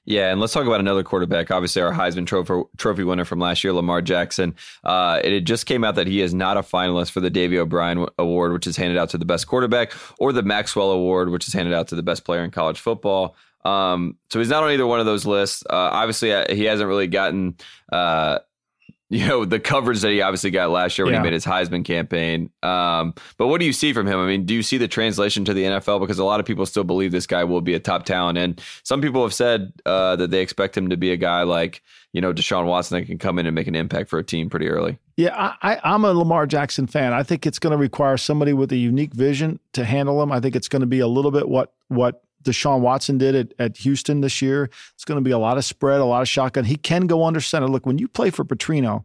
Yeah, 0.08 0.32
and 0.32 0.40
let's 0.40 0.54
talk 0.54 0.66
about 0.66 0.80
another 0.80 1.02
quarterback. 1.02 1.50
Obviously, 1.50 1.82
our 1.82 1.92
Heisman 1.92 2.26
Trophy, 2.26 2.62
trophy 2.78 3.04
winner 3.04 3.26
from 3.26 3.40
last 3.40 3.62
year, 3.62 3.74
Lamar 3.74 4.00
Jackson. 4.00 4.54
Uh, 4.82 5.20
it 5.22 5.40
just 5.40 5.66
came 5.66 5.84
out 5.84 5.96
that 5.96 6.06
he 6.06 6.22
is 6.22 6.32
not 6.32 6.56
a 6.56 6.62
finalist 6.62 7.10
for 7.10 7.20
the 7.20 7.28
Davey 7.28 7.58
O'Brien 7.58 8.06
Award, 8.18 8.54
which 8.54 8.66
is 8.66 8.74
handed 8.78 8.96
out 8.96 9.10
to 9.10 9.18
the 9.18 9.26
best 9.26 9.46
quarterback, 9.46 9.92
or 10.18 10.32
the 10.32 10.42
Maxwell 10.42 10.92
Award, 10.92 11.28
which 11.28 11.46
is 11.46 11.52
handed 11.52 11.74
out 11.74 11.88
to 11.88 11.94
the 11.94 12.02
best 12.02 12.24
player 12.24 12.42
in 12.42 12.50
college 12.50 12.80
football. 12.80 13.36
Um, 13.64 14.16
so 14.30 14.38
he's 14.38 14.48
not 14.48 14.62
on 14.62 14.70
either 14.70 14.86
one 14.86 15.00
of 15.00 15.06
those 15.06 15.26
lists. 15.26 15.64
Uh, 15.68 15.76
obviously, 15.76 16.32
uh, 16.32 16.52
he 16.52 16.64
hasn't 16.64 16.88
really 16.88 17.06
gotten, 17.06 17.56
uh, 17.92 18.38
you 19.10 19.26
know, 19.26 19.46
the 19.46 19.58
coverage 19.58 20.00
that 20.02 20.10
he 20.10 20.20
obviously 20.20 20.50
got 20.50 20.68
last 20.68 20.98
year 20.98 21.06
when 21.06 21.14
yeah. 21.14 21.20
he 21.20 21.24
made 21.24 21.32
his 21.32 21.44
Heisman 21.44 21.82
campaign. 21.82 22.50
Um, 22.62 23.14
but 23.38 23.46
what 23.46 23.58
do 23.58 23.64
you 23.64 23.72
see 23.72 23.94
from 23.94 24.06
him? 24.06 24.18
I 24.18 24.26
mean, 24.26 24.44
do 24.44 24.52
you 24.54 24.62
see 24.62 24.76
the 24.76 24.86
translation 24.86 25.46
to 25.46 25.54
the 25.54 25.64
NFL? 25.64 26.00
Because 26.00 26.18
a 26.18 26.24
lot 26.24 26.40
of 26.40 26.46
people 26.46 26.66
still 26.66 26.84
believe 26.84 27.10
this 27.10 27.26
guy 27.26 27.44
will 27.44 27.62
be 27.62 27.72
a 27.72 27.80
top 27.80 28.04
talent, 28.04 28.36
and 28.36 28.60
some 28.82 29.00
people 29.00 29.22
have 29.22 29.32
said 29.32 29.72
uh, 29.86 30.16
that 30.16 30.30
they 30.30 30.42
expect 30.42 30.76
him 30.76 30.90
to 30.90 30.98
be 30.98 31.10
a 31.10 31.16
guy 31.16 31.42
like 31.44 31.82
you 32.12 32.20
know 32.20 32.34
Deshaun 32.34 32.66
Watson 32.66 32.98
that 32.98 33.06
can 33.06 33.16
come 33.16 33.38
in 33.38 33.46
and 33.46 33.54
make 33.54 33.66
an 33.66 33.74
impact 33.74 34.10
for 34.10 34.18
a 34.18 34.24
team 34.24 34.50
pretty 34.50 34.68
early. 34.68 34.98
Yeah, 35.16 35.54
I, 35.62 35.80
I'm 35.82 36.04
a 36.04 36.12
Lamar 36.12 36.46
Jackson 36.46 36.86
fan. 36.86 37.14
I 37.14 37.22
think 37.22 37.46
it's 37.46 37.58
going 37.58 37.70
to 37.70 37.78
require 37.78 38.18
somebody 38.18 38.52
with 38.52 38.70
a 38.72 38.76
unique 38.76 39.14
vision 39.14 39.58
to 39.72 39.86
handle 39.86 40.22
him. 40.22 40.30
I 40.30 40.40
think 40.40 40.54
it's 40.54 40.68
going 40.68 40.80
to 40.80 40.86
be 40.86 41.00
a 41.00 41.08
little 41.08 41.30
bit 41.30 41.48
what 41.48 41.72
what 41.88 42.22
Deshaun 42.44 42.80
Watson 42.80 43.18
did 43.18 43.34
at, 43.34 43.54
at 43.58 43.76
Houston 43.78 44.20
this 44.20 44.40
year. 44.40 44.70
It's 44.94 45.04
going 45.04 45.18
to 45.18 45.24
be 45.24 45.30
a 45.30 45.38
lot 45.38 45.58
of 45.58 45.64
spread, 45.64 46.00
a 46.00 46.04
lot 46.04 46.22
of 46.22 46.28
shotgun. 46.28 46.64
He 46.64 46.76
can 46.76 47.06
go 47.06 47.24
under 47.24 47.40
center. 47.40 47.68
Look, 47.68 47.86
when 47.86 47.98
you 47.98 48.08
play 48.08 48.30
for 48.30 48.44
Petrino, 48.44 49.04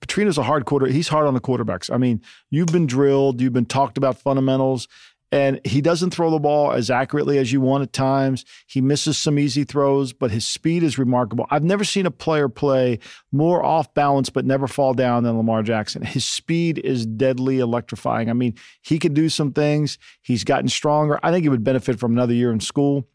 Petrino's 0.00 0.38
a 0.38 0.42
hard 0.42 0.64
quarter. 0.64 0.86
He's 0.86 1.08
hard 1.08 1.26
on 1.26 1.34
the 1.34 1.40
quarterbacks. 1.40 1.92
I 1.92 1.96
mean, 1.96 2.20
you've 2.50 2.66
been 2.66 2.86
drilled, 2.86 3.40
you've 3.40 3.52
been 3.52 3.66
talked 3.66 3.96
about 3.96 4.18
fundamentals. 4.18 4.88
And 5.32 5.60
he 5.64 5.80
doesn't 5.80 6.10
throw 6.10 6.30
the 6.30 6.38
ball 6.38 6.72
as 6.72 6.90
accurately 6.90 7.38
as 7.38 7.50
you 7.50 7.62
want 7.62 7.82
at 7.82 7.94
times. 7.94 8.44
He 8.66 8.82
misses 8.82 9.16
some 9.16 9.38
easy 9.38 9.64
throws, 9.64 10.12
but 10.12 10.30
his 10.30 10.46
speed 10.46 10.82
is 10.82 10.98
remarkable. 10.98 11.46
I've 11.50 11.64
never 11.64 11.84
seen 11.84 12.04
a 12.04 12.10
player 12.10 12.50
play 12.50 12.98
more 13.32 13.64
off 13.64 13.94
balance 13.94 14.28
but 14.28 14.44
never 14.44 14.68
fall 14.68 14.92
down 14.92 15.24
than 15.24 15.38
Lamar 15.38 15.62
Jackson. 15.62 16.02
His 16.02 16.26
speed 16.26 16.78
is 16.78 17.06
deadly 17.06 17.60
electrifying. 17.60 18.28
I 18.28 18.34
mean, 18.34 18.54
he 18.82 18.98
can 18.98 19.14
do 19.14 19.30
some 19.30 19.52
things. 19.52 19.96
He's 20.20 20.44
gotten 20.44 20.68
stronger. 20.68 21.18
I 21.22 21.32
think 21.32 21.44
he 21.44 21.48
would 21.48 21.64
benefit 21.64 21.98
from 21.98 22.12
another 22.12 22.34
year 22.34 22.52
in 22.52 22.60
school. 22.60 23.08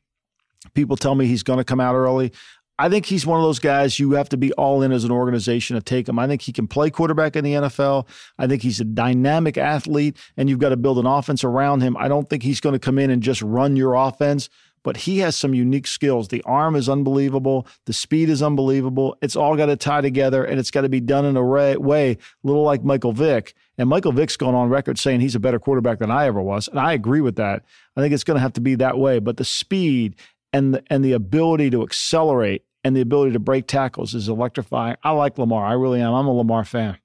People 0.74 0.97
tell 0.97 1.13
me 1.13 1.28
he's 1.28 1.43
going 1.43 1.59
to 1.59 1.63
come 1.63 1.80
out 1.80 1.93
early. 1.93 2.34
I 2.80 2.89
think 2.89 3.07
he's 3.07 3.25
one 3.25 3.39
of 3.39 3.43
those 3.43 3.57
guys 3.57 3.97
you 3.97 4.11
have 4.11 4.30
to 4.30 4.38
be 4.38 4.53
all 4.53 4.84
in 4.84 4.91
as 4.91 5.03
an 5.03 5.11
organization 5.11 5.75
to 5.75 5.82
take 5.82 6.07
him. 6.07 6.19
I 6.19 6.28
think 6.28 6.43
he 6.43 6.51
can 6.51 6.67
play 6.67 6.91
quarterback 6.91 7.36
in 7.36 7.43
the 7.43 7.53
NFL. 7.53 8.07
I 8.38 8.45
think 8.45 8.61
he's 8.61 8.80
a 8.80 8.86
dynamic 8.86 9.57
athlete, 9.57 10.15
and 10.38 10.47
you've 10.47 10.59
got 10.59 10.69
to 10.69 10.78
build 10.78 10.99
an 10.99 11.07
offense 11.07 11.43
around 11.43 11.82
him. 11.82 11.97
I 11.97 12.07
don't 12.07 12.30
think 12.30 12.43
he's 12.43 12.59
going 12.59 12.73
to 12.73 12.80
come 12.80 12.99
in 12.99 13.09
and 13.09 13.23
just 13.23 13.41
run 13.41 13.75
your 13.75 13.95
offense, 13.95 14.47
but 14.84 14.95
he 14.95 15.17
has 15.19 15.36
some 15.36 15.55
unique 15.55 15.88
skills. 15.88 16.28
The 16.28 16.43
arm 16.43 16.75
is 16.75 16.88
unbelievable, 16.88 17.65
the 17.86 17.93
speed 17.93 18.30
is 18.30 18.43
unbelievable. 18.43 19.17
It's 19.23 19.36
all 19.36 19.57
got 19.57 19.65
to 19.65 19.75
tie 19.75 20.01
together, 20.01 20.43
and 20.43 20.59
it's 20.59 20.71
got 20.71 20.82
to 20.82 20.89
be 20.89 20.99
done 20.99 21.25
in 21.25 21.36
a 21.36 21.43
way, 21.43 21.73
a 21.73 22.17
little 22.43 22.63
like 22.63 22.84
Michael 22.84 23.11
Vick. 23.11 23.55
And 23.80 23.89
Michael 23.89 24.11
Vick's 24.11 24.38
gone 24.38 24.53
on 24.53 24.69
record 24.69 24.99
saying 24.99 25.21
he's 25.21 25.36
a 25.36 25.39
better 25.39 25.59
quarterback 25.59 25.97
than 25.97 26.11
I 26.11 26.28
ever 26.28 26.41
was, 26.41 26.67
and 26.67 26.80
I 26.80 26.93
agree 26.93 27.21
with 27.21 27.38
that. 27.38 27.63
I 27.95 28.01
think 28.01 28.13
it's 28.13 28.23
going 28.23 28.36
to 28.36 28.41
have 28.41 28.53
to 28.53 28.61
be 28.61 28.75
that 28.75 28.99
way. 28.99 29.17
But 29.17 29.38
the 29.38 29.45
speed 29.45 30.15
and 30.53 30.75
the, 30.75 30.84
and 30.88 31.03
the 31.03 31.13
ability 31.13 31.69
to 31.71 31.84
accelerate 31.84 32.63
and 32.84 32.95
the 32.95 33.01
ability 33.01 33.34
to 33.34 33.39
break 33.39 33.67
tackles 33.67 34.13
is 34.13 34.30
electrifying. 34.30 34.97
I 35.03 35.11
like 35.11 35.38
Lamar. 35.38 35.65
I 35.65 35.73
really 35.73 36.01
am. 36.01 36.13
I'm 36.13 36.28
a 36.28 36.34
Lamar 36.34 36.63
fan. 36.63 36.97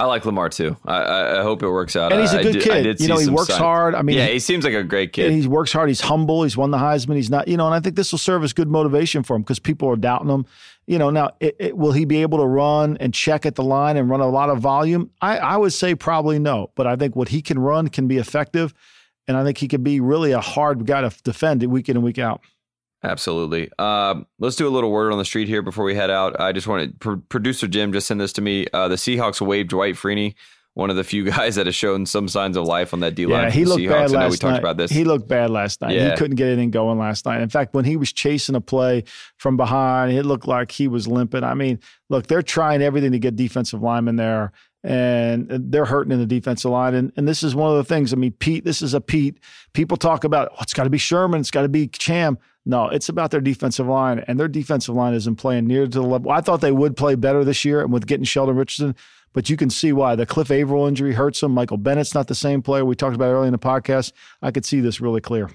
I 0.00 0.04
like 0.04 0.24
Lamar 0.24 0.48
too. 0.48 0.76
I, 0.86 1.38
I 1.38 1.42
hope 1.42 1.60
it 1.60 1.68
works 1.68 1.96
out. 1.96 2.12
And 2.12 2.20
he's 2.20 2.32
a 2.32 2.40
good 2.40 2.56
I, 2.58 2.60
kid. 2.60 2.86
I 2.86 3.02
you 3.02 3.08
know, 3.08 3.18
he 3.18 3.28
works 3.28 3.52
hard. 3.52 3.96
I 3.96 4.02
mean, 4.02 4.16
yeah, 4.16 4.26
he 4.28 4.38
seems 4.38 4.64
like 4.64 4.74
a 4.74 4.84
great 4.84 5.12
kid. 5.12 5.32
He 5.32 5.48
works 5.48 5.72
hard. 5.72 5.88
He's 5.88 6.00
humble. 6.00 6.44
He's 6.44 6.56
won 6.56 6.70
the 6.70 6.78
Heisman. 6.78 7.16
He's 7.16 7.30
not, 7.30 7.48
you 7.48 7.56
know, 7.56 7.66
and 7.66 7.74
I 7.74 7.80
think 7.80 7.96
this 7.96 8.12
will 8.12 8.18
serve 8.20 8.44
as 8.44 8.52
good 8.52 8.68
motivation 8.68 9.24
for 9.24 9.34
him 9.34 9.42
because 9.42 9.58
people 9.58 9.88
are 9.88 9.96
doubting 9.96 10.28
him. 10.28 10.46
You 10.86 10.98
know, 10.98 11.10
now 11.10 11.32
it, 11.40 11.56
it, 11.58 11.76
will 11.76 11.90
he 11.90 12.04
be 12.04 12.22
able 12.22 12.38
to 12.38 12.46
run 12.46 12.96
and 12.98 13.12
check 13.12 13.44
at 13.44 13.56
the 13.56 13.64
line 13.64 13.96
and 13.96 14.08
run 14.08 14.20
a 14.20 14.28
lot 14.28 14.50
of 14.50 14.60
volume? 14.60 15.10
I, 15.20 15.38
I 15.38 15.56
would 15.56 15.72
say 15.72 15.96
probably 15.96 16.38
no, 16.38 16.70
but 16.76 16.86
I 16.86 16.94
think 16.94 17.16
what 17.16 17.30
he 17.30 17.42
can 17.42 17.58
run 17.58 17.88
can 17.88 18.06
be 18.06 18.18
effective, 18.18 18.72
and 19.26 19.36
I 19.36 19.42
think 19.42 19.58
he 19.58 19.66
can 19.66 19.82
be 19.82 19.98
really 19.98 20.30
a 20.30 20.40
hard 20.40 20.86
guy 20.86 21.00
to 21.00 21.10
defend 21.24 21.64
week 21.64 21.88
in 21.88 21.96
and 21.96 22.04
week 22.04 22.18
out. 22.18 22.40
Absolutely. 23.04 23.70
Um, 23.78 24.26
let's 24.38 24.56
do 24.56 24.66
a 24.66 24.70
little 24.70 24.90
word 24.90 25.12
on 25.12 25.18
the 25.18 25.24
street 25.24 25.46
here 25.46 25.62
before 25.62 25.84
we 25.84 25.94
head 25.94 26.10
out. 26.10 26.40
I 26.40 26.52
just 26.52 26.66
wanted 26.66 26.98
pr- 26.98 27.14
producer 27.28 27.68
Jim 27.68 27.92
just 27.92 28.08
send 28.08 28.20
this 28.20 28.32
to 28.34 28.42
me. 28.42 28.66
Uh, 28.72 28.88
the 28.88 28.96
Seahawks 28.96 29.40
waived 29.40 29.70
Dwight 29.70 29.94
Freeney, 29.94 30.34
one 30.74 30.90
of 30.90 30.96
the 30.96 31.04
few 31.04 31.24
guys 31.30 31.54
that 31.54 31.66
has 31.66 31.76
shown 31.76 32.06
some 32.06 32.26
signs 32.26 32.56
of 32.56 32.64
life 32.64 32.92
on 32.92 33.00
that 33.00 33.14
D 33.14 33.26
line. 33.26 33.44
Yeah, 33.44 33.50
he 33.50 33.64
looked 33.64 33.82
Seahawks. 33.82 33.88
bad 33.88 34.10
last 34.10 34.30
we 34.32 34.36
talked 34.38 34.52
night. 34.52 34.58
about 34.58 34.76
this. 34.78 34.90
He 34.90 35.04
looked 35.04 35.28
bad 35.28 35.50
last 35.50 35.80
night. 35.80 35.94
Yeah. 35.94 36.10
He 36.10 36.16
couldn't 36.16 36.36
get 36.36 36.48
anything 36.48 36.72
going 36.72 36.98
last 36.98 37.24
night. 37.24 37.40
In 37.40 37.48
fact, 37.48 37.72
when 37.72 37.84
he 37.84 37.96
was 37.96 38.12
chasing 38.12 38.56
a 38.56 38.60
play 38.60 39.04
from 39.36 39.56
behind, 39.56 40.12
it 40.12 40.24
looked 40.24 40.48
like 40.48 40.72
he 40.72 40.88
was 40.88 41.06
limping. 41.06 41.44
I 41.44 41.54
mean, 41.54 41.78
look, 42.10 42.26
they're 42.26 42.42
trying 42.42 42.82
everything 42.82 43.12
to 43.12 43.20
get 43.20 43.36
defensive 43.36 43.80
linemen 43.80 44.16
there 44.16 44.52
and 44.84 45.48
they're 45.72 45.84
hurting 45.84 46.12
in 46.12 46.18
the 46.18 46.26
defensive 46.26 46.70
line. 46.70 46.94
And, 46.94 47.12
and 47.16 47.26
this 47.26 47.42
is 47.42 47.54
one 47.54 47.70
of 47.70 47.76
the 47.76 47.84
things. 47.84 48.12
I 48.12 48.16
mean, 48.16 48.32
Pete, 48.32 48.64
this 48.64 48.80
is 48.80 48.94
a 48.94 49.00
Pete. 49.00 49.38
People 49.72 49.96
talk 49.96 50.24
about, 50.24 50.50
oh, 50.52 50.58
it's 50.62 50.72
got 50.72 50.84
to 50.84 50.90
be 50.90 50.98
Sherman, 50.98 51.40
it's 51.40 51.50
got 51.50 51.62
to 51.62 51.68
be 51.68 51.88
Cham. 51.88 52.38
No, 52.68 52.88
it's 52.88 53.08
about 53.08 53.30
their 53.30 53.40
defensive 53.40 53.86
line, 53.86 54.22
and 54.28 54.38
their 54.38 54.46
defensive 54.46 54.94
line 54.94 55.14
isn't 55.14 55.36
playing 55.36 55.66
near 55.66 55.86
to 55.86 55.90
the 55.90 56.02
level. 56.02 56.30
I 56.30 56.42
thought 56.42 56.60
they 56.60 56.70
would 56.70 56.98
play 56.98 57.14
better 57.14 57.42
this 57.42 57.64
year, 57.64 57.80
and 57.80 57.90
with 57.90 58.06
getting 58.06 58.24
Sheldon 58.24 58.56
Richardson, 58.56 58.94
but 59.32 59.48
you 59.48 59.56
can 59.56 59.70
see 59.70 59.90
why. 59.90 60.16
The 60.16 60.26
Cliff 60.26 60.50
Avril 60.50 60.86
injury 60.86 61.14
hurts 61.14 61.40
them. 61.40 61.52
Michael 61.52 61.78
Bennett's 61.78 62.14
not 62.14 62.28
the 62.28 62.34
same 62.34 62.60
player 62.60 62.84
we 62.84 62.94
talked 62.94 63.16
about 63.16 63.30
earlier 63.30 63.46
in 63.46 63.52
the 63.52 63.58
podcast. 63.58 64.12
I 64.42 64.50
could 64.50 64.66
see 64.66 64.80
this 64.80 65.00
really 65.00 65.22
clear. 65.22 65.50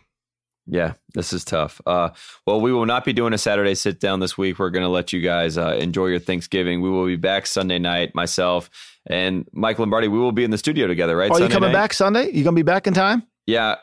Yeah, 0.66 0.94
this 1.14 1.34
is 1.34 1.46
tough. 1.46 1.82
Uh, 1.86 2.10
well, 2.48 2.60
we 2.60 2.74
will 2.74 2.88
not 2.88 3.06
be 3.06 3.14
doing 3.14 3.34
a 3.34 3.38
Saturday 3.38 3.76
sit 3.76 4.00
down 4.00 4.20
this 4.20 4.36
week. 4.36 4.58
We're 4.58 4.72
going 4.72 4.86
to 4.86 4.90
let 4.90 5.14
you 5.14 5.22
guys 5.22 5.56
uh, 5.56 5.76
enjoy 5.80 6.08
your 6.08 6.20
Thanksgiving. 6.20 6.82
We 6.82 6.90
will 6.90 7.06
be 7.06 7.18
back 7.18 7.46
Sunday 7.46 7.78
night, 7.78 8.16
myself 8.16 8.72
and 9.06 9.48
Mike 9.52 9.78
Lombardi. 9.78 10.08
We 10.08 10.18
will 10.18 10.32
be 10.32 10.46
in 10.46 10.52
the 10.52 10.58
studio 10.58 10.88
together, 10.88 11.16
right? 11.16 11.30
Are 11.30 11.36
Sunday 11.36 11.48
you 11.48 11.54
coming 11.54 11.72
night? 11.74 11.80
back 11.80 11.94
Sunday? 11.94 12.26
You 12.28 12.44
going 12.44 12.46
to 12.46 12.52
be 12.54 12.64
back 12.64 12.88
in 12.88 12.94
time? 12.94 13.24
Yeah, 13.46 13.76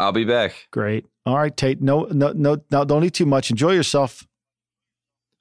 I'll 0.00 0.12
be 0.12 0.24
back. 0.24 0.66
Great. 0.72 1.06
All 1.26 1.36
right, 1.36 1.54
Tate. 1.54 1.82
No, 1.82 2.04
no, 2.04 2.32
no, 2.32 2.62
no. 2.70 2.84
Don't 2.84 3.04
eat 3.04 3.14
too 3.14 3.26
much. 3.26 3.50
Enjoy 3.50 3.72
yourself. 3.72 4.26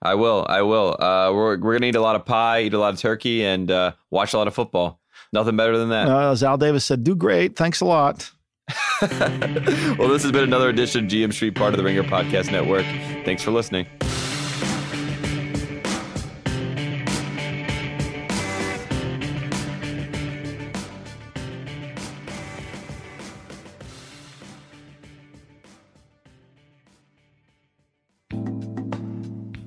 I 0.01 0.15
will. 0.15 0.45
I 0.49 0.63
will. 0.63 0.97
Uh, 0.99 1.31
we're 1.33 1.57
we're 1.59 1.73
gonna 1.73 1.85
eat 1.87 1.95
a 1.95 2.01
lot 2.01 2.15
of 2.15 2.25
pie, 2.25 2.61
eat 2.61 2.73
a 2.73 2.79
lot 2.79 2.93
of 2.93 2.99
turkey, 2.99 3.45
and 3.45 3.69
uh, 3.69 3.91
watch 4.09 4.33
a 4.33 4.37
lot 4.37 4.47
of 4.47 4.55
football. 4.55 4.99
Nothing 5.31 5.55
better 5.55 5.77
than 5.77 5.89
that. 5.89 6.07
Uh, 6.07 6.31
as 6.31 6.43
Al 6.43 6.57
Davis 6.57 6.85
said, 6.85 7.03
do 7.03 7.15
great. 7.15 7.55
Thanks 7.55 7.81
a 7.81 7.85
lot. 7.85 8.31
well, 9.01 10.09
this 10.09 10.23
has 10.23 10.31
been 10.31 10.43
another 10.43 10.69
edition 10.69 11.05
of 11.05 11.11
GM 11.11 11.31
Street, 11.33 11.55
part 11.55 11.73
of 11.73 11.77
the 11.77 11.83
Ringer 11.83 12.03
Podcast 12.03 12.51
Network. 12.51 12.85
Thanks 13.23 13.43
for 13.43 13.51
listening. 13.51 13.85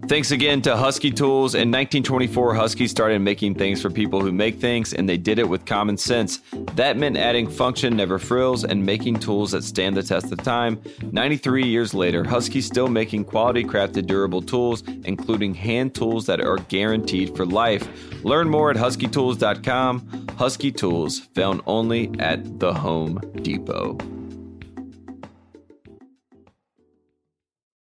Thanks 0.09 0.31
again 0.31 0.63
to 0.63 0.75
Husky 0.75 1.11
Tools. 1.11 1.55
In 1.55 1.69
1924, 1.71 2.55
Husky 2.55 2.89
started 2.89 3.19
making 3.19 3.57
things 3.57 3.83
for 3.83 3.91
people 3.91 4.23
who 4.23 4.33
make 4.33 4.59
things, 4.59 4.95
and 4.95 5.07
they 5.07 5.19
did 5.19 5.39
it 5.39 5.47
with 5.47 5.67
common 5.67 5.99
sense. 5.99 6.41
That 6.77 6.97
meant 6.97 7.19
adding 7.19 7.47
function, 7.47 7.95
never 7.95 8.19
frills, 8.19 8.65
and 8.65 8.87
making 8.87 9.19
tools 9.19 9.51
that 9.51 9.65
stand 9.65 9.99
the 9.99 10.03
test 10.03 10.33
of 10.33 10.43
time. 10.43 10.81
93 11.13 11.67
years 11.67 11.93
later, 11.93 12.25
Husky's 12.25 12.65
still 12.65 12.89
making 12.89 13.27
quality 13.27 13.63
crafted 13.63 14.07
durable 14.07 14.41
tools, 14.41 14.83
including 15.05 15.53
hand 15.53 15.95
tools 15.95 16.25
that 16.25 16.41
are 16.41 16.57
guaranteed 16.57 17.37
for 17.37 17.45
life. 17.45 17.87
Learn 18.25 18.49
more 18.49 18.71
at 18.71 18.79
huskytools.com. 18.79 20.27
Husky 20.39 20.73
Tools, 20.73 21.19
found 21.35 21.61
only 21.67 22.11
at 22.19 22.61
the 22.61 22.73
Home 22.73 23.21
Depot. 23.43 23.99